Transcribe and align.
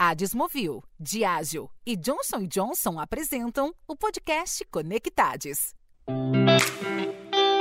A 0.00 0.14
Desmovil, 0.14 0.80
Diageo 1.00 1.68
e 1.84 1.96
Johnson 1.96 2.46
Johnson 2.46 3.00
apresentam 3.00 3.74
o 3.84 3.96
podcast 3.96 4.64
Conectades. 4.70 5.74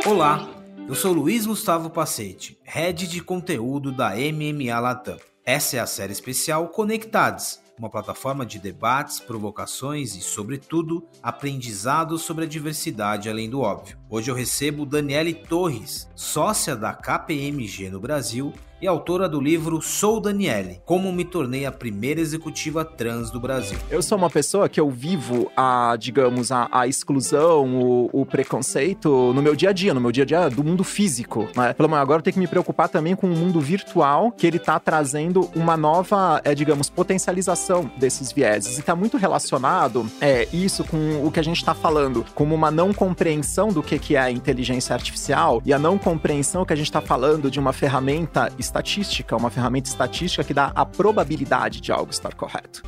Olá, 0.05 0.47
eu 0.87 0.93
sou 0.93 1.13
Luiz 1.13 1.47
Gustavo 1.47 1.89
Pacete, 1.89 2.55
head 2.63 3.07
de 3.07 3.23
conteúdo 3.23 3.91
da 3.91 4.11
MMA 4.11 4.79
Latam. 4.79 5.17
Essa 5.43 5.77
é 5.77 5.79
a 5.79 5.87
série 5.87 6.13
especial 6.13 6.69
Conectades, 6.69 7.59
uma 7.79 7.89
plataforma 7.89 8.45
de 8.45 8.59
debates, 8.59 9.19
provocações 9.19 10.15
e, 10.15 10.21
sobretudo, 10.21 11.07
aprendizado 11.23 12.19
sobre 12.19 12.45
a 12.45 12.47
diversidade 12.47 13.31
além 13.31 13.49
do 13.49 13.61
óbvio. 13.61 13.97
Hoje 14.07 14.29
eu 14.29 14.35
recebo 14.35 14.85
Daniele 14.85 15.33
Torres, 15.33 16.07
sócia 16.15 16.75
da 16.75 16.93
KPMG 16.93 17.89
no 17.89 17.99
Brasil 17.99 18.53
e 18.81 18.87
autora 18.87 19.27
do 19.27 19.39
livro 19.39 19.81
Sou 19.81 20.19
Daniele: 20.19 20.81
Como 20.85 21.11
me 21.11 21.25
tornei 21.25 21.65
a 21.65 21.71
primeira 21.71 22.19
executiva 22.19 22.85
trans 22.85 23.31
do 23.31 23.39
Brasil. 23.39 23.77
Eu 23.89 24.01
sou 24.01 24.17
uma 24.17 24.29
pessoa 24.29 24.69
que 24.69 24.79
eu 24.79 24.89
vivo 24.89 25.51
a, 25.55 25.95
digamos, 25.99 26.51
a, 26.51 26.67
a 26.71 26.87
exclusão, 26.87 27.81
o, 27.81 28.09
o, 28.13 28.25
preconceito 28.25 29.33
no 29.33 29.41
meu 29.41 29.55
dia 29.55 29.69
a 29.69 29.73
dia, 29.73 29.93
no 29.93 30.01
meu 30.01 30.11
dia 30.11 30.23
a 30.23 30.25
dia 30.25 30.49
do 30.49 30.63
mundo 30.63 30.83
físico. 30.83 31.47
Né? 31.55 31.73
Falei, 31.73 31.89
mas 31.89 31.99
agora 31.99 32.19
eu 32.19 32.23
tenho 32.23 32.33
que 32.35 32.39
me 32.39 32.47
preocupar 32.47 32.89
também 32.89 33.15
com 33.15 33.27
o 33.27 33.35
mundo 33.35 33.59
virtual, 33.59 34.31
que 34.31 34.45
ele 34.45 34.59
tá 34.59 34.79
trazendo 34.79 35.49
uma 35.55 35.75
nova, 35.75 36.41
é, 36.43 36.53
digamos, 36.53 36.89
potencialização 36.89 37.89
desses 37.97 38.31
vieses. 38.31 38.77
E 38.77 38.81
tá 38.81 38.95
muito 38.95 39.17
relacionado 39.17 40.09
é, 40.21 40.47
isso 40.53 40.83
com 40.83 41.25
o 41.25 41.31
que 41.31 41.39
a 41.39 41.43
gente 41.43 41.63
tá 41.63 41.73
falando, 41.73 42.25
como 42.35 42.53
uma 42.53 42.69
não 42.69 42.93
compreensão 42.93 43.69
do 43.69 43.81
que, 43.81 43.97
que 43.97 44.15
é 44.15 44.19
a 44.19 44.31
inteligência 44.31 44.93
artificial 44.93 45.61
e 45.65 45.73
a 45.73 45.79
não 45.79 45.97
compreensão 45.97 46.65
que 46.65 46.73
a 46.73 46.75
gente 46.75 46.91
tá 46.91 47.01
falando 47.01 47.49
de 47.49 47.59
uma 47.59 47.73
ferramenta 47.73 48.51
estatística, 48.67 49.35
uma 49.35 49.49
ferramenta 49.49 49.89
estatística 49.89 50.43
que 50.43 50.53
dá 50.53 50.71
a 50.75 50.85
probabilidade 50.85 51.81
de 51.81 51.91
algo 51.91 52.11
estar 52.11 52.33
correto. 52.33 52.83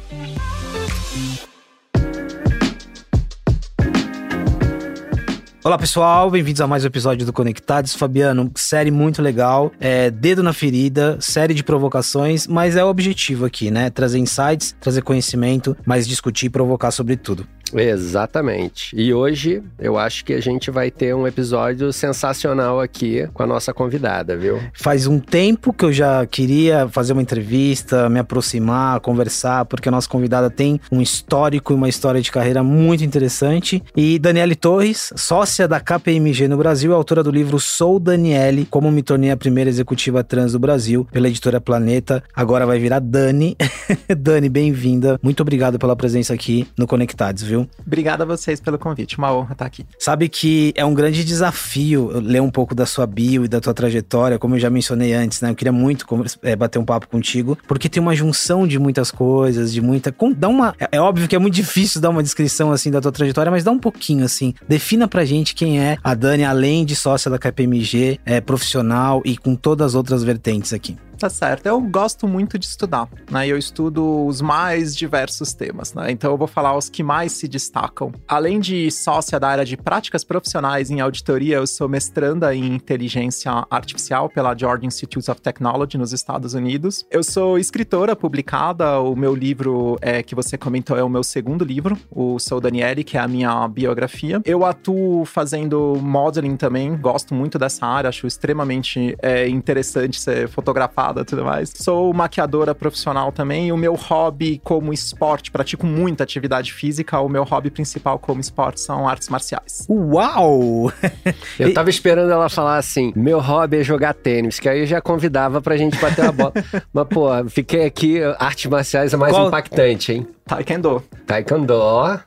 Olá 5.62 5.78
pessoal, 5.78 6.32
bem-vindos 6.32 6.62
a 6.62 6.68
mais 6.68 6.86
um 6.86 6.88
episódio 6.88 7.26
do 7.26 7.34
Conectados. 7.34 7.94
Fabiano, 7.94 8.50
série 8.56 8.90
muito 8.90 9.22
legal, 9.22 9.72
é, 9.78 10.10
dedo 10.10 10.42
na 10.42 10.54
ferida, 10.54 11.18
série 11.20 11.54
de 11.54 11.64
provocações, 11.64 12.48
mas 12.48 12.78
é 12.78 12.84
o 12.84 12.88
objetivo 12.88 13.46
aqui, 13.46 13.70
né? 13.70 13.90
Trazer 13.90 14.20
insights, 14.20 14.74
trazer 14.80 15.02
conhecimento, 15.02 15.76
mas 15.86 16.08
discutir 16.08 16.46
e 16.46 16.50
provocar 16.50 16.92
sobre 16.92 17.18
tudo. 17.18 17.46
Exatamente. 17.74 18.96
E 18.96 19.14
hoje 19.14 19.62
eu 19.78 19.98
acho 19.98 20.26
que 20.26 20.34
a 20.34 20.42
gente 20.42 20.72
vai 20.72 20.90
ter 20.90 21.14
um 21.16 21.28
episódio 21.28 21.92
sensacional 21.92 22.80
aqui 22.80 23.28
com 23.34 23.44
a 23.44 23.48
nossa 23.48 23.74
convidada, 23.74 24.36
viu? 24.36 24.60
Faz 24.74 25.08
um 25.08 25.20
tempo 25.20 25.74
que 25.74 25.86
eu 25.86 25.94
já 25.94 26.26
queria 26.26 26.88
fazer 26.90 27.14
uma 27.14 27.22
entrevista, 27.22 28.10
me 28.10 28.20
aproximar, 28.20 29.00
conversar, 29.00 29.66
porque 29.66 29.90
a 29.90 29.92
nossa 29.92 30.08
convidada 30.08 30.50
tem 30.50 30.80
um 30.92 31.02
histórico 31.02 31.74
e 31.74 31.76
uma 31.76 31.90
história 31.90 32.22
de 32.22 32.32
carreira 32.32 32.64
muito 32.64 33.04
interessante. 33.04 33.84
E 33.96 34.20
Daniele 34.20 34.56
Torres, 34.56 35.14
sócia 35.16 35.68
da 35.68 35.80
KPMG 35.80 36.48
no 36.48 36.58
Brasil, 36.58 36.94
autora 36.94 37.24
do 37.24 37.32
livro 37.32 37.60
Sou 37.60 38.00
Daniele, 38.00 38.66
como 38.66 38.92
me 38.92 39.04
tornei 39.04 39.32
a 39.32 39.38
primeira 39.38 39.70
executiva 39.70 40.24
trans 40.24 40.54
do 40.54 40.60
Brasil, 40.60 41.08
pela 41.12 41.28
editora 41.28 41.62
Planeta. 41.62 42.24
Agora 42.36 42.66
vai 42.66 42.80
virar 42.80 43.00
Dani. 43.00 43.56
Dani, 44.18 44.50
bem-vinda. 44.50 45.20
Muito 45.22 45.42
obrigado 45.42 45.78
pela 45.80 45.96
presença 45.96 46.34
aqui 46.34 46.68
no 46.78 46.88
Conectados, 46.88 47.44
viu? 47.44 47.59
Viu? 47.60 47.70
Obrigado 47.86 48.22
a 48.22 48.26
vocês 48.26 48.60
pelo 48.60 48.78
convite, 48.78 49.18
uma 49.18 49.34
honra 49.34 49.54
estar 49.54 49.66
aqui. 49.66 49.86
Sabe 49.98 50.30
que 50.30 50.74
é 50.76 50.86
um 50.86 50.94
grande 50.94 51.24
desafio 51.24 52.12
ler 52.20 52.42
um 52.42 52.50
pouco 52.50 52.74
da 52.74 52.86
sua 52.86 53.06
bio 53.06 53.46
e 53.46 53.48
da 53.48 53.60
tua 53.60 53.74
trajetória, 53.74 54.40
como 54.40 54.56
eu 54.56 54.60
já 54.60 54.70
mencionei 54.70 55.14
antes, 55.14 55.42
né? 55.42 55.50
Eu 55.50 55.56
queria 55.56 55.72
muito 55.72 56.06
é, 56.44 56.56
bater 56.56 56.80
um 56.80 56.86
papo 56.86 57.08
contigo, 57.08 57.58
porque 57.68 57.90
tem 57.90 58.02
uma 58.02 58.16
junção 58.16 58.68
de 58.68 58.80
muitas 58.80 59.12
coisas, 59.12 59.74
de 59.74 59.82
muita. 59.82 60.14
Dá 60.36 60.48
uma. 60.48 60.76
É, 60.80 60.98
é 60.98 61.02
óbvio 61.02 61.28
que 61.28 61.36
é 61.36 61.40
muito 61.40 61.56
difícil 61.56 62.02
dar 62.02 62.10
uma 62.10 62.24
descrição 62.24 62.72
assim 62.72 62.92
da 62.92 63.02
tua 63.02 63.12
trajetória, 63.12 63.52
mas 63.52 63.64
dá 63.64 63.72
um 63.72 63.80
pouquinho 63.80 64.26
assim. 64.26 64.54
Defina 64.68 65.08
pra 65.08 65.26
gente 65.26 65.56
quem 65.56 65.80
é 65.80 65.98
a 66.04 66.14
Dani, 66.14 66.44
além 66.44 66.86
de 66.86 66.96
sócia 66.96 67.30
da 67.30 67.40
KPMG, 67.40 68.20
é 68.26 68.42
profissional 68.42 69.22
e 69.26 69.38
com 69.38 69.56
todas 69.56 69.88
as 69.88 69.96
outras 69.96 70.24
vertentes 70.24 70.74
aqui. 70.74 70.98
Tá 71.20 71.30
certo. 71.30 71.66
Eu 71.66 71.82
gosto 71.82 72.26
muito 72.30 72.58
de 72.58 72.66
estudar, 72.66 73.10
né? 73.30 73.46
Eu 73.46 73.58
estudo 73.58 74.26
os 74.26 74.40
mais 74.40 74.96
diversos 74.96 75.54
temas, 75.54 75.94
né? 75.94 76.10
Então 76.12 76.32
eu 76.32 76.38
vou 76.38 76.48
falar 76.48 76.78
os 76.78 76.88
que 76.88 77.04
mais 77.04 77.34
se 77.34 77.46
destacam. 77.46 78.14
Além 78.26 78.58
de 78.58 78.90
sócia 78.90 79.38
da 79.38 79.50
área 79.50 79.66
de 79.66 79.76
práticas 79.76 80.24
profissionais 80.24 80.90
em 80.90 81.02
auditoria, 81.02 81.58
eu 81.58 81.68
sou 81.68 81.90
mestranda 81.90 82.56
em 82.56 82.74
inteligência 82.74 83.52
artificial 83.70 84.30
pela 84.30 84.58
Georgia 84.58 84.88
Institute 84.88 85.30
of 85.30 85.42
Technology 85.42 85.98
nos 85.98 86.14
Estados 86.14 86.54
Unidos. 86.54 87.06
Eu 87.12 87.22
sou 87.22 87.60
escritora 87.60 88.16
publicada. 88.16 89.02
O 89.02 89.14
meu 89.14 89.36
livro 89.36 89.98
é, 90.02 90.24
que 90.24 90.34
você 90.34 90.58
comentou 90.58 90.98
é 90.98 91.04
o 91.04 91.10
meu 91.10 91.24
segundo 91.24 91.66
livro, 91.66 91.98
o 92.10 92.40
Sou 92.40 92.62
Daniele, 92.62 93.04
que 93.04 93.18
é 93.18 93.20
a 93.20 93.28
minha 93.28 93.68
biografia. 93.68 94.42
Eu 94.46 94.64
atuo 94.64 95.26
fazendo 95.26 95.98
modeling 96.02 96.56
também. 96.56 96.96
Gosto 96.96 97.34
muito 97.34 97.60
dessa 97.60 97.86
área. 97.86 98.08
Acho 98.08 98.26
extremamente 98.26 99.18
é, 99.22 99.50
interessante 99.50 100.18
ser 100.18 100.48
fotografado 100.48 101.09
e 101.18 101.26
tudo 101.26 101.44
mais. 101.44 101.72
Sou 101.76 102.14
maquiadora 102.14 102.74
profissional 102.76 103.32
também 103.32 103.68
e 103.68 103.72
o 103.72 103.78
meu 103.78 103.96
hobby 103.96 104.60
como 104.64 104.94
esporte, 104.94 105.52
pratico 105.52 105.86
muita 105.86 106.24
atividade 106.24 106.74
física, 106.74 107.20
o 107.20 107.30
meu 107.30 107.44
hobby 107.44 107.70
principal 107.70 108.20
como 108.20 108.40
esporte 108.42 108.80
são 108.80 109.08
artes 109.08 109.30
marciais. 109.30 109.86
Uau! 109.90 110.92
eu 111.60 111.74
tava 111.74 111.90
esperando 111.90 112.32
ela 112.32 112.50
falar 112.50 112.78
assim, 112.78 113.12
meu 113.16 113.40
hobby 113.40 113.78
é 113.78 113.84
jogar 113.84 114.14
tênis, 114.14 114.60
que 114.60 114.70
aí 114.70 114.82
eu 114.82 114.86
já 114.86 115.02
convidava 115.02 115.62
pra 115.62 115.78
gente 115.78 115.98
bater 116.00 116.26
a 116.26 116.32
bola. 116.32 116.54
Mas, 116.94 117.08
pô, 117.08 117.30
fiquei 117.48 117.86
aqui, 117.86 118.22
artes 118.38 118.70
marciais 118.70 119.14
é 119.14 119.18
mais 119.18 119.34
Qual... 119.34 119.48
impactante, 119.48 120.14
hein? 120.14 120.28
Taekwondo. 120.50 121.04
Taekwondo. 121.28 121.80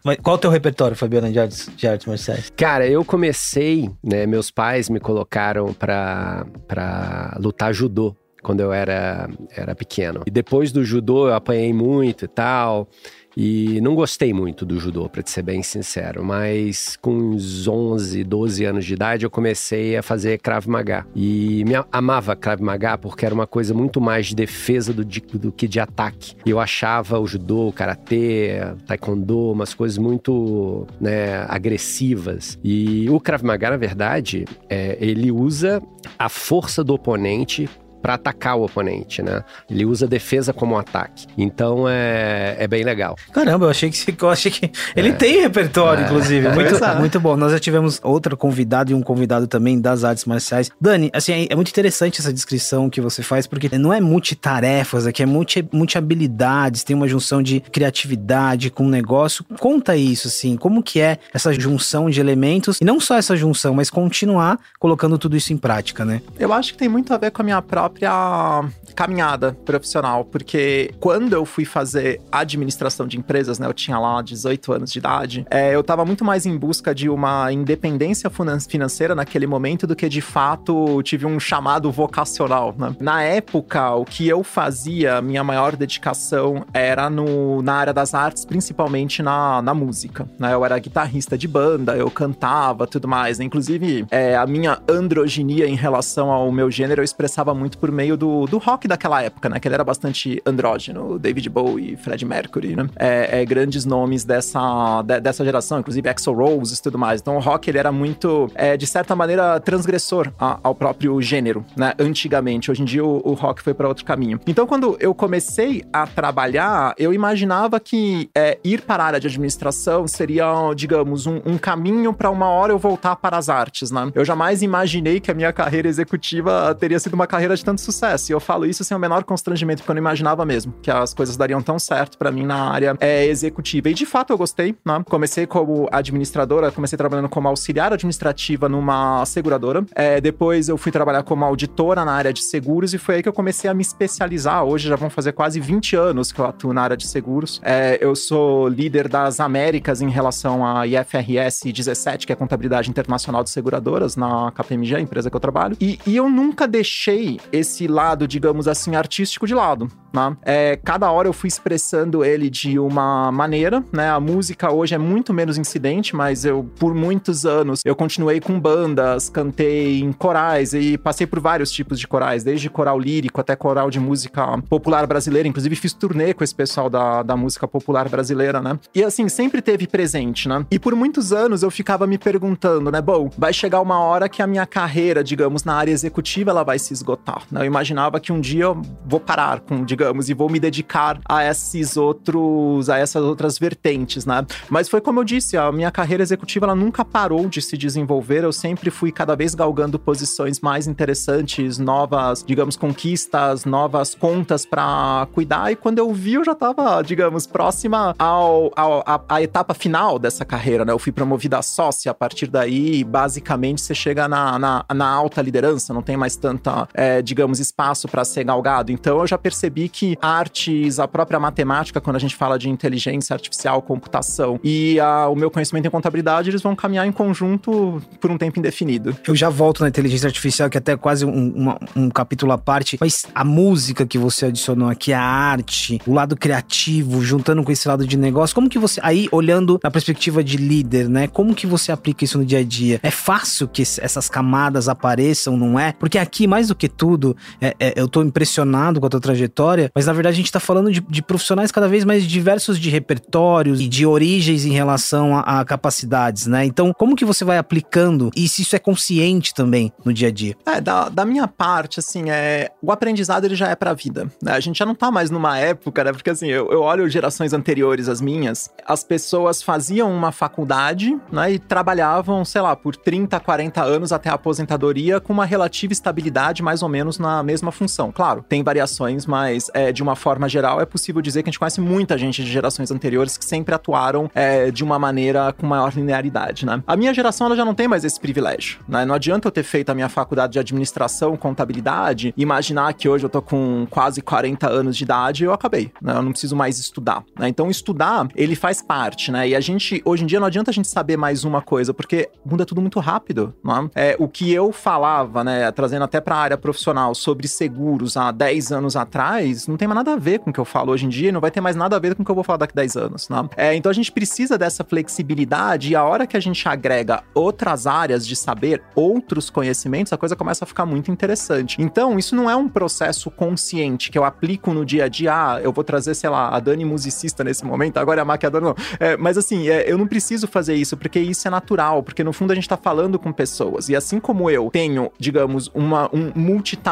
Mas 0.04 0.16
qual 0.22 0.36
o 0.36 0.38
teu 0.38 0.50
repertório, 0.50 0.96
Fabiana, 0.96 1.30
de 1.30 1.40
artes, 1.40 1.68
de 1.76 1.88
artes 1.88 2.06
marciais? 2.06 2.52
Cara, 2.56 2.86
eu 2.86 3.04
comecei, 3.04 3.90
né? 4.02 4.26
Meus 4.26 4.48
pais 4.48 4.88
me 4.88 5.00
colocaram 5.00 5.72
pra, 5.74 6.46
pra 6.68 7.36
lutar 7.40 7.74
judô 7.74 8.14
quando 8.42 8.60
eu 8.60 8.72
era, 8.72 9.28
era 9.54 9.74
pequeno. 9.74 10.22
E 10.26 10.30
depois 10.30 10.72
do 10.72 10.84
judô 10.84 11.28
eu 11.28 11.34
apanhei 11.34 11.72
muito 11.72 12.24
e 12.24 12.28
tal. 12.28 12.88
E 13.36 13.80
não 13.80 13.94
gostei 13.94 14.32
muito 14.32 14.64
do 14.66 14.78
judô, 14.78 15.08
para 15.08 15.22
ser 15.24 15.42
bem 15.42 15.62
sincero, 15.62 16.24
mas 16.24 16.96
com 17.00 17.14
uns 17.14 17.66
11, 17.66 18.24
12 18.24 18.64
anos 18.64 18.84
de 18.84 18.94
idade 18.94 19.24
eu 19.24 19.30
comecei 19.30 19.96
a 19.96 20.02
fazer 20.02 20.38
Krav 20.38 20.66
Maga. 20.66 21.06
E 21.14 21.64
me 21.64 21.72
amava 21.90 22.36
Krav 22.36 22.60
Maga 22.60 22.98
porque 22.98 23.24
era 23.24 23.34
uma 23.34 23.46
coisa 23.46 23.72
muito 23.72 24.00
mais 24.00 24.26
de 24.26 24.34
defesa 24.34 24.92
do, 24.92 25.04
do 25.04 25.50
que 25.50 25.66
de 25.66 25.80
ataque. 25.80 26.34
Eu 26.44 26.60
achava 26.60 27.18
o 27.18 27.26
judô, 27.26 27.68
o 27.68 27.72
karatê, 27.72 28.60
taekwondo, 28.86 29.52
umas 29.52 29.72
coisas 29.72 29.96
muito 29.96 30.86
né, 31.00 31.46
agressivas. 31.48 32.58
E 32.62 33.08
o 33.08 33.18
Krav 33.18 33.42
Maga, 33.42 33.70
na 33.70 33.76
verdade, 33.76 34.44
é, 34.68 34.98
ele 35.00 35.32
usa 35.32 35.82
a 36.18 36.28
força 36.28 36.84
do 36.84 36.94
oponente 36.94 37.68
para 38.02 38.14
atacar 38.14 38.56
o 38.56 38.64
oponente, 38.64 39.22
né? 39.22 39.44
Ele 39.70 39.84
usa 39.84 40.06
defesa 40.06 40.52
como 40.52 40.76
ataque. 40.76 41.26
Então 41.38 41.88
é, 41.88 42.56
é 42.58 42.66
bem 42.66 42.82
legal. 42.82 43.16
Caramba, 43.32 43.66
eu 43.66 43.70
achei 43.70 43.90
que 43.90 44.14
eu 44.20 44.28
achei 44.28 44.50
que 44.50 44.70
ele 44.96 45.10
é. 45.10 45.12
tem 45.12 45.40
repertório, 45.40 46.02
é. 46.02 46.06
inclusive. 46.06 46.48
Muito, 46.48 46.98
muito 46.98 47.20
bom. 47.20 47.36
Nós 47.36 47.52
já 47.52 47.58
tivemos 47.60 48.00
outra 48.02 48.36
convidada 48.36 48.90
e 48.90 48.94
um 48.94 49.02
convidado 49.02 49.46
também 49.46 49.80
das 49.80 50.02
artes 50.02 50.24
marciais. 50.24 50.70
Dani, 50.80 51.10
assim, 51.12 51.32
é, 51.32 51.46
é 51.50 51.54
muito 51.54 51.70
interessante 51.70 52.20
essa 52.20 52.32
descrição 52.32 52.90
que 52.90 53.00
você 53.00 53.22
faz, 53.22 53.46
porque 53.46 53.70
não 53.78 53.92
é 53.92 54.00
multitarefas 54.00 55.06
aqui, 55.06 55.22
é 55.22 55.26
multi, 55.26 55.66
multi 55.72 55.96
habilidades, 55.96 56.82
tem 56.82 56.96
uma 56.96 57.06
junção 57.06 57.42
de 57.42 57.60
criatividade 57.60 58.70
com 58.70 58.86
negócio. 58.88 59.44
Conta 59.60 59.96
isso, 59.96 60.26
assim, 60.26 60.56
como 60.56 60.82
que 60.82 61.00
é 61.00 61.18
essa 61.32 61.52
junção 61.52 62.10
de 62.10 62.20
elementos, 62.20 62.78
e 62.80 62.84
não 62.84 62.98
só 62.98 63.16
essa 63.16 63.36
junção, 63.36 63.74
mas 63.74 63.88
continuar 63.90 64.58
colocando 64.78 65.16
tudo 65.16 65.36
isso 65.36 65.52
em 65.52 65.56
prática, 65.56 66.04
né? 66.04 66.20
Eu 66.38 66.52
acho 66.52 66.72
que 66.72 66.78
tem 66.78 66.88
muito 66.88 67.14
a 67.14 67.18
ver 67.18 67.30
com 67.30 67.42
a 67.42 67.44
minha 67.44 67.62
própria 67.62 67.91
própria 67.92 68.64
caminhada 68.94 69.56
profissional, 69.64 70.24
porque 70.24 70.90
quando 71.00 71.32
eu 71.32 71.44
fui 71.44 71.64
fazer 71.64 72.20
administração 72.30 73.06
de 73.06 73.18
empresas, 73.18 73.58
né, 73.58 73.66
eu 73.66 73.72
tinha 73.72 73.98
lá 73.98 74.20
18 74.20 74.72
anos 74.72 74.92
de 74.92 74.98
idade, 74.98 75.46
é, 75.50 75.74
eu 75.74 75.80
estava 75.80 76.04
muito 76.04 76.24
mais 76.24 76.46
em 76.46 76.56
busca 76.56 76.94
de 76.94 77.08
uma 77.08 77.52
independência 77.52 78.30
financeira 78.68 79.14
naquele 79.14 79.46
momento 79.46 79.86
do 79.86 79.96
que 79.96 80.08
de 80.08 80.20
fato 80.20 81.02
tive 81.02 81.26
um 81.26 81.40
chamado 81.40 81.90
vocacional. 81.90 82.74
Né? 82.76 82.94
Na 83.00 83.22
época, 83.22 83.94
o 83.94 84.04
que 84.04 84.28
eu 84.28 84.44
fazia, 84.44 85.22
minha 85.22 85.42
maior 85.42 85.74
dedicação 85.74 86.64
era 86.72 87.08
no, 87.08 87.62
na 87.62 87.74
área 87.74 87.94
das 87.94 88.14
artes, 88.14 88.44
principalmente 88.44 89.22
na, 89.22 89.62
na 89.62 89.74
música. 89.74 90.28
Né? 90.38 90.52
Eu 90.52 90.64
era 90.64 90.78
guitarrista 90.78 91.36
de 91.38 91.48
banda, 91.48 91.96
eu 91.96 92.10
cantava, 92.10 92.86
tudo 92.86 93.08
mais. 93.08 93.40
Inclusive, 93.40 94.06
é, 94.10 94.36
a 94.36 94.46
minha 94.46 94.78
androginia 94.88 95.66
em 95.66 95.74
relação 95.74 96.30
ao 96.30 96.52
meu 96.52 96.70
gênero 96.70 97.00
eu 97.00 97.04
expressava 97.04 97.54
muito 97.54 97.78
por 97.82 97.90
meio 97.90 98.16
do, 98.16 98.46
do 98.46 98.58
rock 98.58 98.86
daquela 98.86 99.20
época, 99.20 99.48
né? 99.48 99.58
Que 99.58 99.66
ele 99.66 99.74
era 99.74 99.82
bastante 99.82 100.40
andrógeno, 100.46 101.18
David 101.18 101.50
Bowie, 101.50 101.96
Fred 101.96 102.24
Mercury, 102.24 102.76
né? 102.76 102.88
É, 102.94 103.40
é, 103.40 103.44
grandes 103.44 103.84
nomes 103.84 104.22
dessa, 104.22 105.02
de, 105.02 105.18
dessa 105.18 105.44
geração, 105.44 105.80
inclusive 105.80 106.08
Axl 106.08 106.30
Rose 106.30 106.72
e 106.72 106.80
tudo 106.80 106.96
mais. 106.96 107.20
Então 107.20 107.34
o 107.34 107.40
rock 107.40 107.68
ele 107.68 107.78
era 107.78 107.90
muito, 107.90 108.48
é, 108.54 108.76
de 108.76 108.86
certa 108.86 109.16
maneira, 109.16 109.58
transgressor 109.58 110.32
a, 110.38 110.60
ao 110.62 110.76
próprio 110.76 111.20
gênero, 111.20 111.64
né? 111.76 111.92
Antigamente. 111.98 112.70
Hoje 112.70 112.82
em 112.82 112.84
dia 112.84 113.04
o, 113.04 113.20
o 113.24 113.32
rock 113.32 113.60
foi 113.60 113.74
para 113.74 113.88
outro 113.88 114.04
caminho. 114.04 114.38
Então 114.46 114.64
quando 114.64 114.96
eu 115.00 115.12
comecei 115.12 115.82
a 115.92 116.06
trabalhar, 116.06 116.94
eu 116.96 117.12
imaginava 117.12 117.80
que 117.80 118.30
é, 118.32 118.60
ir 118.62 118.82
para 118.82 119.02
a 119.02 119.06
área 119.08 119.18
de 119.18 119.26
administração 119.26 120.06
seria, 120.06 120.46
digamos, 120.76 121.26
um, 121.26 121.40
um 121.44 121.58
caminho 121.58 122.12
para 122.12 122.30
uma 122.30 122.46
hora 122.46 122.72
eu 122.72 122.78
voltar 122.78 123.16
para 123.16 123.36
as 123.36 123.48
artes, 123.48 123.90
né? 123.90 124.12
Eu 124.14 124.24
jamais 124.24 124.62
imaginei 124.62 125.18
que 125.18 125.32
a 125.32 125.34
minha 125.34 125.52
carreira 125.52 125.88
executiva 125.88 126.72
teria 126.78 127.00
sido 127.00 127.14
uma 127.14 127.26
carreira 127.26 127.56
de 127.56 127.71
tanto 127.72 127.80
sucesso. 127.80 128.30
E 128.30 128.34
eu 128.34 128.40
falo 128.40 128.66
isso 128.66 128.84
sem 128.84 128.96
o 128.96 129.00
menor 129.00 129.24
constrangimento, 129.24 129.82
porque 129.82 129.90
eu 129.90 129.94
não 129.94 130.00
imaginava 130.00 130.44
mesmo 130.44 130.74
que 130.82 130.90
as 130.90 131.14
coisas 131.14 131.36
dariam 131.36 131.62
tão 131.62 131.78
certo 131.78 132.18
para 132.18 132.30
mim 132.30 132.44
na 132.44 132.70
área 132.70 132.96
é, 133.00 133.24
executiva. 133.26 133.88
E 133.88 133.94
de 133.94 134.04
fato 134.04 134.32
eu 134.32 134.38
gostei, 134.38 134.76
né? 134.84 135.02
Comecei 135.06 135.46
como 135.46 135.88
administradora, 135.90 136.70
comecei 136.70 136.96
trabalhando 136.96 137.28
como 137.28 137.48
auxiliar 137.48 137.92
administrativa 137.92 138.68
numa 138.68 139.24
seguradora. 139.24 139.84
É, 139.94 140.20
depois 140.20 140.68
eu 140.68 140.76
fui 140.76 140.92
trabalhar 140.92 141.22
como 141.22 141.44
auditora 141.44 142.04
na 142.04 142.12
área 142.12 142.32
de 142.32 142.42
seguros 142.42 142.92
e 142.92 142.98
foi 142.98 143.16
aí 143.16 143.22
que 143.22 143.28
eu 143.28 143.32
comecei 143.32 143.70
a 143.70 143.74
me 143.74 143.82
especializar. 143.82 144.64
Hoje 144.64 144.88
já 144.88 144.96
vão 144.96 145.08
fazer 145.08 145.32
quase 145.32 145.58
20 145.58 145.96
anos 145.96 146.30
que 146.30 146.40
eu 146.40 146.44
atuo 146.44 146.72
na 146.72 146.82
área 146.82 146.96
de 146.96 147.06
seguros. 147.06 147.60
É, 147.64 147.98
eu 148.00 148.14
sou 148.14 148.68
líder 148.68 149.08
das 149.08 149.40
Américas 149.40 150.02
em 150.02 150.10
relação 150.10 150.64
à 150.66 150.86
IFRS 150.86 151.72
17, 151.72 152.26
que 152.26 152.32
é 152.32 152.34
a 152.34 152.36
contabilidade 152.36 152.90
internacional 152.90 153.42
de 153.42 153.50
seguradoras 153.50 154.16
na 154.16 154.52
KPMG, 154.52 154.96
a 154.96 155.00
empresa 155.00 155.30
que 155.30 155.36
eu 155.36 155.40
trabalho. 155.40 155.76
E, 155.80 155.98
e 156.06 156.16
eu 156.16 156.28
nunca 156.28 156.66
deixei 156.68 157.40
esse 157.62 157.86
lado, 157.88 158.28
digamos 158.28 158.68
assim, 158.68 158.94
artístico 158.94 159.46
de 159.46 159.54
lado. 159.54 159.88
Né? 160.12 160.36
É, 160.42 160.76
cada 160.76 161.10
hora 161.10 161.26
eu 161.26 161.32
fui 161.32 161.48
expressando 161.48 162.22
ele 162.22 162.50
de 162.50 162.78
uma 162.78 163.32
maneira, 163.32 163.82
né? 163.90 164.10
A 164.10 164.20
música 164.20 164.70
hoje 164.70 164.94
é 164.94 164.98
muito 164.98 165.32
menos 165.32 165.56
incidente, 165.56 166.14
mas 166.14 166.44
eu, 166.44 166.68
por 166.78 166.94
muitos 166.94 167.46
anos, 167.46 167.80
eu 167.84 167.96
continuei 167.96 168.38
com 168.38 168.60
bandas, 168.60 169.30
cantei 169.30 170.00
em 170.00 170.12
corais 170.12 170.74
e 170.74 170.98
passei 170.98 171.26
por 171.26 171.40
vários 171.40 171.72
tipos 171.72 171.98
de 171.98 172.06
corais, 172.06 172.44
desde 172.44 172.68
coral 172.68 173.00
lírico 173.00 173.40
até 173.40 173.56
coral 173.56 173.90
de 173.90 173.98
música 173.98 174.58
popular 174.68 175.06
brasileira. 175.06 175.48
Inclusive, 175.48 175.74
fiz 175.76 175.94
turnê 175.94 176.34
com 176.34 176.44
esse 176.44 176.54
pessoal 176.54 176.90
da, 176.90 177.22
da 177.22 177.36
música 177.36 177.66
popular 177.66 178.08
brasileira, 178.08 178.60
né? 178.60 178.78
E 178.94 179.02
assim, 179.02 179.28
sempre 179.30 179.62
teve 179.62 179.86
presente, 179.86 180.46
né? 180.46 180.66
E 180.70 180.78
por 180.78 180.94
muitos 180.94 181.32
anos 181.32 181.62
eu 181.62 181.70
ficava 181.70 182.06
me 182.06 182.18
perguntando, 182.18 182.90
né? 182.90 183.00
Bom, 183.00 183.30
vai 183.38 183.52
chegar 183.52 183.80
uma 183.80 183.98
hora 183.98 184.28
que 184.28 184.42
a 184.42 184.46
minha 184.46 184.66
carreira, 184.66 185.24
digamos, 185.24 185.64
na 185.64 185.74
área 185.74 185.92
executiva, 185.92 186.50
ela 186.50 186.62
vai 186.62 186.78
se 186.78 186.92
esgotar. 186.92 187.42
Eu 187.60 187.64
imaginava 187.64 188.18
que 188.20 188.32
um 188.32 188.40
dia 188.40 188.64
eu 188.64 188.82
vou 189.04 189.20
parar 189.20 189.60
com, 189.60 189.84
digamos, 189.84 190.28
e 190.28 190.34
vou 190.34 190.48
me 190.48 190.58
dedicar 190.58 191.20
a 191.28 191.44
esses 191.44 191.96
outros, 191.96 192.88
a 192.88 192.98
essas 192.98 193.22
outras 193.22 193.58
vertentes, 193.58 194.24
né? 194.24 194.44
Mas 194.68 194.88
foi 194.88 195.00
como 195.00 195.20
eu 195.20 195.24
disse, 195.24 195.56
a 195.56 195.70
minha 195.70 195.90
carreira 195.90 196.22
executiva 196.22 196.66
ela 196.66 196.74
nunca 196.74 197.04
parou 197.04 197.48
de 197.48 197.60
se 197.60 197.76
desenvolver. 197.76 198.44
Eu 198.44 198.52
sempre 198.52 198.90
fui 198.90 199.12
cada 199.12 199.34
vez 199.34 199.54
galgando 199.54 199.98
posições 199.98 200.60
mais 200.60 200.86
interessantes, 200.86 201.78
novas, 201.78 202.42
digamos, 202.42 202.76
conquistas, 202.76 203.64
novas 203.64 204.14
contas 204.14 204.64
para 204.64 205.26
cuidar. 205.32 205.70
E 205.70 205.76
quando 205.76 205.98
eu 205.98 206.12
vi, 206.12 206.34
eu 206.34 206.44
já 206.44 206.52
estava, 206.52 207.02
digamos, 207.02 207.46
próxima 207.46 208.14
ao, 208.18 208.72
ao 208.76 209.02
a, 209.06 209.20
a, 209.28 209.42
etapa 209.42 209.74
final 209.74 210.18
dessa 210.18 210.44
carreira, 210.44 210.84
né? 210.84 210.92
Eu 210.92 210.98
fui 210.98 211.12
promovida 211.12 211.58
a 211.58 211.62
sócia. 211.62 212.10
A 212.10 212.14
partir 212.14 212.46
daí, 212.46 213.04
basicamente, 213.04 213.80
você 213.80 213.94
chega 213.94 214.28
na, 214.28 214.58
na, 214.58 214.84
na 214.94 215.08
alta 215.08 215.42
liderança, 215.42 215.92
não 215.92 216.02
tem 216.02 216.16
mais 216.16 216.36
tanta, 216.36 216.88
é, 216.94 217.20
digamos, 217.20 217.41
espaço 217.50 218.08
para 218.08 218.24
ser 218.24 218.44
galgado. 218.44 218.92
Então, 218.92 219.20
eu 219.20 219.26
já 219.26 219.38
percebi 219.38 219.88
que 219.88 220.16
artes, 220.20 220.98
a 220.98 221.08
própria 221.08 221.38
matemática, 221.38 222.00
quando 222.00 222.16
a 222.16 222.18
gente 222.18 222.36
fala 222.36 222.58
de 222.58 222.68
inteligência 222.68 223.34
artificial, 223.34 223.82
computação 223.82 224.58
e 224.62 224.98
a, 225.00 225.28
o 225.28 225.34
meu 225.34 225.50
conhecimento 225.50 225.86
em 225.86 225.90
contabilidade, 225.90 226.50
eles 226.50 226.62
vão 226.62 226.74
caminhar 226.74 227.06
em 227.06 227.12
conjunto 227.12 228.02
por 228.20 228.30
um 228.30 228.38
tempo 228.38 228.58
indefinido. 228.58 229.16
Eu 229.26 229.34
já 229.34 229.48
volto 229.48 229.80
na 229.80 229.88
inteligência 229.88 230.26
artificial, 230.26 230.68
que 230.68 230.76
é 230.76 230.80
até 230.80 230.96
quase 230.96 231.24
um, 231.24 231.52
uma, 231.54 231.78
um 231.94 232.10
capítulo 232.10 232.52
à 232.52 232.58
parte, 232.58 232.96
mas 233.00 233.26
a 233.34 233.44
música 233.44 234.06
que 234.06 234.18
você 234.18 234.46
adicionou 234.46 234.88
aqui, 234.88 235.12
a 235.12 235.20
arte, 235.20 236.00
o 236.06 236.12
lado 236.12 236.36
criativo, 236.36 237.22
juntando 237.22 237.62
com 237.62 237.72
esse 237.72 237.86
lado 237.88 238.06
de 238.06 238.16
negócio, 238.16 238.54
como 238.54 238.68
que 238.68 238.78
você, 238.78 239.00
aí 239.02 239.28
olhando 239.32 239.80
na 239.82 239.90
perspectiva 239.90 240.42
de 240.42 240.56
líder, 240.56 241.08
né, 241.08 241.26
como 241.26 241.54
que 241.54 241.66
você 241.66 241.92
aplica 241.92 242.24
isso 242.24 242.38
no 242.38 242.44
dia 242.44 242.60
a 242.60 242.64
dia? 242.64 243.00
É 243.02 243.10
fácil 243.10 243.68
que 243.68 243.82
essas 243.82 244.28
camadas 244.28 244.88
apareçam, 244.88 245.56
não 245.56 245.78
é? 245.78 245.92
Porque 245.92 246.18
aqui, 246.18 246.46
mais 246.46 246.68
do 246.68 246.74
que 246.74 246.88
tudo, 246.88 247.21
é, 247.60 247.74
é, 247.78 247.92
eu 247.96 248.08
tô 248.08 248.22
impressionado 248.22 249.00
com 249.00 249.06
a 249.06 249.10
tua 249.10 249.20
trajetória, 249.20 249.90
mas 249.94 250.06
na 250.06 250.12
verdade 250.12 250.34
a 250.34 250.36
gente 250.36 250.52
tá 250.52 250.60
falando 250.60 250.90
de, 250.90 251.00
de 251.00 251.22
profissionais 251.22 251.70
cada 251.70 251.88
vez 251.88 252.04
mais 252.04 252.24
diversos 252.24 252.78
de 252.78 252.90
repertórios 252.90 253.80
e 253.80 253.88
de 253.88 254.06
origens 254.06 254.64
em 254.64 254.72
relação 254.72 255.36
a, 255.36 255.60
a, 255.60 255.64
capacidades, 255.64 256.46
né? 256.46 256.64
Então, 256.64 256.92
como 256.92 257.16
que 257.16 257.24
você 257.24 257.44
vai 257.44 257.58
aplicando 257.58 258.30
e 258.36 258.48
se 258.48 258.62
isso 258.62 258.76
é 258.76 258.78
consciente 258.78 259.54
também 259.54 259.92
no 260.04 260.12
dia 260.12 260.28
a 260.28 260.30
dia? 260.30 260.56
É, 260.66 260.80
da, 260.80 261.08
da 261.08 261.24
minha 261.24 261.46
parte, 261.46 262.00
assim, 262.00 262.30
é, 262.30 262.70
o 262.82 262.90
aprendizado 262.90 263.44
ele 263.44 263.54
já 263.54 263.68
é 263.68 263.74
pra 263.74 263.92
vida, 263.94 264.30
né? 264.42 264.52
A 264.52 264.60
gente 264.60 264.78
já 264.78 264.86
não 264.86 264.94
tá 264.94 265.10
mais 265.10 265.30
numa 265.30 265.58
época, 265.58 266.04
né? 266.04 266.12
Porque 266.12 266.30
assim, 266.30 266.48
eu, 266.48 266.70
eu 266.70 266.82
olho 266.82 267.08
gerações 267.08 267.52
anteriores 267.52 268.08
às 268.08 268.20
minhas, 268.20 268.70
as 268.86 269.04
pessoas 269.04 269.62
faziam 269.62 270.10
uma 270.12 270.32
faculdade, 270.32 271.18
né? 271.30 271.52
E 271.52 271.58
trabalhavam, 271.58 272.44
sei 272.44 272.60
lá, 272.60 272.74
por 272.74 272.96
30, 272.96 273.38
40 273.40 273.82
anos 273.82 274.12
até 274.12 274.28
a 274.28 274.34
aposentadoria 274.34 275.20
com 275.20 275.32
uma 275.32 275.44
relativa 275.44 275.92
estabilidade 275.92 276.62
mais 276.62 276.82
ou 276.82 276.88
menos 276.88 277.11
na 277.18 277.42
mesma 277.42 277.72
função. 277.72 278.12
Claro, 278.12 278.44
tem 278.48 278.62
variações, 278.62 279.26
mas 279.26 279.70
é, 279.74 279.92
de 279.92 280.02
uma 280.02 280.16
forma 280.16 280.48
geral 280.48 280.80
é 280.80 280.84
possível 280.84 281.20
dizer 281.22 281.42
que 281.42 281.48
a 281.48 281.50
gente 281.50 281.58
conhece 281.58 281.80
muita 281.80 282.16
gente 282.18 282.42
de 282.44 282.50
gerações 282.50 282.90
anteriores 282.90 283.36
que 283.36 283.44
sempre 283.44 283.74
atuaram 283.74 284.30
é, 284.34 284.70
de 284.70 284.84
uma 284.84 284.98
maneira 284.98 285.52
com 285.52 285.66
maior 285.66 285.92
linearidade, 285.94 286.66
né? 286.66 286.82
A 286.86 286.96
minha 286.96 287.12
geração 287.12 287.46
ela 287.46 287.56
já 287.56 287.64
não 287.64 287.74
tem 287.74 287.88
mais 287.88 288.04
esse 288.04 288.18
privilégio, 288.18 288.80
né? 288.88 289.04
Não 289.04 289.14
adianta 289.14 289.48
eu 289.48 289.52
ter 289.52 289.62
feito 289.62 289.90
a 289.90 289.94
minha 289.94 290.08
faculdade 290.08 290.52
de 290.54 290.58
administração, 290.58 291.36
contabilidade, 291.36 292.34
imaginar 292.36 292.92
que 292.94 293.08
hoje 293.08 293.24
eu 293.24 293.30
tô 293.30 293.42
com 293.42 293.86
quase 293.90 294.20
40 294.20 294.68
anos 294.68 294.96
de 294.96 295.04
idade 295.04 295.44
e 295.44 295.46
eu 295.46 295.52
acabei, 295.52 295.92
né? 296.00 296.14
Eu 296.16 296.22
não 296.22 296.30
preciso 296.30 296.56
mais 296.56 296.78
estudar, 296.78 297.24
né? 297.38 297.48
Então 297.48 297.70
estudar, 297.70 298.28
ele 298.34 298.54
faz 298.54 298.82
parte, 298.82 299.30
né? 299.30 299.48
E 299.48 299.56
a 299.56 299.60
gente, 299.60 300.02
hoje 300.04 300.24
em 300.24 300.26
dia, 300.26 300.40
não 300.40 300.46
adianta 300.46 300.70
a 300.70 300.74
gente 300.74 300.88
saber 300.88 301.16
mais 301.16 301.44
uma 301.44 301.62
coisa, 301.62 301.92
porque 301.94 302.28
muda 302.44 302.64
tudo 302.66 302.80
muito 302.80 303.00
rápido, 303.00 303.54
né? 303.64 303.90
É, 303.94 304.16
o 304.18 304.28
que 304.28 304.52
eu 304.52 304.72
falava, 304.72 305.42
né, 305.44 305.70
trazendo 305.72 306.04
até 306.04 306.20
para 306.20 306.36
a 306.36 306.38
área 306.38 306.58
profissional 306.58 307.01
sobre 307.14 307.48
seguros 307.48 308.16
há 308.16 308.30
10 308.30 308.72
anos 308.72 308.96
atrás, 308.96 309.66
não 309.66 309.76
tem 309.76 309.88
mais 309.88 309.96
nada 309.96 310.14
a 310.14 310.16
ver 310.16 310.38
com 310.38 310.50
o 310.50 310.52
que 310.52 310.60
eu 310.60 310.64
falo 310.64 310.92
hoje 310.92 311.06
em 311.06 311.08
dia, 311.08 311.32
não 311.32 311.40
vai 311.40 311.50
ter 311.50 311.60
mais 311.60 311.76
nada 311.76 311.96
a 311.96 311.98
ver 311.98 312.14
com 312.14 312.22
o 312.22 312.24
que 312.24 312.30
eu 312.30 312.34
vou 312.34 312.44
falar 312.44 312.58
daqui 312.58 312.72
a 312.76 312.80
10 312.80 312.96
anos, 312.96 313.28
né? 313.28 313.48
É, 313.56 313.74
então 313.74 313.90
a 313.90 313.92
gente 313.92 314.12
precisa 314.12 314.56
dessa 314.56 314.84
flexibilidade 314.84 315.90
e 315.90 315.96
a 315.96 316.04
hora 316.04 316.26
que 316.26 316.36
a 316.36 316.40
gente 316.40 316.66
agrega 316.68 317.22
outras 317.34 317.86
áreas 317.86 318.26
de 318.26 318.36
saber, 318.36 318.82
outros 318.94 319.50
conhecimentos, 319.50 320.12
a 320.12 320.16
coisa 320.16 320.36
começa 320.36 320.64
a 320.64 320.66
ficar 320.66 320.86
muito 320.86 321.10
interessante. 321.10 321.76
Então, 321.80 322.18
isso 322.18 322.34
não 322.36 322.48
é 322.48 322.56
um 322.56 322.68
processo 322.68 323.30
consciente 323.30 324.10
que 324.10 324.18
eu 324.18 324.24
aplico 324.24 324.72
no 324.72 324.84
dia 324.84 325.04
a 325.04 325.08
dia, 325.08 325.32
ah, 325.32 325.60
eu 325.62 325.72
vou 325.72 325.84
trazer, 325.84 326.14
sei 326.14 326.30
lá, 326.30 326.54
a 326.54 326.60
Dani 326.60 326.84
musicista 326.84 327.42
nesse 327.42 327.64
momento, 327.64 327.98
agora 327.98 328.20
é 328.20 328.22
a 328.22 328.24
maquiadora, 328.24 328.64
não. 328.64 328.74
É, 328.98 329.16
mas 329.16 329.36
assim, 329.36 329.68
é, 329.68 329.90
eu 329.90 329.98
não 329.98 330.06
preciso 330.06 330.46
fazer 330.46 330.74
isso, 330.74 330.96
porque 330.96 331.18
isso 331.18 331.46
é 331.46 331.50
natural, 331.50 332.02
porque 332.02 332.22
no 332.22 332.32
fundo 332.32 332.52
a 332.52 332.54
gente 332.54 332.68
tá 332.68 332.76
falando 332.76 333.18
com 333.18 333.32
pessoas. 333.32 333.88
E 333.88 333.96
assim 333.96 334.20
como 334.20 334.50
eu 334.50 334.70
tenho, 334.70 335.10
digamos, 335.18 335.70
uma, 335.74 336.08
um 336.12 336.32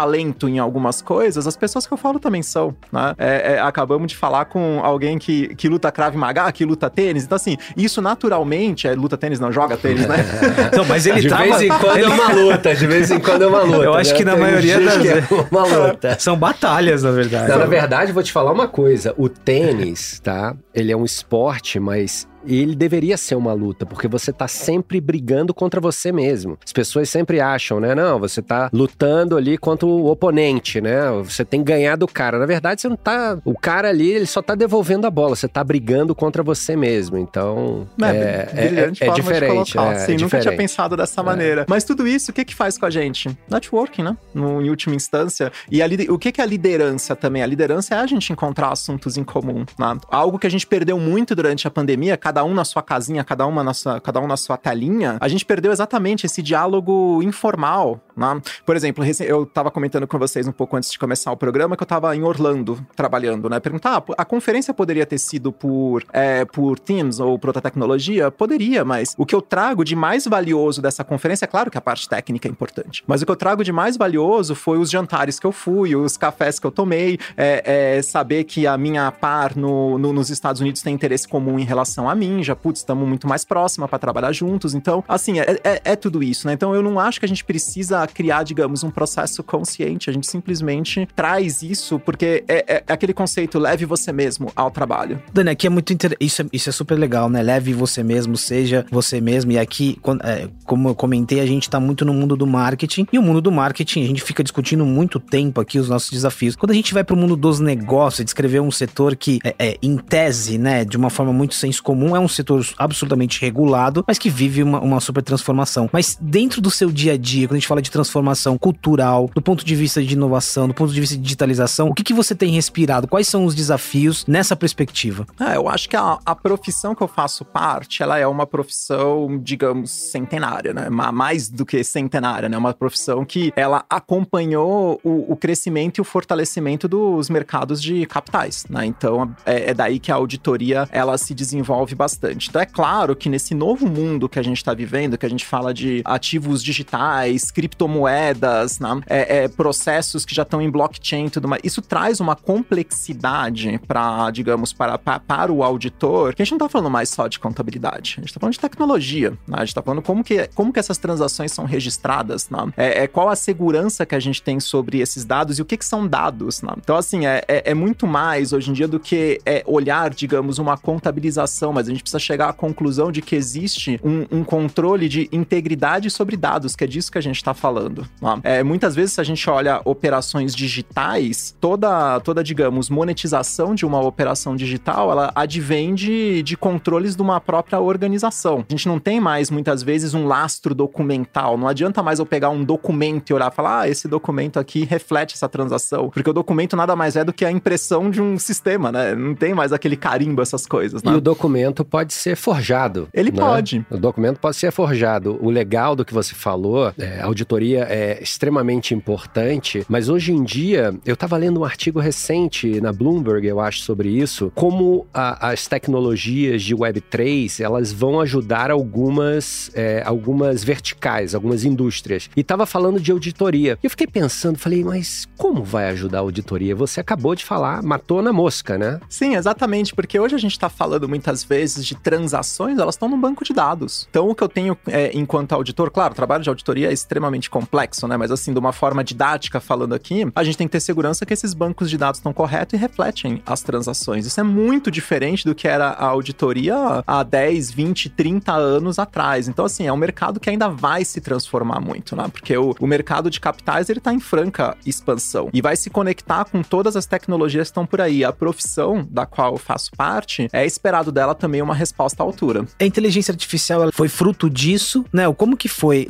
multitalento 0.01 0.49
em 0.49 0.59
algumas 0.59 1.03
coisas, 1.03 1.47
as 1.47 1.57
pessoas 1.57 1.87
que 1.87 1.93
eu 1.93 1.99
falo 1.99 2.19
também 2.19 2.43
são, 2.43 2.75
né? 2.93 3.15
É, 3.19 3.55
é, 3.55 3.61
acabamos 3.61 4.09
de 4.09 4.17
falar 4.17 4.47
com 4.47 4.81
alguém 4.83 5.19
que, 5.19 5.55
que 5.55 5.69
luta 5.69 5.91
Krav 5.93 6.17
Maga, 6.17 6.51
que 6.53 6.65
luta 6.65 6.89
tênis, 6.89 7.25
então 7.25 7.37
assim, 7.37 7.57
isso 7.77 8.01
naturalmente, 8.01 8.89
é 8.89 8.95
luta 8.95 9.17
tênis, 9.17 9.39
não 9.39 9.53
joga 9.53 9.77
tênis, 9.77 10.07
né? 10.07 10.17
não, 10.77 10.85
mas 10.85 11.07
ele 11.07 11.21
de 11.21 11.29
trava... 11.29 11.45
vez 11.45 11.63
em 11.63 11.69
quando 11.69 11.99
é 11.99 12.09
uma 12.09 12.33
luta, 12.33 12.75
de 12.75 12.87
vez 12.87 13.11
em 13.11 13.21
quando 13.21 13.43
é 13.43 13.47
uma 13.47 13.63
luta. 13.63 13.85
Eu 13.85 13.95
acho 13.95 14.13
né? 14.13 14.17
que 14.17 14.25
na 14.25 14.33
Tem 14.33 14.41
maioria 14.41 14.81
das 14.81 15.07
é 15.07 15.27
uma 15.51 15.65
luta. 15.65 16.17
São 16.21 16.37
batalhas, 16.37 17.03
na 17.03 17.11
verdade. 17.11 17.49
Não, 17.49 17.59
na 17.59 17.67
verdade, 17.67 18.13
vou 18.13 18.23
te 18.23 18.33
falar 18.33 18.53
uma 18.53 18.69
coisa, 18.69 19.15
o 19.17 19.29
tênis, 19.29 20.21
tá? 20.21 20.55
Ele 20.75 20.93
é 20.93 20.97
um 20.97 21.05
esporte, 21.05 21.79
mas 21.79 22.27
ele 22.47 22.75
deveria 22.75 23.17
ser 23.17 23.35
uma 23.35 23.53
luta, 23.53 23.85
porque 23.85 24.09
você 24.09 24.33
tá 24.33 24.49
sempre 24.49 25.01
brigando 25.01 25.53
contra 25.53 25.81
você 25.81 26.13
mesmo. 26.13 26.59
As 26.65 26.73
pessoas 26.73 27.09
sempre 27.09 27.41
acham, 27.41 27.81
né? 27.81 27.95
Não, 27.95 28.19
você 28.19 28.43
tá 28.43 28.71
lutando 28.73 29.37
ali 29.37 29.59
contra 29.59 29.87
o 29.87 30.11
oponente, 30.11 30.81
né? 30.81 31.11
Você 31.25 31.45
tem 31.45 31.63
ganhado 31.63 32.05
o 32.05 32.09
cara. 32.09 32.39
Na 32.39 32.47
verdade, 32.47 32.81
você 32.81 32.89
não 32.89 32.97
tá. 32.97 33.39
O 33.45 33.59
cara 33.59 33.89
ali, 33.89 34.11
ele 34.11 34.27
só 34.27 34.43
tá 34.43 34.55
devolvendo 34.55 35.07
a 35.07 35.11
bola. 35.11 35.37
Você 35.37 35.49
tá 35.49 35.63
brigando 35.63 36.15
contra 36.15 36.43
você 36.43 36.77
mesmo. 36.77 37.19
Então. 37.19 37.87
É, 38.01 38.07
é, 38.07 38.49
é, 38.55 39.09
é 39.09 39.11
diferente. 39.13 39.79
É, 39.79 39.95
Sim, 39.95 40.17
diferente. 40.17 40.23
nunca 40.23 40.41
tinha 40.41 40.57
pensado 40.57 40.97
dessa 40.97 41.23
maneira. 41.23 41.67
Mas 41.69 41.85
tudo 41.85 42.07
isso, 42.07 42.31
o 42.31 42.35
que 42.35 42.45
que 42.45 42.55
faz 42.55 42.79
com 42.79 42.87
a 42.87 42.91
gente? 42.91 43.37
Networking, 43.49 44.03
né? 44.03 44.17
No, 44.35 44.61
em 44.63 44.71
última 44.71 44.95
instância. 44.95 45.53
E 45.71 45.83
a, 45.83 45.87
o 46.09 46.19
que 46.19 46.33
que 46.33 46.41
é 46.41 46.45
a 46.45 46.47
liderança 46.47 47.15
também? 47.15 47.43
A 47.43 47.47
liderança 47.47 47.95
é 47.95 47.99
a 47.99 48.07
gente 48.07 48.33
encontrar 48.33 48.73
assuntos 48.73 49.17
em 49.17 49.25
comum. 49.25 49.65
Né? 49.79 49.99
Algo 50.11 50.39
que 50.39 50.47
a 50.47 50.51
gente 50.51 50.67
perdeu 50.67 50.99
muito 50.99 51.35
durante 51.35 51.67
a 51.67 51.71
pandemia, 51.71 52.17
cada 52.17 52.30
um 52.45 52.55
na 52.55 52.65
sua 52.65 52.83
casinha, 52.83 53.25
cada, 53.25 53.47
uma 53.47 53.63
na 53.63 53.75
sua, 53.75 54.01
cada 54.01 54.21
um 54.21 54.27
na 54.27 54.37
sua 54.37 54.57
telinha, 54.57 55.19
a 55.21 55.29
gente 55.29 55.45
perdeu 55.45 55.73
exatamente 55.73 56.27
esse 56.27 56.43
diálogo 56.43 57.23
informal, 57.23 58.01
Né? 58.17 58.41
Por 58.65 58.77
exemplo, 58.77 59.05
eu 59.21 59.45
estava 59.45 59.71
comentando 59.71 60.07
com 60.07 60.19
vocês 60.19 60.47
um 60.47 60.53
pouco 60.53 60.77
antes 60.77 60.91
de 60.91 60.99
começar 60.99 61.33
o 61.33 61.37
programa 61.37 61.77
que 61.77 61.83
eu 61.83 61.87
estava 61.87 62.15
em 62.15 62.23
Orlando 62.23 62.85
trabalhando, 62.95 63.49
né? 63.49 63.59
Perguntar, 63.61 63.97
ah, 63.97 64.15
a 64.19 64.25
conferência 64.25 64.75
poderia 64.75 65.07
ter 65.07 65.19
sido 65.19 65.53
por, 65.53 66.05
é, 66.13 66.45
por 66.45 66.79
Teams 66.79 67.19
ou 67.21 67.39
por 67.39 67.49
outra 67.49 67.63
tecnologia? 67.63 68.31
Poderia, 68.31 68.85
mas 68.85 69.15
o 69.17 69.25
que 69.25 69.35
eu 69.35 69.43
trago 69.43 69.85
de 69.85 69.97
mais 69.97 70.27
valioso 70.27 70.83
dessa 70.83 71.03
conferência, 71.03 71.45
é 71.45 71.49
claro 71.49 71.71
que 71.71 71.79
a 71.79 71.81
parte 71.81 72.09
técnica 72.09 72.49
é 72.49 72.51
importante, 72.51 73.03
mas 73.07 73.23
o 73.23 73.27
que 73.27 73.33
eu 73.33 73.37
trago 73.37 73.65
de 73.65 73.73
mais 73.73 73.97
valioso 73.97 74.55
foi 74.55 74.79
os 74.79 74.91
jantares 74.91 75.39
que 75.39 75.47
eu 75.47 75.53
fui, 75.53 75.97
os 75.97 76.17
cafés 76.17 76.59
que 76.59 76.67
eu 76.67 76.71
tomei, 76.71 77.19
é, 77.37 77.97
é 77.97 78.03
saber 78.03 78.45
que 78.45 78.67
a 78.67 78.77
minha 78.77 79.11
par 79.11 79.57
no, 79.57 79.99
no, 79.99 80.13
nos 80.13 80.31
Estados 80.31 80.61
Unidos 80.61 80.83
tem 80.83 80.95
interesse 80.95 81.27
comum 81.27 81.59
em 81.59 81.65
relação 81.65 82.09
a 82.09 82.15
mim, 82.21 82.43
já, 82.43 82.55
putz, 82.55 82.81
estamos 82.81 83.09
muito 83.09 83.27
mais 83.27 83.45
próxima 83.45 83.89
para 83.89 83.99
trabalhar 83.99 84.33
juntos. 84.33 84.75
Então, 84.75 85.03
assim, 85.09 85.41
é, 85.41 85.59
é, 85.65 85.81
é, 85.85 85.97
tudo 85.97 86.23
isso, 86.23 86.47
né? 86.47 86.53
Então, 86.53 86.75
eu 86.75 86.83
não 86.83 87.01
acho 87.01 87.19
que 87.19 87.27
a 87.27 87.29
gente 87.29 87.45
precisa 87.45 88.07
criar, 88.07 88.43
digamos, 88.43 88.85
um 88.85 88.91
processo 88.91 89.43
consciente. 89.43 90.11
A 90.11 90.13
gente 90.13 90.27
simplesmente 90.27 91.09
traz 91.17 91.63
isso 91.63 91.99
porque 91.99 92.45
é, 92.47 92.83
é 92.87 92.93
aquele 92.93 93.13
conceito 93.13 93.59
leve 93.59 93.85
você 93.85 94.13
mesmo 94.13 94.53
ao 94.55 94.71
trabalho. 94.71 95.21
Dani, 95.33 95.51
aqui 95.51 95.67
é 95.67 95.71
muito 95.71 95.93
interessante. 95.93 96.25
Isso, 96.25 96.43
é, 96.43 96.47
isso 96.53 96.69
é 96.69 96.73
super 96.73 96.99
legal, 96.99 97.29
né? 97.29 97.43
Leve 97.43 97.73
você 97.73 98.03
mesmo, 98.03 98.37
seja 98.37 98.85
você 98.91 99.21
mesmo. 99.21 99.53
E 99.53 99.59
aqui, 99.59 99.99
é, 100.23 100.49
como 100.65 100.89
eu 100.89 100.95
comentei, 100.95 101.41
a 101.41 101.47
gente 101.47 101.69
tá 101.69 101.81
muito 101.81 102.05
no 102.05 102.13
mundo 102.13 102.37
do 102.37 102.47
marketing. 102.47 103.07
E 103.13 103.19
o 103.19 103.23
mundo 103.23 103.41
do 103.41 103.51
marketing, 103.51 104.05
a 104.05 104.07
gente 104.07 104.23
fica 104.23 104.43
discutindo 104.43 104.85
muito 104.85 105.19
tempo 105.19 105.61
aqui 105.61 105.79
os 105.79 105.89
nossos 105.89 106.11
desafios. 106.11 106.57
Quando 106.57 106.73
a 106.73 106.75
gente 106.75 106.93
vai 106.93 107.03
para 107.03 107.15
o 107.15 107.19
mundo 107.19 107.37
dos 107.37 107.61
negócios, 107.61 108.25
descrever 108.25 108.61
um 108.61 108.71
setor 108.71 109.17
que, 109.17 109.39
é, 109.45 109.55
é, 109.59 109.79
em 109.83 109.97
tese, 109.97 110.59
né, 110.59 110.85
de 110.85 110.97
uma 110.97 111.11
forma 111.11 111.33
muito 111.33 111.55
senso 111.55 111.83
comum, 111.83 112.10
é 112.15 112.21
um 112.21 112.29
setor 112.29 112.67
absolutamente 112.77 113.41
regulado, 113.41 114.05
mas 114.07 114.19
que 114.19 114.31
vive 114.31 114.63
uma, 114.63 114.81
uma 114.81 115.01
super 115.01 115.23
transformação. 115.23 115.89
Mas 115.93 116.17
dentro 116.21 116.61
do 116.61 116.71
seu 116.71 116.91
dia 116.91 117.13
a 117.13 117.17
dia, 117.17 117.47
quando 117.47 117.57
a 117.57 117.59
gente 117.59 117.69
fala 117.69 117.83
de 117.83 117.91
transformação 117.91 118.59
cultural, 118.59 119.31
do 119.35 119.43
ponto 119.43 119.65
de 119.65 119.75
vista 119.75 120.03
de 120.03 120.15
inovação, 120.15 120.69
do 120.69 120.75
ponto 120.75 120.93
de 120.93 121.01
vista 121.01 121.17
de 121.17 121.23
digitalização, 121.23 121.89
o 121.89 121.95
que, 121.95 122.05
que 122.05 122.15
você 122.15 122.35
tem 122.35 122.53
respirado? 122.53 123.09
Quais 123.09 123.29
são 123.29 123.45
os 123.45 123.55
desafios 123.55 124.25
nessa 124.27 124.57
perspectiva? 124.57 125.27
Ah, 125.39 125.55
eu 125.55 125.69
acho 125.69 125.89
que 125.89 125.97
a, 125.97 126.19
a 126.25 126.35
profissão 126.35 126.95
que 126.95 127.03
eu 127.03 127.09
faço 127.09 127.45
parte, 127.45 128.03
ela 128.03 128.19
é 128.19 128.27
uma 128.27 128.47
profissão, 128.47 129.39
digamos, 129.43 129.91
centenária, 129.91 130.73
né? 130.73 130.89
Mais 130.89 131.49
do 131.49 131.65
que 131.65 131.83
centenária, 131.83 132.49
né? 132.49 132.57
Uma 132.57 132.75
profissão 132.75 133.25
que 133.25 133.53
ela 133.57 133.85
acompanhou 133.89 135.01
o, 135.03 135.33
o 135.33 135.37
crescimento 135.37 135.99
e 135.99 136.01
o 136.01 136.05
fortalecimento 136.05 136.89
dos 136.89 137.29
mercados 137.29 137.81
de 137.83 138.07
capitais, 138.07 138.65
né? 138.69 138.87
Então 138.87 139.35
é, 139.45 139.71
é 139.71 139.75
daí 139.75 139.99
que 139.99 140.13
a 140.13 140.15
auditoria 140.15 140.89
ela 140.91 141.17
se 141.19 141.35
desenvolve 141.35 141.95
bastante. 142.01 142.49
Então 142.49 142.63
é 142.63 142.65
claro 142.65 143.15
que 143.15 143.29
nesse 143.29 143.55
novo 143.55 143.87
mundo 143.87 144.27
que 144.27 144.39
a 144.39 144.43
gente 144.43 144.57
está 144.57 144.73
vivendo, 144.73 145.19
que 145.19 145.27
a 145.27 145.29
gente 145.29 145.45
fala 145.45 145.75
de 145.75 146.01
ativos 146.03 146.65
digitais, 146.65 147.51
criptomoedas, 147.51 148.79
né? 148.79 149.01
é, 149.07 149.45
é, 149.45 149.49
processos 149.49 150.25
que 150.25 150.35
já 150.35 150.43
estão 150.43 150.63
em 150.63 150.71
blockchain 150.71 151.27
e 151.27 151.31
tudo 151.31 151.47
mais, 151.47 151.61
isso 151.63 151.83
traz 151.83 152.19
uma 152.19 152.35
complexidade 152.35 153.79
para, 153.87 154.31
digamos, 154.31 154.73
para, 154.73 154.97
para, 154.97 155.21
para, 155.21 155.53
o 155.53 155.63
auditor, 155.63 156.35
que 156.35 156.41
a 156.41 156.45
gente 156.45 156.53
não 156.53 156.57
está 156.67 156.71
falando 156.71 156.91
mais 156.91 157.11
só 157.11 157.29
de 157.29 157.39
contabilidade, 157.39 158.15
a 158.17 158.21
gente 158.21 158.31
está 158.31 158.41
falando 158.41 158.55
de 158.55 158.61
tecnologia, 158.61 159.31
né? 159.47 159.57
a 159.57 159.61
gente 159.61 159.69
está 159.69 159.83
falando 159.83 160.01
como 160.01 160.25
que, 160.25 160.49
como 160.55 160.73
que 160.73 160.79
essas 160.79 160.97
transações 160.97 161.53
são 161.53 161.67
registradas, 161.67 162.49
né? 162.49 162.73
é, 162.79 163.03
é, 163.03 163.07
qual 163.07 163.29
a 163.29 163.37
segurança 163.37 164.07
que 164.07 164.15
a 164.15 164.21
gente 164.21 164.43
tem 164.43 164.59
sobre 164.59 165.01
esses 165.01 165.27
dados 165.27 165.59
e 165.59 165.63
o 165.63 165.67
que, 165.67 165.77
que 165.77 165.85
são 165.85 166.07
dados. 166.07 166.63
Né? 166.63 166.73
Então, 166.79 166.97
assim, 166.97 167.27
é, 167.27 167.45
é, 167.47 167.71
é 167.73 167.75
muito 167.75 168.07
mais 168.07 168.55
hoje 168.55 168.71
em 168.71 168.73
dia 168.73 168.89
do 168.89 168.99
que 168.99 169.39
é, 169.45 169.63
olhar, 169.67 170.09
digamos, 170.15 170.59
uma 170.59 170.79
contabilização, 170.79 171.75
mas 171.75 171.90
a 171.91 171.95
gente 171.95 172.03
precisa 172.03 172.19
chegar 172.19 172.49
à 172.49 172.53
conclusão 172.53 173.11
de 173.11 173.21
que 173.21 173.35
existe 173.37 174.01
um, 174.03 174.27
um 174.31 174.45
controle 174.45 175.09
de 175.09 175.29
integridade 175.33 176.11
sobre 176.11 176.37
dados, 176.37 176.77
que 176.77 176.85
é 176.85 176.87
disso 176.87 177.11
que 177.11 177.19
a 177.19 177.21
gente 177.21 177.37
está 177.37 177.55
falando. 177.55 178.07
Né? 178.21 178.41
É, 178.43 178.63
muitas 178.63 178.95
vezes, 178.95 179.15
se 179.15 179.21
a 179.21 179.25
gente 179.25 179.49
olha 179.49 179.81
operações 179.85 180.55
digitais, 180.55 181.55
toda, 181.61 182.21
toda, 182.21 182.43
digamos, 182.43 182.89
monetização 182.89 183.75
de 183.75 183.85
uma 183.85 184.01
operação 184.01 184.57
digital, 184.57 185.11
ela 185.11 185.33
advém 185.35 185.95
de, 185.95 186.43
de 186.43 186.57
controles 186.57 187.17
de 187.17 187.23
uma 187.23 187.41
própria 187.41 187.81
organização. 187.81 188.65
A 188.69 188.73
gente 188.73 188.87
não 188.89 188.99
tem 188.99 189.21
mais, 189.21 189.51
muitas 189.51 189.83
vezes, 189.83 190.15
um 190.15 190.27
lastro 190.27 190.75
documental. 190.75 191.57
Não 191.57 191.69
adianta 191.69 192.03
mais 192.03 192.19
eu 192.19 192.27
pegar 192.27 192.51
um 192.51 192.65
documento 192.65 193.31
e 193.31 193.35
olhar 193.35 193.51
e 193.51 193.55
falar, 193.55 193.81
ah, 193.81 193.89
esse 193.89 194.07
documento 194.09 194.59
aqui 194.59 194.85
reflete 194.85 195.35
essa 195.35 195.49
transação. 195.49 196.11
Porque 196.11 196.29
o 196.31 196.33
documento 196.33 196.77
nada 196.77 196.95
mais 196.95 197.17
é 197.17 197.25
do 197.25 197.33
que 197.33 197.45
a 197.45 197.51
impressão 197.51 198.11
de 198.11 198.21
um 198.21 198.39
sistema, 198.39 198.93
né? 198.93 199.15
Não 199.15 199.35
tem 199.35 199.55
mais 199.55 199.73
aquele 199.73 199.97
carimbo, 199.97 200.43
essas 200.43 200.67
coisas, 200.67 201.03
né? 201.03 201.13
E 201.13 201.15
o 201.15 201.21
documento 201.21 201.80
pode 201.85 202.13
ser 202.13 202.37
forjado. 202.37 203.09
Ele 203.13 203.31
né? 203.31 203.39
pode. 203.39 203.85
O 203.91 203.97
documento 203.97 204.39
pode 204.39 204.57
ser 204.57 204.71
forjado. 204.73 205.39
O 205.41 205.51
legal 205.51 205.95
do 205.97 206.05
que 206.05 206.15
você 206.15 206.35
falou, 206.35 206.93
é, 206.99 207.21
a 207.21 207.27
auditoria 207.27 207.87
é 207.89 208.23
extremamente 208.23 208.95
importante, 208.95 209.85
mas 209.89 210.09
hoje 210.09 210.33
em 210.33 210.43
dia, 210.43 210.95
eu 211.05 211.15
estava 211.15 211.37
lendo 211.37 211.61
um 211.61 211.65
artigo 211.65 212.01
recente 212.01 212.81
na 212.81 212.93
Bloomberg, 212.93 213.47
eu 213.47 213.61
acho, 213.61 213.81
sobre 213.81 214.09
isso, 214.09 214.53
como 214.55 215.07
a, 215.13 215.51
as 215.51 215.67
tecnologias 215.67 216.63
de 216.63 216.75
Web3, 216.75 217.63
elas 217.63 217.93
vão 217.93 218.21
ajudar 218.21 218.71
algumas, 218.71 219.71
é, 219.75 220.03
algumas 220.05 220.65
verticais, 220.65 221.35
algumas 221.35 221.65
indústrias. 221.65 222.29
E 222.37 222.41
estava 222.41 222.67
falando 222.67 223.01
de 223.01 223.13
auditoria. 223.13 223.79
E 223.83 223.87
eu 223.87 223.91
fiquei 223.91 224.07
pensando, 224.07 224.59
falei, 224.59 224.85
mas 224.85 225.29
como 225.37 225.63
vai 225.63 225.89
ajudar 225.91 226.19
a 226.19 226.21
auditoria? 226.23 226.75
Você 226.75 227.01
acabou 227.01 227.35
de 227.35 227.45
falar, 227.45 227.83
matou 227.83 228.23
na 228.23 228.33
mosca, 228.33 228.77
né? 228.77 229.01
Sim, 229.09 229.35
exatamente, 229.35 229.95
porque 229.95 230.19
hoje 230.19 230.35
a 230.35 230.39
gente 230.39 230.53
está 230.53 230.69
falando 230.69 231.09
muitas 231.09 231.45
vezes 231.45 231.70
de 231.75 231.95
transações, 231.95 232.79
elas 232.79 232.95
estão 232.95 233.09
no 233.09 233.17
banco 233.17 233.45
de 233.45 233.53
dados. 233.53 234.07
Então, 234.11 234.29
o 234.29 234.35
que 234.35 234.43
eu 234.43 234.49
tenho 234.49 234.77
é, 234.87 235.11
enquanto 235.15 235.53
auditor, 235.53 235.91
claro, 235.91 236.13
o 236.13 236.17
trabalho 236.17 236.43
de 236.43 236.49
auditoria 236.49 236.91
é 236.91 236.93
extremamente 236.93 237.49
complexo, 237.51 238.07
né? 238.07 238.17
Mas 238.17 238.31
assim, 238.31 238.53
de 238.53 238.59
uma 238.59 238.73
forma 238.73 239.05
didática 239.05 239.61
falando 239.61 239.95
aqui, 239.95 240.31
a 240.35 240.45
gente 240.45 240.57
tem 240.57 240.67
que 240.67 240.73
ter 240.73 240.81
segurança 240.81 241.27
que 241.27 241.33
esses 241.33 241.55
bancos 241.55 241.91
de 241.91 241.99
dados 241.99 242.19
estão 242.19 242.33
corretos 242.33 242.75
e 242.75 242.77
refletem 242.77 243.43
as 243.47 243.63
transações. 243.63 244.27
Isso 244.27 244.41
é 244.41 244.43
muito 244.43 244.91
diferente 244.91 245.45
do 245.45 245.55
que 245.55 245.69
era 245.69 245.89
a 245.89 246.07
auditoria 246.07 247.03
há 247.07 247.23
10, 247.23 247.71
20, 247.71 248.11
30 248.11 248.53
anos 248.53 248.99
atrás. 248.99 249.49
Então, 249.49 249.65
assim, 249.65 249.87
é 249.87 249.93
um 249.93 249.97
mercado 249.97 250.41
que 250.41 250.51
ainda 250.51 250.69
vai 250.69 251.05
se 251.05 251.21
transformar 251.21 251.81
muito, 251.81 252.17
né? 252.17 252.29
Porque 252.29 252.57
o, 252.57 252.75
o 252.81 252.87
mercado 252.87 253.31
de 253.31 253.41
capitais, 253.41 253.89
ele 253.89 254.01
tá 254.01 254.13
em 254.13 254.21
franca 254.21 254.77
expansão 254.85 255.49
e 255.53 255.61
vai 255.61 255.77
se 255.77 255.91
conectar 255.91 256.45
com 256.45 256.63
todas 256.63 256.97
as 256.97 257.07
tecnologias 257.07 257.69
que 257.69 257.71
estão 257.71 257.87
por 257.87 258.01
aí. 258.01 258.25
A 258.25 258.33
profissão 258.33 259.07
da 259.11 259.27
qual 259.27 259.53
eu 259.53 259.59
faço 259.59 259.91
parte, 259.97 260.49
é 260.53 260.65
esperado 260.65 261.11
dela 261.11 261.35
também 261.35 261.50
uma 261.63 261.75
resposta 261.75 262.23
à 262.23 262.27
altura. 262.27 262.65
A 262.79 262.85
inteligência 262.85 263.33
artificial 263.33 263.91
foi 263.93 264.09
fruto 264.09 264.49
disso, 264.49 265.05
né? 265.13 265.31
Como 265.33 265.57
que 265.57 265.69
foi? 265.69 266.09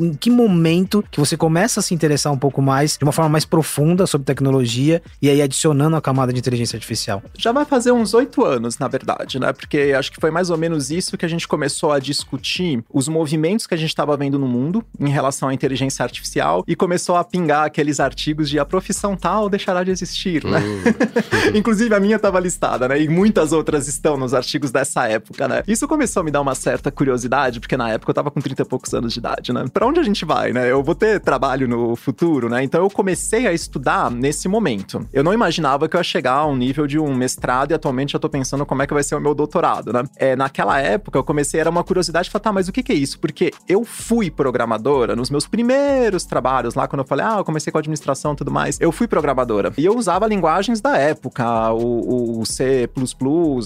Em 0.00 0.14
que 0.14 0.30
momento 0.30 1.04
que 1.10 1.20
você 1.20 1.36
começa 1.36 1.80
a 1.80 1.82
se 1.82 1.94
interessar 1.94 2.32
um 2.32 2.38
pouco 2.38 2.60
mais, 2.60 2.96
de 2.98 3.04
uma 3.04 3.12
forma 3.12 3.30
mais 3.30 3.44
profunda 3.44 4.06
sobre 4.06 4.26
tecnologia 4.26 5.02
e 5.20 5.30
aí 5.30 5.40
adicionando 5.40 5.96
a 5.96 6.00
camada 6.00 6.32
de 6.32 6.38
inteligência 6.38 6.76
artificial? 6.76 7.22
Já 7.38 7.52
vai 7.52 7.64
fazer 7.64 7.92
uns 7.92 8.14
oito 8.14 8.44
anos, 8.44 8.78
na 8.78 8.88
verdade, 8.88 9.38
né? 9.38 9.52
Porque 9.52 9.94
acho 9.96 10.10
que 10.10 10.20
foi 10.20 10.30
mais 10.30 10.50
ou 10.50 10.58
menos 10.58 10.90
isso 10.90 11.16
que 11.16 11.24
a 11.24 11.28
gente 11.28 11.46
começou 11.46 11.92
a 11.92 11.98
discutir 11.98 12.82
os 12.92 13.08
movimentos 13.08 13.66
que 13.66 13.74
a 13.74 13.76
gente 13.76 13.90
estava 13.90 14.16
vendo 14.16 14.38
no 14.38 14.48
mundo 14.48 14.84
em 14.98 15.08
relação 15.08 15.48
à 15.48 15.54
inteligência 15.54 16.02
artificial 16.02 16.64
e 16.66 16.74
começou 16.74 17.16
a 17.16 17.24
pingar 17.24 17.64
aqueles 17.64 18.00
artigos 18.00 18.48
de 18.48 18.58
a 18.58 18.64
profissão 18.64 19.16
tal 19.16 19.48
deixará 19.48 19.84
de 19.84 19.90
existir, 19.90 20.44
né? 20.44 20.58
Uh. 20.58 21.56
Inclusive 21.56 21.94
a 21.94 22.00
minha 22.00 22.16
estava 22.16 22.40
listada, 22.40 22.88
né? 22.88 23.00
E 23.00 23.08
muitas 23.08 23.52
outras 23.52 23.88
estão 23.88 24.16
nos 24.16 24.34
artigos 24.34 24.70
dessa 24.82 25.08
época, 25.08 25.48
né? 25.48 25.62
Isso 25.66 25.86
começou 25.86 26.20
a 26.20 26.24
me 26.24 26.30
dar 26.30 26.40
uma 26.40 26.54
certa 26.54 26.90
curiosidade, 26.90 27.60
porque 27.60 27.76
na 27.76 27.90
época 27.90 28.10
eu 28.10 28.14
tava 28.14 28.30
com 28.30 28.40
30 28.40 28.62
e 28.62 28.64
poucos 28.64 28.92
anos 28.92 29.12
de 29.12 29.18
idade, 29.18 29.52
né? 29.52 29.64
Pra 29.72 29.86
onde 29.86 30.00
a 30.00 30.02
gente 30.02 30.24
vai, 30.24 30.52
né? 30.52 30.70
Eu 30.70 30.82
vou 30.82 30.94
ter 30.94 31.20
trabalho 31.20 31.68
no 31.68 31.94
futuro, 31.96 32.48
né? 32.48 32.62
Então 32.62 32.82
eu 32.82 32.90
comecei 32.90 33.46
a 33.46 33.52
estudar 33.52 34.10
nesse 34.10 34.48
momento. 34.48 35.06
Eu 35.12 35.22
não 35.22 35.32
imaginava 35.32 35.88
que 35.88 35.96
eu 35.96 36.00
ia 36.00 36.04
chegar 36.04 36.34
a 36.34 36.46
um 36.46 36.56
nível 36.56 36.86
de 36.86 36.98
um 36.98 37.14
mestrado 37.14 37.70
e 37.70 37.74
atualmente 37.74 38.14
eu 38.14 38.20
tô 38.20 38.28
pensando 38.28 38.66
como 38.66 38.82
é 38.82 38.86
que 38.86 38.94
vai 38.94 39.02
ser 39.02 39.14
o 39.14 39.20
meu 39.20 39.34
doutorado, 39.34 39.92
né? 39.92 40.04
É, 40.16 40.34
naquela 40.34 40.80
época 40.80 41.18
eu 41.18 41.24
comecei, 41.24 41.60
era 41.60 41.70
uma 41.70 41.84
curiosidade, 41.84 42.28
falar, 42.28 42.42
tá, 42.42 42.52
mas 42.52 42.68
o 42.68 42.72
que, 42.72 42.82
que 42.82 42.92
é 42.92 42.96
isso? 42.96 43.18
Porque 43.18 43.52
eu 43.68 43.84
fui 43.84 44.30
programadora 44.30 45.14
nos 45.14 45.30
meus 45.30 45.46
primeiros 45.46 46.24
trabalhos 46.24 46.74
lá, 46.74 46.88
quando 46.88 47.00
eu 47.00 47.06
falei, 47.06 47.24
ah, 47.24 47.36
eu 47.38 47.44
comecei 47.44 47.70
com 47.72 47.78
administração 47.78 48.32
e 48.32 48.36
tudo 48.36 48.50
mais, 48.50 48.80
eu 48.80 48.90
fui 48.90 49.06
programadora. 49.06 49.72
E 49.76 49.84
eu 49.84 49.96
usava 49.96 50.26
linguagens 50.26 50.80
da 50.80 50.96
época, 50.96 51.72
o, 51.72 52.40
o 52.40 52.46
C++, 52.46 52.88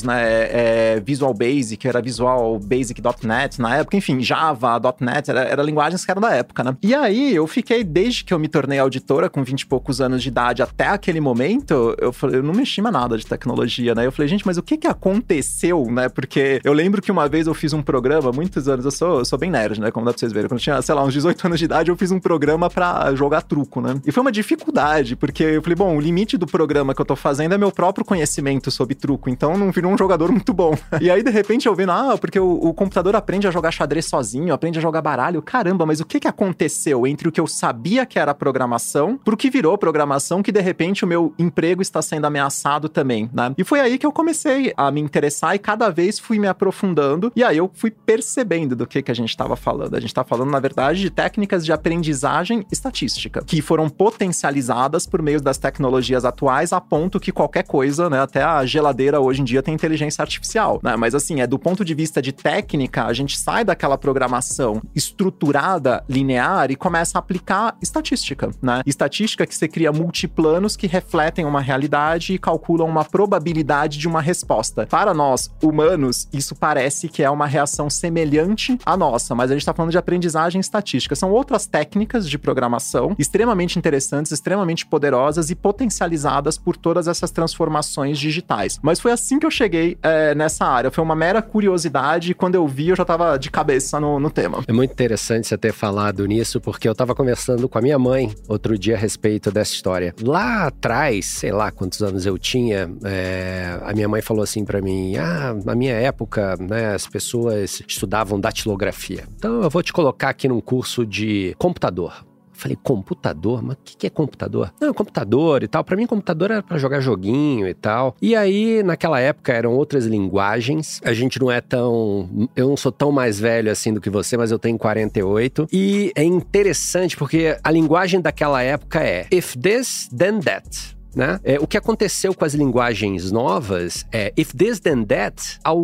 né, 0.04 0.22
é, 0.50 1.00
Visual 1.06 1.32
Basic, 1.32 1.86
era 1.86 2.02
Visual 2.02 2.58
Basic.net 2.58 3.60
na 3.60 3.76
época, 3.76 3.96
enfim, 3.96 4.20
Java, 4.20 4.80
.NET, 5.00 5.30
era, 5.30 5.40
era 5.42 5.62
linguagens 5.62 6.04
que 6.04 6.10
eram 6.10 6.20
da 6.20 6.34
época, 6.34 6.64
né? 6.64 6.76
E 6.82 6.94
aí, 6.94 7.34
eu 7.34 7.46
fiquei, 7.46 7.84
desde 7.84 8.24
que 8.24 8.34
eu 8.34 8.38
me 8.38 8.48
tornei 8.48 8.78
auditora, 8.78 9.30
com 9.30 9.44
20 9.44 9.60
e 9.60 9.66
poucos 9.66 10.00
anos 10.00 10.22
de 10.22 10.28
idade, 10.28 10.62
até 10.62 10.88
aquele 10.88 11.20
momento, 11.20 11.94
eu, 11.98 12.12
falei, 12.12 12.40
eu 12.40 12.42
não 12.42 12.52
mexi 12.52 12.82
mais 12.82 12.92
nada 12.92 13.16
de 13.16 13.24
tecnologia, 13.24 13.94
né? 13.94 14.04
Eu 14.04 14.12
falei, 14.12 14.28
gente, 14.28 14.44
mas 14.44 14.58
o 14.58 14.62
que 14.62 14.76
que 14.76 14.86
aconteceu, 14.86 15.86
né? 15.86 16.08
Porque 16.08 16.60
eu 16.64 16.72
lembro 16.72 17.00
que 17.00 17.12
uma 17.12 17.28
vez 17.28 17.46
eu 17.46 17.54
fiz 17.54 17.72
um 17.72 17.82
programa, 17.82 18.32
muitos 18.32 18.68
anos, 18.68 18.84
eu 18.84 18.90
sou, 18.90 19.18
eu 19.20 19.24
sou 19.24 19.38
bem 19.38 19.50
nerd, 19.50 19.80
né? 19.80 19.90
Como 19.90 20.04
dá 20.04 20.12
pra 20.12 20.18
vocês 20.18 20.32
verem. 20.32 20.48
Quando 20.48 20.58
eu 20.58 20.64
tinha, 20.64 20.82
sei 20.82 20.94
lá, 20.94 21.04
uns 21.04 21.12
18 21.12 21.46
anos 21.46 21.58
de 21.58 21.64
idade, 21.64 21.90
eu 21.90 21.96
fiz 21.96 22.10
um 22.10 22.18
programa 22.18 22.68
para 22.68 23.14
jogar 23.14 23.42
truco, 23.42 23.80
né? 23.80 24.00
E 24.04 24.10
foi 24.10 24.20
uma 24.22 24.32
dificuldade, 24.32 25.14
porque 25.14 25.42
eu 25.42 25.62
falei, 25.62 25.76
bom, 25.76 25.96
o 25.96 26.00
limite 26.00 26.36
do 26.36 26.46
programa 26.46 26.94
que 26.94 27.00
eu 27.00 27.06
tô 27.06 27.14
fazendo 27.14 27.54
é 27.54 27.58
meu 27.58 27.70
próprio 27.70 28.04
conhecimento 28.04 28.70
sobre 28.70 28.94
truco, 28.94 29.30
então 29.30 29.56
não 29.56 29.70
virou 29.70 29.92
um 29.92 29.98
jogador 29.98 30.30
muito 30.32 30.52
bom. 30.52 30.76
e 31.00 31.10
aí, 31.10 31.22
de 31.22 31.30
repente, 31.30 31.66
eu 31.66 31.74
vendo, 31.74 31.92
ah, 31.92 32.16
porque 32.18 32.38
o, 32.38 32.52
o 32.52 32.74
computador 32.74 33.16
aprende 33.16 33.46
a 33.46 33.50
jogar 33.50 33.70
xadrez 33.70 34.06
sozinho, 34.06 34.52
aprende 34.52 34.78
a 34.78 34.82
jogar 34.82 35.02
baralho. 35.02 35.42
Caramba, 35.42 35.86
mas 35.86 36.00
o 36.00 36.04
que 36.04 36.20
que 36.20 36.28
aconteceu? 36.28 37.06
entre 37.06 37.28
o 37.28 37.32
que 37.32 37.40
eu 37.40 37.46
sabia 37.46 38.06
que 38.06 38.18
era 38.18 38.34
programação 38.34 39.18
pro 39.18 39.36
que 39.36 39.50
virou 39.50 39.76
programação, 39.76 40.42
que 40.42 40.52
de 40.52 40.60
repente 40.60 41.04
o 41.04 41.08
meu 41.08 41.34
emprego 41.38 41.82
está 41.82 42.00
sendo 42.00 42.26
ameaçado 42.26 42.88
também, 42.88 43.28
né? 43.32 43.52
E 43.58 43.64
foi 43.64 43.80
aí 43.80 43.98
que 43.98 44.06
eu 44.06 44.12
comecei 44.12 44.72
a 44.76 44.90
me 44.90 45.00
interessar 45.00 45.54
e 45.54 45.58
cada 45.58 45.90
vez 45.90 46.18
fui 46.18 46.38
me 46.38 46.46
aprofundando 46.46 47.32
e 47.34 47.42
aí 47.42 47.56
eu 47.56 47.70
fui 47.74 47.90
percebendo 47.90 48.76
do 48.76 48.86
que, 48.86 49.02
que 49.02 49.10
a 49.10 49.14
gente 49.14 49.30
estava 49.30 49.56
falando. 49.56 49.94
A 49.94 50.00
gente 50.00 50.10
está 50.10 50.24
falando, 50.24 50.50
na 50.50 50.60
verdade, 50.60 51.00
de 51.00 51.10
técnicas 51.10 51.64
de 51.64 51.72
aprendizagem 51.72 52.64
estatística, 52.70 53.42
que 53.44 53.60
foram 53.60 53.88
potencializadas 53.88 55.06
por 55.06 55.20
meio 55.20 55.40
das 55.40 55.58
tecnologias 55.58 56.24
atuais 56.24 56.72
a 56.72 56.80
ponto 56.80 57.18
que 57.18 57.32
qualquer 57.32 57.64
coisa, 57.64 58.08
né, 58.08 58.20
até 58.20 58.42
a 58.42 58.64
geladeira 58.64 59.20
hoje 59.20 59.40
em 59.42 59.44
dia 59.44 59.62
tem 59.62 59.74
inteligência 59.74 60.22
artificial, 60.22 60.80
né? 60.86 60.94
Mas 60.94 61.16
assim, 61.16 61.40
é 61.40 61.46
do 61.48 61.58
ponto 61.58 61.84
de 61.84 61.92
vista 61.94 62.22
de 62.22 62.30
técnica, 62.30 63.06
a 63.06 63.12
gente 63.12 63.36
sai 63.36 63.64
daquela 63.64 63.98
programação 63.98 64.80
estruturada, 64.94 66.04
linear 66.08 66.70
e 66.70 66.76
começa 66.76 67.18
a 67.18 67.20
aplicar 67.20 67.76
estatística, 67.82 68.50
né? 68.62 68.82
Estatística 68.86 69.44
que 69.44 69.54
você 69.54 69.66
cria 69.66 69.90
multiplanos 69.90 70.76
que 70.76 70.86
refletem 70.86 71.44
uma 71.44 71.60
realidade 71.60 72.34
e 72.34 72.38
calculam 72.38 72.88
uma 72.88 73.04
probabilidade 73.04 73.98
de 73.98 74.06
uma 74.06 74.20
resposta. 74.20 74.86
Para 74.86 75.12
nós, 75.12 75.50
humanos, 75.60 76.28
isso 76.32 76.54
parece 76.54 77.08
que 77.08 77.22
é 77.22 77.28
uma 77.28 77.46
reação 77.46 77.90
semelhante 77.90 78.78
à 78.86 78.96
nossa, 78.96 79.34
mas 79.34 79.50
a 79.50 79.54
gente 79.54 79.62
está 79.62 79.74
falando 79.74 79.90
de 79.90 79.98
aprendizagem 79.98 80.60
estatística. 80.60 81.16
São 81.16 81.32
outras 81.32 81.66
técnicas 81.66 82.28
de 82.28 82.38
programação 82.38 83.16
extremamente 83.18 83.76
interessantes, 83.76 84.30
extremamente 84.30 84.86
poderosas 84.86 85.50
e 85.50 85.56
potencializadas 85.56 86.56
por 86.56 86.76
todas 86.76 87.08
essas 87.08 87.32
transformações 87.32 88.18
digitais. 88.18 88.78
Mas 88.80 89.00
foi 89.00 89.10
assim 89.10 89.40
que 89.40 89.46
eu 89.46 89.50
cheguei 89.50 89.98
é, 90.00 90.32
nessa 90.34 90.75
área. 90.76 90.90
Foi 90.90 91.02
uma 91.02 91.16
mera 91.16 91.42
curiosidade 91.42 92.30
e 92.30 92.34
quando 92.34 92.54
eu 92.54 92.66
vi, 92.66 92.88
eu 92.88 92.96
já 92.96 93.02
estava 93.02 93.36
de 93.38 93.50
cabeça 93.50 93.98
no, 93.98 94.20
no 94.20 94.30
tema. 94.30 94.62
É 94.66 94.72
muito 94.72 94.92
interessante 94.92 95.46
você 95.46 95.56
ter 95.56 95.72
falado 95.72 96.26
nisso, 96.26 96.60
porque 96.60 96.88
eu 96.88 96.92
estava 96.92 97.14
conversando 97.14 97.68
com 97.68 97.78
a 97.78 97.82
minha 97.82 97.98
mãe 97.98 98.34
outro 98.48 98.78
dia 98.78 98.94
a 98.94 98.98
respeito 98.98 99.50
dessa 99.50 99.72
história. 99.72 100.14
Lá 100.22 100.66
atrás, 100.66 101.26
sei 101.26 101.52
lá 101.52 101.70
quantos 101.70 102.02
anos 102.02 102.26
eu 102.26 102.38
tinha, 102.38 102.90
é, 103.04 103.78
a 103.82 103.92
minha 103.92 104.08
mãe 104.08 104.22
falou 104.22 104.42
assim 104.42 104.64
para 104.64 104.80
mim: 104.80 105.16
Ah, 105.16 105.56
na 105.64 105.74
minha 105.74 105.94
época, 105.94 106.56
né, 106.60 106.94
as 106.94 107.06
pessoas 107.06 107.82
estudavam 107.86 108.38
datilografia. 108.38 109.24
Então 109.36 109.62
eu 109.62 109.70
vou 109.70 109.82
te 109.82 109.92
colocar 109.92 110.30
aqui 110.30 110.48
num 110.48 110.60
curso 110.60 111.04
de 111.06 111.54
computador. 111.58 112.24
Falei, 112.56 112.76
computador? 112.82 113.62
Mas 113.62 113.76
o 113.76 113.78
que, 113.84 113.96
que 113.96 114.06
é 114.06 114.10
computador? 114.10 114.72
Não, 114.80 114.94
computador 114.94 115.62
e 115.62 115.68
tal. 115.68 115.84
Para 115.84 115.96
mim, 115.96 116.06
computador 116.06 116.50
era 116.50 116.62
para 116.62 116.78
jogar 116.78 117.00
joguinho 117.00 117.68
e 117.68 117.74
tal. 117.74 118.16
E 118.20 118.34
aí, 118.34 118.82
naquela 118.82 119.20
época, 119.20 119.52
eram 119.52 119.74
outras 119.74 120.06
linguagens. 120.06 121.00
A 121.04 121.12
gente 121.12 121.38
não 121.38 121.50
é 121.50 121.60
tão. 121.60 122.48
Eu 122.56 122.68
não 122.68 122.76
sou 122.76 122.90
tão 122.90 123.12
mais 123.12 123.38
velho 123.38 123.70
assim 123.70 123.92
do 123.92 124.00
que 124.00 124.08
você, 124.08 124.36
mas 124.36 124.50
eu 124.50 124.58
tenho 124.58 124.78
48. 124.78 125.68
E 125.70 126.12
é 126.14 126.24
interessante 126.24 127.16
porque 127.16 127.58
a 127.62 127.70
linguagem 127.70 128.20
daquela 128.20 128.62
época 128.62 129.00
é 129.00 129.26
if 129.30 129.54
this, 129.56 130.08
then 130.16 130.40
that. 130.40 130.95
Né? 131.16 131.40
É, 131.42 131.58
o 131.58 131.66
que 131.66 131.78
aconteceu 131.78 132.34
com 132.34 132.44
as 132.44 132.52
linguagens 132.52 133.32
novas 133.32 134.04
é 134.12 134.34
if 134.36 134.52
this 134.52 134.78
then 134.78 135.02
that 135.04 135.58
ao 135.64 135.82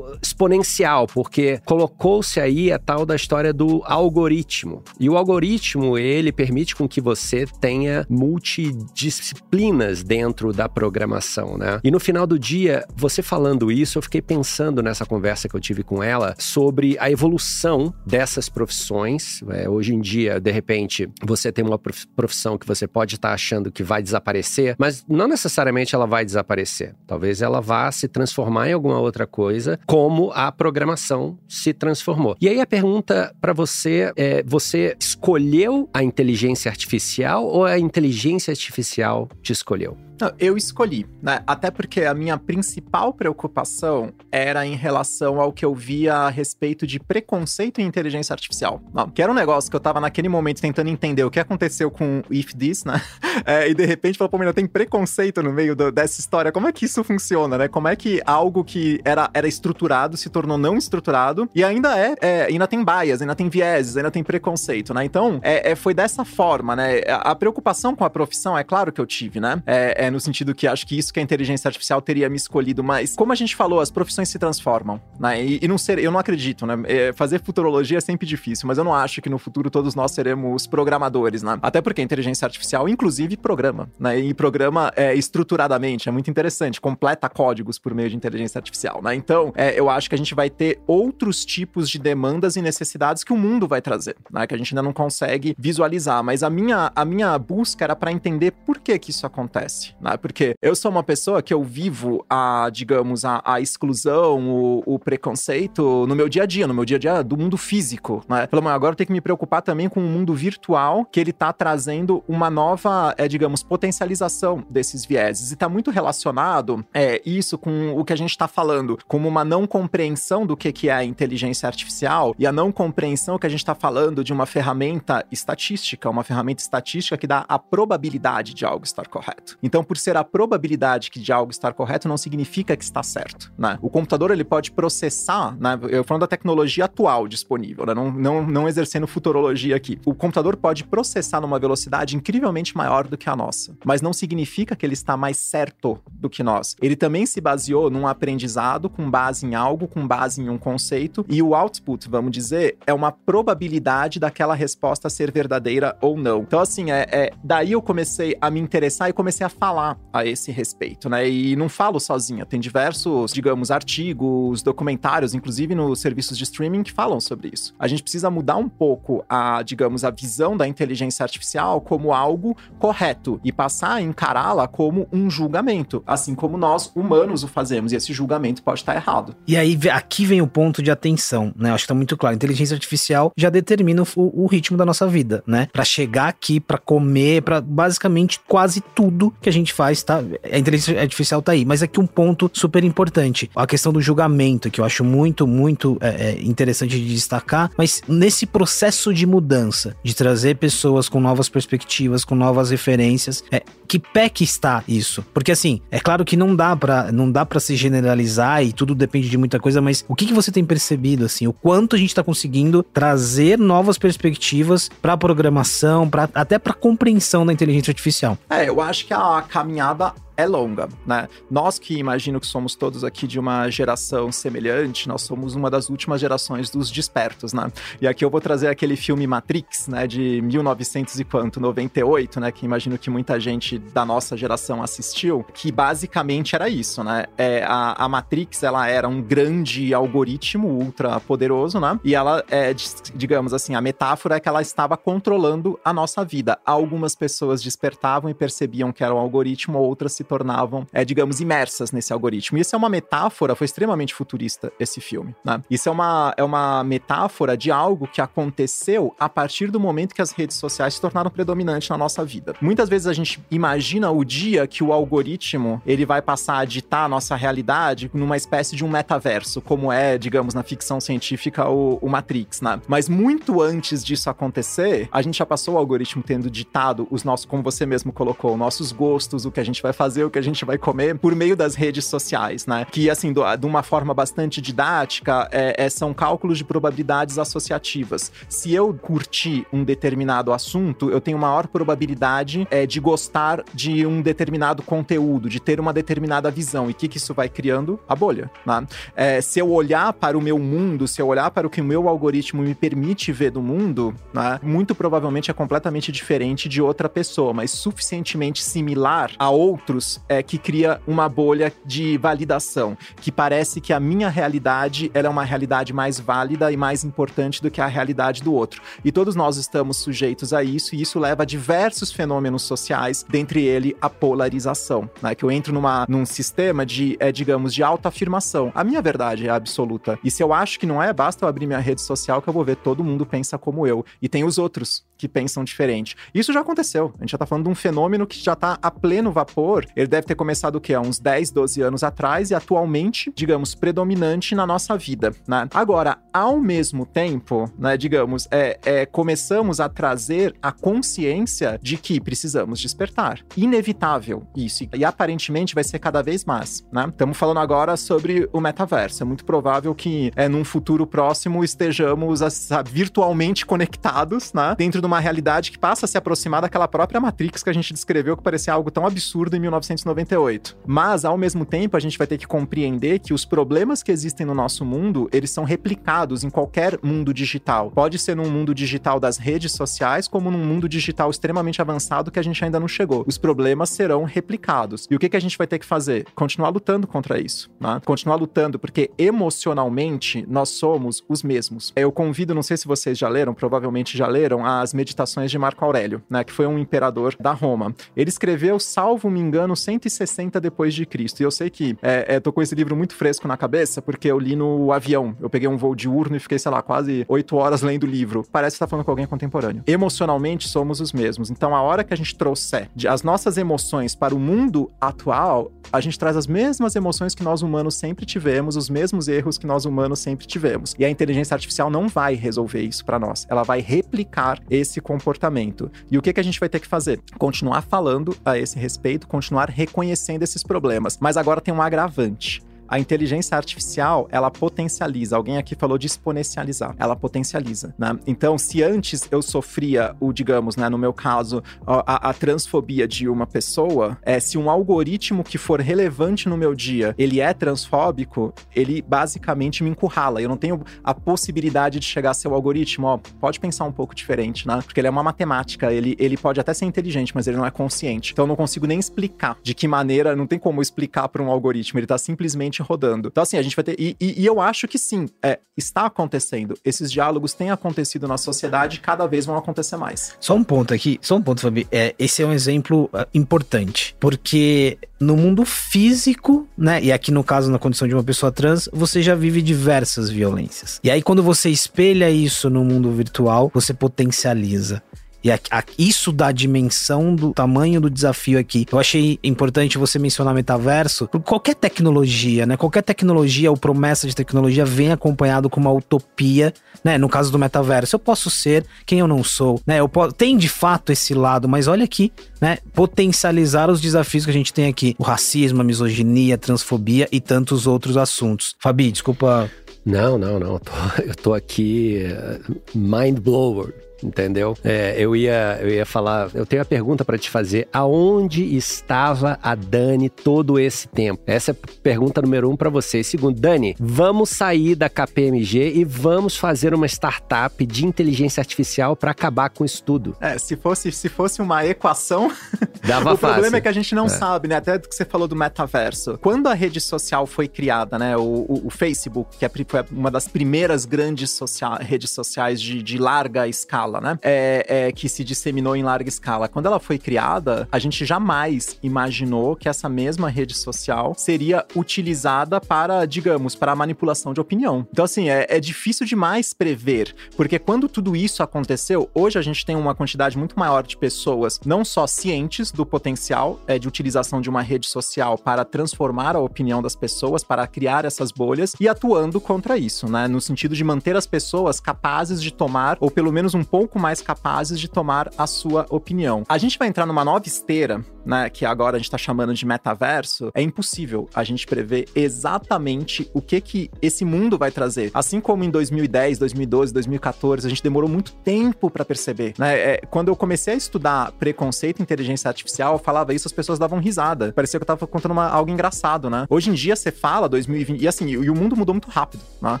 exponencial, 0.20 1.06
porque 1.06 1.60
colocou-se 1.64 2.40
aí 2.40 2.72
a 2.72 2.80
tal 2.80 3.06
da 3.06 3.14
história 3.14 3.52
do 3.52 3.80
algoritmo. 3.84 4.82
E 4.98 5.08
o 5.08 5.16
algoritmo, 5.16 5.96
ele 5.96 6.32
permite 6.32 6.74
com 6.74 6.88
que 6.88 7.00
você 7.00 7.46
tenha 7.60 8.04
multidisciplinas 8.10 10.02
dentro 10.02 10.52
da 10.52 10.68
programação, 10.68 11.56
né? 11.56 11.78
E 11.84 11.90
no 11.92 12.00
final 12.00 12.26
do 12.26 12.36
dia, 12.38 12.84
você 12.96 13.22
falando 13.22 13.70
isso, 13.70 13.98
eu 13.98 14.02
fiquei 14.02 14.20
pensando 14.20 14.82
nessa 14.82 15.06
conversa 15.06 15.48
que 15.48 15.54
eu 15.54 15.60
tive 15.60 15.84
com 15.84 16.02
ela 16.02 16.34
sobre 16.38 16.96
a 16.98 17.10
evolução 17.10 17.94
dessas 18.04 18.48
profissões. 18.48 19.42
É, 19.50 19.68
hoje 19.68 19.94
em 19.94 20.00
dia, 20.00 20.40
de 20.40 20.50
repente, 20.50 21.08
você 21.22 21.52
tem 21.52 21.64
uma 21.64 21.78
profissão 21.78 22.56
que 22.58 22.66
você 22.66 22.88
pode 22.88 23.16
estar 23.16 23.32
achando 23.32 23.70
que 23.70 23.82
vai 23.82 24.02
desaparecer, 24.02 24.74
mas 24.78 24.87
mas 24.88 25.04
não 25.06 25.28
necessariamente 25.28 25.94
ela 25.94 26.06
vai 26.06 26.24
desaparecer. 26.24 26.94
Talvez 27.06 27.42
ela 27.42 27.60
vá 27.60 27.92
se 27.92 28.08
transformar 28.08 28.70
em 28.70 28.72
alguma 28.72 28.98
outra 28.98 29.26
coisa, 29.26 29.78
como 29.86 30.30
a 30.32 30.50
programação 30.50 31.38
se 31.46 31.74
transformou. 31.74 32.34
E 32.40 32.48
aí 32.48 32.58
a 32.58 32.66
pergunta 32.66 33.34
para 33.38 33.52
você 33.52 34.10
é: 34.16 34.42
você 34.46 34.96
escolheu 34.98 35.90
a 35.92 36.02
inteligência 36.02 36.70
artificial 36.70 37.44
ou 37.44 37.66
a 37.66 37.78
inteligência 37.78 38.50
artificial 38.50 39.28
te 39.42 39.52
escolheu? 39.52 40.07
Não, 40.20 40.32
eu 40.38 40.56
escolhi, 40.56 41.06
né? 41.22 41.42
Até 41.46 41.70
porque 41.70 42.04
a 42.04 42.14
minha 42.14 42.36
principal 42.36 43.12
preocupação 43.12 44.12
era 44.30 44.66
em 44.66 44.74
relação 44.74 45.40
ao 45.40 45.52
que 45.52 45.64
eu 45.64 45.74
via 45.74 46.14
a 46.14 46.28
respeito 46.28 46.86
de 46.86 46.98
preconceito 46.98 47.80
em 47.80 47.86
inteligência 47.86 48.32
artificial. 48.32 48.80
Não, 48.92 49.08
que 49.08 49.22
era 49.22 49.30
um 49.30 49.34
negócio 49.34 49.70
que 49.70 49.76
eu 49.76 49.80
tava 49.80 50.00
naquele 50.00 50.28
momento 50.28 50.60
tentando 50.60 50.88
entender 50.88 51.24
o 51.24 51.30
que 51.30 51.40
aconteceu 51.40 51.90
com 51.90 52.22
If 52.30 52.54
This, 52.54 52.84
né? 52.84 53.00
É, 53.44 53.68
e 53.68 53.74
de 53.74 53.86
repente 53.86 54.18
falou, 54.18 54.28
pô, 54.28 54.36
menina, 54.36 54.52
tem 54.52 54.66
preconceito 54.66 55.42
no 55.42 55.52
meio 55.52 55.76
do, 55.76 55.92
dessa 55.92 56.20
história. 56.20 56.50
Como 56.50 56.66
é 56.66 56.72
que 56.72 56.84
isso 56.84 57.04
funciona, 57.04 57.56
né? 57.56 57.68
Como 57.68 57.86
é 57.86 57.94
que 57.94 58.20
algo 58.26 58.64
que 58.64 59.00
era, 59.04 59.30
era 59.32 59.46
estruturado 59.46 60.16
se 60.16 60.28
tornou 60.28 60.58
não 60.58 60.76
estruturado 60.76 61.48
e 61.54 61.62
ainda 61.62 61.96
é, 61.96 62.14
é 62.20 62.44
ainda 62.46 62.66
tem 62.66 62.84
bias, 62.84 63.20
ainda 63.20 63.34
tem 63.34 63.48
vieses, 63.48 63.96
ainda 63.96 64.10
tem 64.10 64.24
preconceito, 64.24 64.92
né? 64.92 65.04
Então, 65.04 65.38
é, 65.42 65.70
é 65.70 65.74
foi 65.76 65.94
dessa 65.94 66.24
forma, 66.24 66.74
né? 66.74 67.00
A, 67.06 67.30
a, 67.30 67.34
preocupação 67.34 67.94
com 67.94 68.04
a 68.04 68.10
profissão, 68.10 68.58
é 68.58 68.64
claro 68.64 68.92
que 68.92 69.00
eu 69.00 69.06
tive, 69.06 69.40
né? 69.40 69.62
É, 69.66 70.07
é 70.08 70.10
no 70.10 70.20
sentido 70.20 70.54
que 70.54 70.66
acho 70.66 70.86
que 70.86 70.98
isso 70.98 71.12
que 71.12 71.20
a 71.20 71.22
inteligência 71.22 71.68
artificial 71.68 72.02
teria 72.02 72.28
me 72.28 72.36
escolhido, 72.36 72.82
mas 72.82 73.14
como 73.14 73.32
a 73.32 73.34
gente 73.34 73.54
falou, 73.54 73.80
as 73.80 73.90
profissões 73.90 74.28
se 74.28 74.38
transformam, 74.38 75.00
né? 75.18 75.42
E, 75.42 75.60
e 75.62 75.68
não 75.68 75.78
ser, 75.78 75.98
eu 75.98 76.10
não 76.10 76.18
acredito, 76.18 76.66
né? 76.66 76.74
É, 76.86 77.12
fazer 77.12 77.42
futurologia 77.42 77.98
é 77.98 78.00
sempre 78.00 78.26
difícil, 78.26 78.66
mas 78.66 78.78
eu 78.78 78.84
não 78.84 78.94
acho 78.94 79.22
que 79.22 79.28
no 79.28 79.38
futuro 79.38 79.70
todos 79.70 79.94
nós 79.94 80.12
seremos 80.12 80.66
programadores, 80.66 81.42
né? 81.42 81.58
Até 81.62 81.80
porque 81.80 82.00
a 82.00 82.04
inteligência 82.04 82.46
artificial, 82.46 82.88
inclusive, 82.88 83.36
programa, 83.36 83.90
né? 83.98 84.18
E 84.18 84.34
programa 84.34 84.92
é, 84.96 85.14
estruturadamente, 85.14 86.08
é 86.08 86.12
muito 86.12 86.30
interessante, 86.30 86.80
completa 86.80 87.28
códigos 87.28 87.78
por 87.78 87.94
meio 87.94 88.10
de 88.10 88.16
inteligência 88.16 88.58
artificial, 88.58 89.00
né? 89.02 89.14
Então, 89.14 89.52
é, 89.54 89.78
eu 89.78 89.88
acho 89.90 90.08
que 90.08 90.14
a 90.14 90.18
gente 90.18 90.34
vai 90.34 90.50
ter 90.50 90.80
outros 90.86 91.44
tipos 91.44 91.88
de 91.88 91.98
demandas 91.98 92.56
e 92.56 92.62
necessidades 92.62 93.22
que 93.22 93.32
o 93.32 93.36
mundo 93.36 93.68
vai 93.68 93.82
trazer, 93.82 94.16
né? 94.30 94.46
Que 94.46 94.54
a 94.54 94.58
gente 94.58 94.72
ainda 94.72 94.82
não 94.82 94.92
consegue 94.92 95.54
visualizar, 95.58 96.22
mas 96.24 96.42
a 96.42 96.50
minha, 96.50 96.90
a 96.94 97.04
minha 97.04 97.38
busca 97.38 97.84
era 97.84 97.94
para 97.94 98.10
entender 98.10 98.52
por 98.52 98.78
que 98.78 98.98
que 98.98 99.10
isso 99.10 99.26
acontece, 99.26 99.94
né? 100.00 100.16
Porque 100.16 100.54
eu 100.62 100.74
sou 100.74 100.90
uma 100.90 101.02
pessoa 101.02 101.42
que 101.42 101.52
eu 101.52 101.62
vivo 101.62 102.24
a, 102.28 102.68
digamos, 102.72 103.24
a, 103.24 103.42
a 103.44 103.60
exclusão, 103.60 104.48
o, 104.48 104.82
o, 104.86 104.98
preconceito 104.98 106.06
no 106.06 106.14
meu 106.14 106.28
dia 106.28 106.42
a 106.42 106.46
dia, 106.46 106.66
no 106.66 106.74
meu 106.74 106.84
dia 106.84 106.96
a 106.96 107.00
dia 107.00 107.22
do 107.22 107.36
mundo 107.36 107.56
físico, 107.56 108.22
né? 108.28 108.48
Falei, 108.50 108.68
agora 108.68 108.92
eu 108.92 108.96
tenho 108.96 109.06
que 109.06 109.12
me 109.12 109.20
preocupar 109.20 109.62
também 109.62 109.88
com 109.88 110.00
o 110.00 110.08
mundo 110.08 110.34
virtual, 110.34 111.04
que 111.04 111.20
ele 111.20 111.32
tá 111.32 111.52
trazendo 111.52 112.22
uma 112.28 112.50
nova, 112.50 113.14
é, 113.16 113.26
digamos, 113.28 113.62
potencialização 113.62 114.64
desses 114.68 115.04
vieses. 115.04 115.52
E 115.52 115.56
tá 115.56 115.68
muito 115.68 115.90
relacionado 115.90 116.84
é, 116.92 117.20
isso 117.24 117.56
com 117.58 117.94
o 117.96 118.04
que 118.04 118.12
a 118.12 118.16
gente 118.16 118.36
tá 118.36 118.48
falando, 118.48 118.98
como 119.06 119.28
uma 119.28 119.44
não 119.44 119.66
compreensão 119.66 120.46
do 120.46 120.56
que, 120.56 120.72
que 120.72 120.88
é 120.88 120.92
a 120.92 121.04
inteligência 121.04 121.66
artificial 121.66 122.34
e 122.38 122.46
a 122.46 122.52
não 122.52 122.70
compreensão 122.70 123.38
que 123.38 123.46
a 123.46 123.50
gente 123.50 123.64
tá 123.64 123.74
falando 123.74 124.22
de 124.22 124.32
uma 124.32 124.46
ferramenta 124.46 125.24
estatística, 125.30 126.08
uma 126.08 126.24
ferramenta 126.24 126.62
estatística 126.62 127.16
que 127.16 127.26
dá 127.26 127.44
a 127.48 127.58
probabilidade 127.58 128.54
de 128.54 128.64
algo 128.64 128.84
estar 128.84 129.06
correto. 129.08 129.58
Então, 129.62 129.84
por 129.88 129.96
ser 129.96 130.16
a 130.16 130.22
probabilidade 130.22 131.10
de 131.14 131.32
algo 131.32 131.50
estar 131.50 131.72
correto 131.72 132.06
não 132.06 132.18
significa 132.18 132.76
que 132.76 132.84
está 132.84 133.02
certo, 133.02 133.50
né? 133.56 133.78
O 133.80 133.88
computador 133.88 134.30
ele 134.30 134.44
pode 134.44 134.70
processar, 134.70 135.56
né? 135.58 135.78
Eu 135.88 136.04
falando 136.04 136.20
da 136.20 136.26
tecnologia 136.26 136.84
atual 136.84 137.26
disponível, 137.26 137.86
né? 137.86 137.94
Não, 137.94 138.12
não, 138.12 138.46
não 138.46 138.68
exercendo 138.68 139.06
futurologia 139.06 139.74
aqui. 139.74 139.98
O 140.04 140.14
computador 140.14 140.56
pode 140.56 140.84
processar 140.84 141.40
numa 141.40 141.58
velocidade 141.58 142.14
incrivelmente 142.14 142.76
maior 142.76 143.08
do 143.08 143.16
que 143.16 143.30
a 143.30 143.34
nossa, 143.34 143.76
mas 143.84 144.02
não 144.02 144.12
significa 144.12 144.76
que 144.76 144.84
ele 144.84 144.92
está 144.92 145.16
mais 145.16 145.38
certo 145.38 145.98
do 146.10 146.28
que 146.28 146.42
nós. 146.42 146.76
Ele 146.82 146.94
também 146.94 147.24
se 147.24 147.40
baseou 147.40 147.90
num 147.90 148.06
aprendizado 148.06 148.90
com 148.90 149.10
base 149.10 149.46
em 149.46 149.54
algo, 149.54 149.88
com 149.88 150.06
base 150.06 150.42
em 150.42 150.48
um 150.48 150.58
conceito, 150.58 151.24
e 151.28 151.42
o 151.42 151.54
output, 151.54 152.08
vamos 152.08 152.30
dizer, 152.30 152.76
é 152.86 152.92
uma 152.92 153.10
probabilidade 153.10 154.20
daquela 154.20 154.54
resposta 154.54 155.08
ser 155.08 155.32
verdadeira 155.32 155.96
ou 156.00 156.16
não. 156.16 156.42
Então, 156.42 156.60
assim, 156.60 156.90
é, 156.90 157.06
é 157.10 157.30
daí 157.42 157.72
eu 157.72 157.80
comecei 157.80 158.36
a 158.40 158.50
me 158.50 158.60
interessar 158.60 159.08
e 159.08 159.12
comecei 159.12 159.46
a 159.46 159.48
falar 159.78 159.98
a 160.12 160.26
esse 160.26 160.50
respeito, 160.50 161.08
né? 161.08 161.28
E 161.28 161.54
não 161.54 161.68
falo 161.68 162.00
sozinha, 162.00 162.44
tem 162.44 162.58
diversos, 162.58 163.32
digamos, 163.32 163.70
artigos, 163.70 164.62
documentários, 164.62 165.34
inclusive 165.34 165.74
nos 165.74 166.00
serviços 166.00 166.36
de 166.36 166.44
streaming 166.44 166.82
que 166.82 166.92
falam 166.92 167.20
sobre 167.20 167.50
isso. 167.52 167.74
A 167.78 167.86
gente 167.86 168.02
precisa 168.02 168.28
mudar 168.30 168.56
um 168.56 168.68
pouco 168.68 169.24
a, 169.28 169.62
digamos, 169.62 170.04
a 170.04 170.10
visão 170.10 170.56
da 170.56 170.66
inteligência 170.66 171.22
artificial 171.22 171.80
como 171.80 172.12
algo 172.12 172.56
correto 172.78 173.40
e 173.44 173.52
passar 173.52 173.94
a 173.94 174.02
encará-la 174.02 174.66
como 174.66 175.06
um 175.12 175.30
julgamento, 175.30 176.02
assim 176.06 176.34
como 176.34 176.56
nós 176.56 176.90
humanos 176.94 177.44
o 177.44 177.48
fazemos, 177.48 177.92
e 177.92 177.96
esse 177.96 178.12
julgamento 178.12 178.62
pode 178.62 178.80
estar 178.80 178.96
errado. 178.96 179.36
E 179.46 179.56
aí 179.56 179.78
aqui 179.92 180.26
vem 180.26 180.42
o 180.42 180.46
ponto 180.46 180.82
de 180.82 180.90
atenção, 180.90 181.52
né? 181.56 181.70
Acho 181.72 181.84
que 181.84 181.88
tá 181.88 181.94
muito 181.94 182.16
claro. 182.16 182.34
A 182.34 182.36
inteligência 182.36 182.74
artificial 182.74 183.32
já 183.36 183.50
determina 183.50 184.02
o, 184.02 184.44
o 184.44 184.46
ritmo 184.46 184.76
da 184.76 184.84
nossa 184.84 185.06
vida, 185.06 185.42
né? 185.46 185.68
Para 185.72 185.84
chegar 185.84 186.28
aqui, 186.28 186.58
para 186.58 186.78
comer, 186.78 187.42
para 187.42 187.60
basicamente 187.60 188.40
quase 188.48 188.80
tudo 188.80 189.32
que 189.40 189.48
a 189.48 189.52
gente 189.52 189.67
gente 189.68 189.72
faz, 189.74 190.02
tá? 190.02 190.22
A 190.50 190.58
inteligência 190.58 191.00
artificial 191.00 191.42
tá 191.42 191.52
aí. 191.52 191.64
Mas 191.64 191.82
aqui 191.82 192.00
um 192.00 192.06
ponto 192.06 192.50
super 192.52 192.82
importante: 192.82 193.50
a 193.54 193.66
questão 193.66 193.92
do 193.92 194.00
julgamento, 194.00 194.70
que 194.70 194.80
eu 194.80 194.84
acho 194.84 195.04
muito, 195.04 195.46
muito 195.46 195.98
é, 196.00 196.08
é, 196.30 196.42
interessante 196.42 196.98
de 196.98 197.14
destacar. 197.14 197.70
Mas 197.76 198.00
nesse 198.08 198.46
processo 198.46 199.12
de 199.12 199.26
mudança, 199.26 199.94
de 200.02 200.14
trazer 200.14 200.56
pessoas 200.56 201.08
com 201.08 201.20
novas 201.20 201.48
perspectivas, 201.48 202.24
com 202.24 202.34
novas 202.34 202.70
referências, 202.70 203.44
é, 203.52 203.62
que 203.86 203.98
pé 203.98 204.28
que 204.28 204.44
está 204.44 204.82
isso? 204.86 205.24
Porque 205.32 205.52
assim, 205.52 205.80
é 205.90 206.00
claro 206.00 206.24
que 206.24 206.36
não 206.36 206.54
dá 206.54 206.76
para 206.76 207.10
não 207.12 207.30
dá 207.30 207.44
para 207.44 207.60
se 207.60 207.76
generalizar 207.76 208.62
e 208.62 208.72
tudo 208.72 208.94
depende 208.94 209.28
de 209.28 209.38
muita 209.38 209.58
coisa, 209.58 209.80
mas 209.80 210.04
o 210.08 210.14
que, 210.14 210.26
que 210.26 210.32
você 210.32 210.50
tem 210.50 210.64
percebido 210.64 211.24
assim, 211.24 211.46
o 211.46 211.52
quanto 211.52 211.96
a 211.96 211.98
gente 211.98 212.10
está 212.10 212.22
conseguindo 212.22 212.82
trazer 212.82 213.58
novas 213.58 213.98
perspectivas 213.98 214.90
para 215.00 215.16
programação, 215.16 216.08
para 216.08 216.28
até 216.34 216.58
para 216.58 216.74
compreensão 216.74 217.46
da 217.46 217.52
inteligência 217.52 217.90
artificial? 217.90 218.36
É, 218.50 218.68
eu 218.68 218.80
acho 218.80 219.06
que 219.06 219.14
a 219.14 219.42
caminhada 219.58 220.14
é 220.38 220.46
longa, 220.46 220.88
né? 221.04 221.28
Nós 221.50 221.80
que 221.80 221.98
imagino 221.98 222.38
que 222.38 222.46
somos 222.46 222.76
todos 222.76 223.02
aqui 223.02 223.26
de 223.26 223.40
uma 223.40 223.68
geração 223.70 224.30
semelhante, 224.30 225.08
nós 225.08 225.22
somos 225.22 225.56
uma 225.56 225.68
das 225.68 225.90
últimas 225.90 226.20
gerações 226.20 226.70
dos 226.70 226.92
despertos, 226.92 227.52
né? 227.52 227.72
E 228.00 228.06
aqui 228.06 228.24
eu 228.24 228.30
vou 228.30 228.40
trazer 228.40 228.68
aquele 228.68 228.94
filme 228.94 229.26
Matrix, 229.26 229.88
né, 229.88 230.06
de 230.06 230.40
1900 230.42 231.18
e 231.18 231.24
quanto, 231.24 231.58
98, 231.58 232.38
né, 232.38 232.52
que 232.52 232.64
imagino 232.64 232.96
que 232.96 233.10
muita 233.10 233.40
gente 233.40 233.78
da 233.80 234.04
nossa 234.04 234.36
geração 234.36 234.80
assistiu, 234.80 235.44
que 235.52 235.72
basicamente 235.72 236.54
era 236.54 236.68
isso, 236.68 237.02
né? 237.02 237.24
É, 237.36 237.64
a, 237.64 238.04
a 238.04 238.08
Matrix, 238.08 238.62
ela 238.62 238.86
era 238.86 239.08
um 239.08 239.20
grande 239.20 239.92
algoritmo 239.92 240.68
ultra 240.68 241.18
poderoso, 241.18 241.80
né? 241.80 241.98
E 242.04 242.14
ela 242.14 242.44
é, 242.48 242.72
digamos 243.12 243.52
assim, 243.52 243.74
a 243.74 243.80
metáfora 243.80 244.36
é 244.36 244.40
que 244.40 244.48
ela 244.48 244.62
estava 244.62 244.96
controlando 244.96 245.80
a 245.84 245.92
nossa 245.92 246.24
vida. 246.24 246.60
Algumas 246.64 247.16
pessoas 247.16 247.60
despertavam 247.60 248.30
e 248.30 248.34
percebiam 248.34 248.92
que 248.92 249.02
era 249.02 249.12
um 249.12 249.18
algoritmo, 249.18 249.78
outras 249.80 250.12
se 250.12 250.27
tornavam, 250.28 250.86
é, 250.92 251.04
digamos, 251.04 251.40
imersas 251.40 251.90
nesse 251.90 252.12
algoritmo. 252.12 252.58
E 252.58 252.60
isso 252.60 252.74
é 252.74 252.78
uma 252.78 252.88
metáfora, 252.88 253.54
foi 253.54 253.64
extremamente 253.64 254.14
futurista 254.14 254.72
esse 254.78 255.00
filme, 255.00 255.34
né? 255.44 255.62
Isso 255.70 255.88
é 255.88 255.92
uma, 255.92 256.34
é 256.36 256.44
uma 256.44 256.84
metáfora 256.84 257.56
de 257.56 257.70
algo 257.70 258.06
que 258.06 258.20
aconteceu 258.20 259.14
a 259.18 259.28
partir 259.28 259.70
do 259.70 259.80
momento 259.80 260.14
que 260.14 260.22
as 260.22 260.32
redes 260.32 260.56
sociais 260.56 260.94
se 260.94 261.00
tornaram 261.00 261.30
predominantes 261.30 261.88
na 261.88 261.98
nossa 261.98 262.24
vida. 262.24 262.54
Muitas 262.60 262.88
vezes 262.88 263.06
a 263.06 263.12
gente 263.12 263.42
imagina 263.50 264.10
o 264.10 264.24
dia 264.24 264.66
que 264.66 264.84
o 264.84 264.92
algoritmo 264.92 265.80
ele 265.86 266.04
vai 266.04 266.20
passar 266.20 266.58
a 266.58 266.64
ditar 266.64 267.04
a 267.04 267.08
nossa 267.08 267.34
realidade 267.34 268.10
numa 268.12 268.36
espécie 268.36 268.76
de 268.76 268.84
um 268.84 268.88
metaverso, 268.88 269.60
como 269.60 269.90
é, 269.90 270.18
digamos, 270.18 270.54
na 270.54 270.62
ficção 270.62 271.00
científica 271.00 271.68
o, 271.68 271.98
o 272.02 272.08
Matrix, 272.08 272.60
né? 272.60 272.80
Mas 272.86 273.08
muito 273.08 273.62
antes 273.62 274.04
disso 274.04 274.28
acontecer, 274.28 275.08
a 275.10 275.22
gente 275.22 275.38
já 275.38 275.46
passou 275.46 275.74
o 275.74 275.78
algoritmo 275.78 276.22
tendo 276.22 276.50
ditado 276.50 277.06
os 277.10 277.24
nossos, 277.24 277.46
como 277.46 277.62
você 277.62 277.86
mesmo 277.86 278.12
colocou, 278.12 278.56
nossos 278.56 278.92
gostos, 278.92 279.44
o 279.44 279.50
que 279.50 279.60
a 279.60 279.64
gente 279.64 279.82
vai 279.82 279.92
fazer 279.92 280.17
o 280.24 280.30
que 280.30 280.38
a 280.38 280.42
gente 280.42 280.64
vai 280.64 280.78
comer 280.78 281.18
por 281.18 281.34
meio 281.34 281.56
das 281.56 281.74
redes 281.74 282.04
sociais, 282.04 282.66
né? 282.66 282.86
Que, 282.90 283.10
assim, 283.10 283.32
do, 283.32 283.42
de 283.56 283.66
uma 283.66 283.82
forma 283.82 284.14
bastante 284.14 284.60
didática, 284.60 285.48
é, 285.50 285.74
é, 285.84 285.88
são 285.88 286.12
cálculos 286.14 286.58
de 286.58 286.64
probabilidades 286.64 287.38
associativas. 287.38 288.32
Se 288.48 288.72
eu 288.72 288.94
curtir 288.94 289.66
um 289.72 289.84
determinado 289.84 290.52
assunto, 290.52 291.10
eu 291.10 291.20
tenho 291.20 291.38
maior 291.38 291.66
probabilidade 291.66 292.66
é, 292.70 292.86
de 292.86 293.00
gostar 293.00 293.62
de 293.74 294.06
um 294.06 294.20
determinado 294.20 294.82
conteúdo, 294.82 295.48
de 295.48 295.60
ter 295.60 295.80
uma 295.80 295.92
determinada 295.92 296.50
visão. 296.50 296.88
E 296.88 296.92
o 296.92 296.94
que, 296.94 297.08
que 297.08 297.18
isso 297.18 297.34
vai 297.34 297.48
criando? 297.48 297.98
A 298.08 298.14
bolha, 298.14 298.50
né? 298.64 298.86
É, 299.14 299.40
se 299.40 299.58
eu 299.58 299.70
olhar 299.70 300.12
para 300.12 300.36
o 300.36 300.40
meu 300.40 300.58
mundo, 300.58 301.06
se 301.06 301.20
eu 301.20 301.26
olhar 301.26 301.50
para 301.50 301.66
o 301.66 301.70
que 301.70 301.80
o 301.80 301.84
meu 301.84 302.08
algoritmo 302.08 302.62
me 302.62 302.74
permite 302.74 303.32
ver 303.32 303.50
do 303.50 303.62
mundo, 303.62 304.14
né? 304.32 304.58
Muito 304.62 304.94
provavelmente 304.94 305.50
é 305.50 305.54
completamente 305.54 306.10
diferente 306.12 306.68
de 306.68 306.80
outra 306.80 307.08
pessoa, 307.08 307.52
mas 307.52 307.70
suficientemente 307.70 308.62
similar 308.62 309.30
a 309.38 309.50
outros 309.50 310.07
é, 310.28 310.42
que 310.42 310.58
cria 310.58 311.00
uma 311.06 311.28
bolha 311.28 311.72
de 311.84 312.16
validação, 312.18 312.96
que 313.20 313.30
parece 313.30 313.80
que 313.80 313.92
a 313.92 314.00
minha 314.00 314.28
realidade 314.28 315.10
ela 315.14 315.28
é 315.28 315.30
uma 315.30 315.44
realidade 315.44 315.92
mais 315.92 316.18
válida 316.18 316.70
e 316.72 316.76
mais 316.76 317.04
importante 317.04 317.62
do 317.62 317.70
que 317.70 317.80
a 317.80 317.86
realidade 317.86 318.42
do 318.42 318.52
outro. 318.52 318.80
E 319.04 319.12
todos 319.12 319.34
nós 319.34 319.56
estamos 319.56 319.98
sujeitos 319.98 320.52
a 320.52 320.62
isso, 320.62 320.94
e 320.94 321.02
isso 321.02 321.18
leva 321.18 321.42
a 321.42 321.46
diversos 321.46 322.12
fenômenos 322.12 322.62
sociais, 322.62 323.24
dentre 323.28 323.64
ele 323.64 323.96
a 324.00 324.08
polarização, 324.08 325.08
né? 325.22 325.34
Que 325.34 325.44
eu 325.44 325.50
entro 325.50 325.72
numa, 325.72 326.06
num 326.08 326.24
sistema 326.24 326.84
de, 326.84 327.16
é, 327.20 327.30
digamos, 327.30 327.74
de 327.74 327.82
autoafirmação. 327.82 328.72
A 328.74 328.84
minha 328.84 329.02
verdade 329.02 329.46
é 329.46 329.50
absoluta. 329.50 330.18
E 330.24 330.30
se 330.30 330.42
eu 330.42 330.52
acho 330.52 330.78
que 330.78 330.86
não 330.86 331.02
é, 331.02 331.12
basta 331.12 331.44
eu 331.44 331.48
abrir 331.48 331.66
minha 331.66 331.78
rede 331.78 332.00
social 332.00 332.40
que 332.40 332.48
eu 332.48 332.52
vou 332.52 332.64
ver 332.64 332.76
todo 332.76 333.04
mundo 333.04 333.26
pensa 333.26 333.58
como 333.58 333.86
eu. 333.86 334.04
E 334.20 334.28
tem 334.28 334.44
os 334.44 334.58
outros 334.58 335.04
que 335.18 335.28
pensam 335.28 335.64
diferente. 335.64 336.16
Isso 336.32 336.52
já 336.52 336.60
aconteceu. 336.60 337.12
A 337.18 337.22
gente 337.22 337.32
já 337.32 337.38
tá 337.38 337.44
falando 337.44 337.64
de 337.64 337.70
um 337.70 337.74
fenômeno 337.74 338.26
que 338.26 338.38
já 338.38 338.54
tá 338.54 338.78
a 338.80 338.90
pleno 338.90 339.30
vapor 339.30 339.58
ele 339.96 340.06
deve 340.06 340.26
ter 340.26 340.34
começado 340.34 340.76
o 340.76 340.80
quê? 340.80 340.94
Há 340.94 341.00
uns 341.00 341.18
10, 341.18 341.50
12 341.50 341.82
anos 341.82 342.02
atrás 342.04 342.50
e 342.50 342.54
atualmente, 342.54 343.32
digamos, 343.34 343.74
predominante 343.74 344.54
na 344.54 344.66
nossa 344.66 344.96
vida, 344.96 345.34
né? 345.46 345.68
Agora, 345.74 346.18
ao 346.32 346.60
mesmo 346.60 347.04
tempo, 347.04 347.70
né, 347.76 347.96
digamos, 347.96 348.46
é, 348.50 348.78
é, 348.84 349.06
começamos 349.06 349.80
a 349.80 349.88
trazer 349.88 350.54
a 350.62 350.70
consciência 350.70 351.78
de 351.82 351.96
que 351.96 352.20
precisamos 352.20 352.78
despertar. 352.78 353.40
Inevitável 353.56 354.46
isso. 354.54 354.88
E 354.94 355.04
aparentemente 355.04 355.74
vai 355.74 355.82
ser 355.82 355.98
cada 355.98 356.22
vez 356.22 356.44
mais, 356.44 356.86
né? 356.92 357.06
Estamos 357.08 357.36
falando 357.36 357.58
agora 357.58 357.96
sobre 357.96 358.48
o 358.52 358.60
metaverso. 358.60 359.22
É 359.22 359.26
muito 359.26 359.44
provável 359.44 359.94
que 359.94 360.30
é, 360.36 360.48
num 360.48 360.64
futuro 360.64 361.06
próximo 361.06 361.64
estejamos 361.64 362.40
sabe, 362.50 362.90
virtualmente 362.90 363.66
conectados, 363.66 364.52
né? 364.52 364.76
Dentro 364.78 365.00
de 365.00 365.07
uma 365.08 365.20
realidade 365.20 365.70
que 365.70 365.78
passa 365.78 366.04
a 366.04 366.08
se 366.08 366.16
aproximar 366.16 366.62
daquela 366.62 366.86
própria 366.86 367.20
Matrix 367.20 367.62
que 367.62 367.70
a 367.70 367.72
gente 367.72 367.92
descreveu 367.92 368.36
que 368.36 368.42
parecia 368.42 368.72
algo 368.72 368.90
tão 368.90 369.06
absurdo 369.06 369.56
em 369.56 369.60
19 369.60 369.78
1998. 369.78 370.76
Mas, 370.86 371.24
ao 371.24 371.36
mesmo 371.36 371.64
tempo, 371.64 371.96
a 371.96 372.00
gente 372.00 372.18
vai 372.18 372.26
ter 372.26 372.38
que 372.38 372.46
compreender 372.46 373.18
que 373.18 373.32
os 373.32 373.44
problemas 373.44 374.02
que 374.02 374.12
existem 374.12 374.46
no 374.46 374.54
nosso 374.54 374.84
mundo, 374.84 375.28
eles 375.32 375.50
são 375.50 375.64
replicados 375.64 376.44
em 376.44 376.50
qualquer 376.50 376.98
mundo 377.02 377.32
digital. 377.32 377.90
Pode 377.90 378.18
ser 378.18 378.36
num 378.36 378.50
mundo 378.50 378.74
digital 378.74 379.20
das 379.20 379.38
redes 379.38 379.72
sociais, 379.72 380.28
como 380.28 380.50
num 380.50 380.64
mundo 380.64 380.88
digital 380.88 381.30
extremamente 381.30 381.80
avançado 381.80 382.30
que 382.30 382.38
a 382.38 382.42
gente 382.42 382.64
ainda 382.64 382.80
não 382.80 382.88
chegou. 382.88 383.24
Os 383.26 383.38
problemas 383.38 383.90
serão 383.90 384.24
replicados. 384.24 385.06
E 385.10 385.14
o 385.14 385.18
que, 385.18 385.28
que 385.28 385.36
a 385.36 385.40
gente 385.40 385.56
vai 385.56 385.66
ter 385.66 385.78
que 385.78 385.86
fazer? 385.86 386.26
Continuar 386.34 386.70
lutando 386.70 387.06
contra 387.06 387.40
isso. 387.40 387.70
Né? 387.80 388.00
Continuar 388.04 388.36
lutando, 388.36 388.78
porque 388.78 389.10
emocionalmente 389.18 390.44
nós 390.48 390.70
somos 390.70 391.22
os 391.28 391.42
mesmos. 391.42 391.92
Eu 391.94 392.10
convido, 392.10 392.54
não 392.54 392.62
sei 392.62 392.76
se 392.76 392.86
vocês 392.86 393.16
já 393.16 393.28
leram, 393.28 393.54
provavelmente 393.54 394.16
já 394.16 394.26
leram, 394.26 394.64
as 394.64 394.92
meditações 394.98 395.50
de 395.50 395.56
Marco 395.56 395.84
Aurélio, 395.84 396.20
né? 396.28 396.42
Que 396.42 396.52
foi 396.52 396.66
um 396.66 396.76
imperador 396.76 397.36
da 397.38 397.52
Roma. 397.52 397.94
Ele 398.16 398.28
escreveu, 398.28 398.80
salvo 398.80 399.30
me 399.30 399.38
engano, 399.38 399.76
160 399.76 400.60
depois 400.60 400.92
de 400.92 401.06
Cristo. 401.06 401.40
E 401.40 401.44
eu 401.44 401.50
sei 401.52 401.70
que 401.70 401.96
é, 402.02 402.36
é, 402.36 402.40
tô 402.40 402.52
com 402.52 402.60
esse 402.60 402.74
livro 402.74 402.96
muito 402.96 403.14
fresco 403.14 403.46
na 403.46 403.56
cabeça, 403.56 404.02
porque 404.02 404.28
eu 404.28 404.38
li 404.38 404.56
no 404.56 404.92
avião. 404.92 405.36
Eu 405.40 405.48
peguei 405.48 405.68
um 405.68 405.76
voo 405.76 405.94
diurno 405.94 406.36
e 406.36 406.40
fiquei, 406.40 406.58
sei 406.58 406.72
lá, 406.72 406.82
quase 406.82 407.24
oito 407.28 407.56
horas 407.56 407.80
lendo 407.80 408.02
o 408.02 408.06
livro. 408.06 408.44
Parece 408.50 408.74
que 408.74 408.80
tá 408.80 408.88
falando 408.88 409.04
com 409.04 409.12
alguém 409.12 409.26
contemporâneo. 409.26 409.82
Emocionalmente 409.86 410.68
somos 410.68 411.00
os 411.00 411.12
mesmos. 411.12 411.50
Então, 411.50 411.74
a 411.76 411.80
hora 411.80 412.02
que 412.02 412.12
a 412.12 412.16
gente 412.16 412.36
trouxer 412.36 412.90
as 413.08 413.22
nossas 413.22 413.56
emoções 413.56 414.16
para 414.16 414.34
o 414.34 414.38
mundo 414.38 414.90
atual, 415.00 415.70
a 415.92 416.00
gente 416.00 416.18
traz 416.18 416.36
as 416.36 416.46
mesmas 416.46 416.96
emoções 416.96 417.34
que 417.34 417.42
nós 417.42 417.62
humanos 417.62 417.94
sempre 417.94 418.26
tivemos, 418.26 418.76
os 418.76 418.90
mesmos 418.90 419.28
erros 419.28 419.56
que 419.56 419.66
nós 419.66 419.84
humanos 419.84 420.18
sempre 420.18 420.46
tivemos. 420.46 420.94
E 420.98 421.04
a 421.04 421.10
inteligência 421.10 421.54
artificial 421.54 421.90
não 421.90 422.08
vai 422.08 422.34
resolver 422.34 422.82
isso 422.82 423.04
para 423.04 423.18
nós. 423.18 423.46
Ela 423.48 423.62
vai 423.62 423.80
replicar 423.80 424.58
esse 424.70 424.87
comportamento. 425.00 425.90
E 426.10 426.16
o 426.16 426.22
que, 426.22 426.32
que 426.32 426.40
a 426.40 426.44
gente 426.44 426.60
vai 426.60 426.68
ter 426.68 426.80
que 426.80 426.86
fazer? 426.86 427.20
Continuar 427.38 427.82
falando 427.82 428.36
a 428.44 428.58
esse 428.58 428.78
respeito, 428.78 429.26
continuar 429.26 429.68
reconhecendo 429.68 430.42
esses 430.42 430.62
problemas. 430.62 431.18
Mas 431.20 431.36
agora 431.36 431.60
tem 431.60 431.72
um 431.74 431.82
agravante 431.82 432.62
a 432.88 432.98
inteligência 432.98 433.56
artificial, 433.56 434.26
ela 434.30 434.50
potencializa. 434.50 435.36
Alguém 435.36 435.58
aqui 435.58 435.74
falou 435.74 435.98
de 435.98 436.06
exponencializar. 436.06 436.94
Ela 436.98 437.14
potencializa, 437.14 437.94
né? 437.98 438.18
Então, 438.26 438.56
se 438.56 438.82
antes 438.82 439.28
eu 439.30 439.42
sofria 439.42 440.16
o, 440.18 440.32
digamos, 440.32 440.76
né, 440.76 440.88
no 440.88 440.98
meu 440.98 441.12
caso, 441.12 441.62
a, 441.86 442.30
a 442.30 442.32
transfobia 442.32 443.06
de 443.06 443.28
uma 443.28 443.46
pessoa, 443.46 444.16
é, 444.22 444.40
se 444.40 444.56
um 444.56 444.70
algoritmo 444.70 445.44
que 445.44 445.58
for 445.58 445.80
relevante 445.80 446.48
no 446.48 446.56
meu 446.56 446.74
dia, 446.74 447.14
ele 447.18 447.40
é 447.40 447.52
transfóbico, 447.52 448.54
ele 448.74 449.02
basicamente 449.02 449.84
me 449.84 449.90
encurrala. 449.90 450.40
Eu 450.40 450.48
não 450.48 450.56
tenho 450.56 450.82
a 451.04 451.12
possibilidade 451.12 451.98
de 451.98 452.06
chegar 452.06 452.30
a 452.30 452.34
ser 452.34 452.48
o 452.48 452.54
algoritmo, 452.54 453.06
ó, 453.06 453.18
pode 453.40 453.60
pensar 453.60 453.84
um 453.84 453.92
pouco 453.92 454.14
diferente, 454.14 454.66
né? 454.66 454.80
Porque 454.84 455.00
ele 455.00 455.08
é 455.08 455.10
uma 455.10 455.22
matemática, 455.22 455.92
ele, 455.92 456.16
ele 456.18 456.36
pode 456.36 456.60
até 456.60 456.72
ser 456.72 456.86
inteligente, 456.86 457.32
mas 457.34 457.46
ele 457.46 457.56
não 457.56 457.66
é 457.66 457.70
consciente. 457.70 458.32
Então, 458.32 458.44
eu 458.44 458.48
não 458.48 458.56
consigo 458.56 458.86
nem 458.86 458.98
explicar 458.98 459.58
de 459.62 459.74
que 459.74 459.86
maneira, 459.86 460.34
não 460.34 460.46
tem 460.46 460.58
como 460.58 460.80
explicar 460.80 461.28
para 461.28 461.42
um 461.42 461.50
algoritmo, 461.50 461.98
ele 461.98 462.06
tá 462.06 462.16
simplesmente 462.16 462.77
rodando. 462.82 463.28
Então, 463.28 463.42
assim, 463.42 463.56
a 463.56 463.62
gente 463.62 463.74
vai 463.74 463.84
ter. 463.84 463.96
E, 463.98 464.16
e, 464.20 464.42
e, 464.42 464.46
eu 464.46 464.60
acho 464.60 464.86
que 464.88 464.98
sim, 464.98 465.28
é, 465.42 465.58
está 465.76 466.06
acontecendo. 466.06 466.76
Esses 466.84 467.10
diálogos 467.10 467.52
têm 467.52 467.70
acontecido 467.70 468.26
na 468.26 468.38
sociedade 468.38 468.96
e 468.96 469.00
cada 469.00 469.26
vez 469.26 469.46
vão 469.46 469.56
acontecer 469.56 469.96
mais. 469.96 470.36
Só 470.40 470.54
um 470.54 470.64
ponto 470.64 470.94
aqui, 470.94 471.18
só 471.22 471.36
um 471.36 471.42
ponto, 471.42 471.60
Fabi. 471.60 471.86
É, 471.90 472.14
esse 472.18 472.42
é 472.42 472.46
um 472.46 472.52
exemplo 472.52 473.10
uh, 473.12 473.26
importante. 473.34 474.16
Porque 474.18 474.98
no 475.20 475.36
mundo 475.36 475.64
físico, 475.64 476.68
né? 476.76 477.02
E 477.02 477.12
aqui 477.12 477.30
no 477.30 477.44
caso, 477.44 477.70
na 477.70 477.78
condição 477.78 478.06
de 478.06 478.14
uma 478.14 478.24
pessoa 478.24 478.52
trans, 478.52 478.88
você 478.92 479.22
já 479.22 479.34
vive 479.34 479.60
diversas 479.62 480.30
violências. 480.30 481.00
E 481.02 481.10
aí, 481.10 481.22
quando 481.22 481.42
você 481.42 481.70
espelha 481.70 482.30
isso 482.30 482.70
no 482.70 482.84
mundo 482.84 483.10
virtual, 483.12 483.70
você 483.72 483.92
potencializa. 483.92 485.02
E 485.42 485.50
a, 485.50 485.58
a, 485.70 485.84
isso 485.96 486.32
dá 486.32 486.50
dimensão 486.50 487.34
do 487.34 487.52
tamanho 487.52 488.00
do 488.00 488.10
desafio 488.10 488.58
aqui. 488.58 488.86
Eu 488.90 488.98
achei 488.98 489.38
importante 489.42 489.96
você 489.96 490.18
mencionar 490.18 490.54
metaverso. 490.54 491.28
Qualquer 491.28 491.74
tecnologia, 491.74 492.66
né? 492.66 492.76
Qualquer 492.76 493.02
tecnologia 493.02 493.70
ou 493.70 493.76
promessa 493.76 494.26
de 494.26 494.34
tecnologia 494.34 494.84
vem 494.84 495.12
acompanhado 495.12 495.70
com 495.70 495.80
uma 495.80 495.92
utopia, 495.92 496.74
né? 497.04 497.16
No 497.16 497.28
caso 497.28 497.52
do 497.52 497.58
metaverso, 497.58 498.16
eu 498.16 498.20
posso 498.20 498.50
ser 498.50 498.84
quem 499.06 499.20
eu 499.20 499.28
não 499.28 499.44
sou, 499.44 499.80
né? 499.86 500.00
Eu 500.00 500.08
posso, 500.08 500.32
tem 500.32 500.56
de 500.56 500.68
fato 500.68 501.12
esse 501.12 501.34
lado, 501.34 501.68
mas 501.68 501.86
olha 501.86 502.04
aqui, 502.04 502.32
né? 502.60 502.78
Potencializar 502.92 503.88
os 503.88 504.00
desafios 504.00 504.44
que 504.44 504.50
a 504.50 504.54
gente 504.54 504.72
tem 504.72 504.88
aqui: 504.88 505.14
o 505.18 505.22
racismo, 505.22 505.80
a 505.80 505.84
misoginia, 505.84 506.56
a 506.56 506.58
transfobia 506.58 507.28
e 507.30 507.40
tantos 507.40 507.86
outros 507.86 508.16
assuntos. 508.16 508.74
Fabi, 508.80 509.12
desculpa 509.12 509.70
não, 510.04 510.38
não, 510.38 510.58
não. 510.58 510.72
Eu 510.74 510.80
tô, 510.80 510.92
eu 511.22 511.34
tô 511.34 511.54
aqui 511.54 512.22
uh, 512.32 512.98
mind 512.98 513.38
blower 513.40 513.92
entendeu? 514.22 514.76
É, 514.84 515.14
eu 515.18 515.34
ia, 515.34 515.78
eu 515.80 515.88
ia 515.88 516.06
falar, 516.06 516.50
eu 516.54 516.66
tenho 516.66 516.82
a 516.82 516.84
pergunta 516.84 517.24
para 517.24 517.38
te 517.38 517.50
fazer: 517.50 517.88
aonde 517.92 518.76
estava 518.76 519.58
a 519.62 519.74
Dani 519.74 520.28
todo 520.28 520.78
esse 520.78 521.08
tempo? 521.08 521.42
Essa 521.46 521.72
é 521.72 521.74
a 521.74 521.88
pergunta 522.02 522.42
número 522.42 522.70
um 522.70 522.76
para 522.76 522.90
você. 522.90 523.22
Segundo, 523.22 523.60
Dani, 523.60 523.96
vamos 523.98 524.50
sair 524.50 524.94
da 524.94 525.08
KPMG 525.08 525.92
e 525.94 526.04
vamos 526.04 526.56
fazer 526.56 526.94
uma 526.94 527.06
startup 527.06 527.84
de 527.84 528.06
inteligência 528.06 528.60
artificial 528.60 529.16
para 529.16 529.30
acabar 529.30 529.70
com 529.70 529.84
isso 529.84 530.02
tudo. 530.02 530.36
É, 530.40 530.58
se 530.58 530.76
fosse, 530.76 531.10
se 531.12 531.28
fosse 531.28 531.60
uma 531.60 531.84
equação, 531.84 532.50
Dava 533.06 533.32
o 533.34 533.36
fácil. 533.36 533.54
problema 533.54 533.76
é 533.76 533.80
que 533.80 533.88
a 533.88 533.92
gente 533.92 534.14
não 534.14 534.26
é. 534.26 534.28
sabe, 534.28 534.68
né? 534.68 534.76
Até 534.76 534.98
do 534.98 535.08
que 535.08 535.14
você 535.14 535.24
falou 535.24 535.46
do 535.48 535.56
metaverso. 535.56 536.38
Quando 536.38 536.66
a 536.68 536.74
rede 536.74 537.00
social 537.00 537.46
foi 537.46 537.68
criada, 537.68 538.18
né? 538.18 538.36
O, 538.36 538.42
o, 538.42 538.82
o 538.86 538.90
Facebook, 538.90 539.56
que 539.58 539.64
é, 539.64 539.70
uma 540.10 540.30
das 540.30 540.48
primeiras 540.48 541.04
grandes 541.04 541.50
social, 541.50 541.98
redes 542.00 542.30
sociais 542.30 542.80
de, 542.80 543.02
de 543.02 543.18
larga 543.18 543.66
escala 543.66 544.07
escala, 544.08 544.20
né? 544.20 544.38
É, 544.42 544.86
é, 544.88 545.12
que 545.12 545.28
se 545.28 545.44
disseminou 545.44 545.94
em 545.94 546.02
larga 546.02 546.28
escala. 546.28 546.68
Quando 546.68 546.86
ela 546.86 546.98
foi 546.98 547.18
criada, 547.18 547.86
a 547.92 547.98
gente 547.98 548.24
jamais 548.24 548.98
imaginou 549.02 549.76
que 549.76 549.88
essa 549.88 550.08
mesma 550.08 550.48
rede 550.48 550.74
social 550.74 551.34
seria 551.36 551.84
utilizada 551.94 552.80
para, 552.80 553.26
digamos, 553.26 553.74
para 553.74 553.94
manipulação 553.94 554.52
de 554.52 554.60
opinião. 554.60 555.06
Então, 555.12 555.24
assim, 555.24 555.50
é, 555.50 555.66
é 555.68 555.80
difícil 555.80 556.26
demais 556.26 556.72
prever, 556.72 557.34
porque 557.56 557.78
quando 557.78 558.08
tudo 558.08 558.34
isso 558.34 558.62
aconteceu, 558.62 559.30
hoje 559.34 559.58
a 559.58 559.62
gente 559.62 559.84
tem 559.84 559.96
uma 559.96 560.14
quantidade 560.14 560.56
muito 560.56 560.78
maior 560.78 561.06
de 561.06 561.16
pessoas, 561.16 561.78
não 561.84 562.04
só 562.04 562.26
cientes 562.26 562.90
do 562.90 563.04
potencial 563.04 563.80
é, 563.86 563.98
de 563.98 564.08
utilização 564.08 564.60
de 564.60 564.70
uma 564.70 564.82
rede 564.82 565.06
social 565.06 565.58
para 565.58 565.84
transformar 565.84 566.56
a 566.56 566.60
opinião 566.60 567.02
das 567.02 567.14
pessoas, 567.14 567.62
para 567.62 567.86
criar 567.86 568.24
essas 568.24 568.50
bolhas 568.50 568.94
e 569.00 569.08
atuando 569.08 569.60
contra 569.60 569.98
isso, 569.98 570.28
né? 570.28 570.48
No 570.48 570.60
sentido 570.60 570.94
de 570.94 571.04
manter 571.04 571.36
as 571.36 571.46
pessoas 571.46 572.00
capazes 572.00 572.62
de 572.62 572.72
tomar, 572.72 573.16
ou 573.20 573.30
pelo 573.30 573.52
menos 573.52 573.74
um 573.74 573.84
pouco 573.84 573.97
pouco 573.98 574.16
mais 574.16 574.40
capazes 574.40 575.00
de 575.00 575.08
tomar 575.08 575.50
a 575.58 575.66
sua 575.66 576.06
opinião. 576.08 576.62
A 576.68 576.78
gente 576.78 576.96
vai 576.96 577.08
entrar 577.08 577.26
numa 577.26 577.44
nova 577.44 577.66
esteira, 577.66 578.24
né, 578.46 578.70
que 578.70 578.86
agora 578.86 579.16
a 579.16 579.18
gente 579.18 579.26
está 579.26 579.36
chamando 579.36 579.74
de 579.74 579.84
metaverso. 579.84 580.70
É 580.72 580.80
impossível 580.80 581.50
a 581.52 581.64
gente 581.64 581.84
prever 581.84 582.28
exatamente 582.32 583.50
o 583.52 583.60
que 583.60 583.80
que 583.80 584.08
esse 584.22 584.44
mundo 584.44 584.78
vai 584.78 584.92
trazer. 584.92 585.32
Assim 585.34 585.60
como 585.60 585.82
em 585.82 585.90
2010, 585.90 586.60
2012, 586.60 587.12
2014, 587.12 587.88
a 587.88 587.90
gente 587.90 588.00
demorou 588.00 588.30
muito 588.30 588.52
tempo 588.52 589.10
para 589.10 589.24
perceber, 589.24 589.74
né? 589.76 589.98
É, 589.98 590.20
quando 590.30 590.46
eu 590.46 590.54
comecei 590.54 590.94
a 590.94 590.96
estudar 590.96 591.50
preconceito 591.58 592.20
e 592.20 592.22
inteligência 592.22 592.68
artificial, 592.68 593.14
eu 593.14 593.18
falava 593.18 593.52
isso, 593.52 593.66
as 593.66 593.72
pessoas 593.72 593.98
davam 593.98 594.20
risada. 594.20 594.72
Parecia 594.72 595.00
que 595.00 595.02
eu 595.02 595.08
tava 595.08 595.26
contando 595.26 595.50
uma, 595.50 595.66
algo 595.66 595.90
engraçado, 595.90 596.48
né? 596.48 596.66
Hoje 596.70 596.88
em 596.88 596.94
dia 596.94 597.16
você 597.16 597.32
fala 597.32 597.68
2020 597.68 598.22
e 598.22 598.28
assim, 598.28 598.46
e 598.46 598.70
o 598.70 598.76
mundo 598.76 598.96
mudou 598.96 599.12
muito 599.12 599.28
rápido, 599.28 599.64
né? 599.82 600.00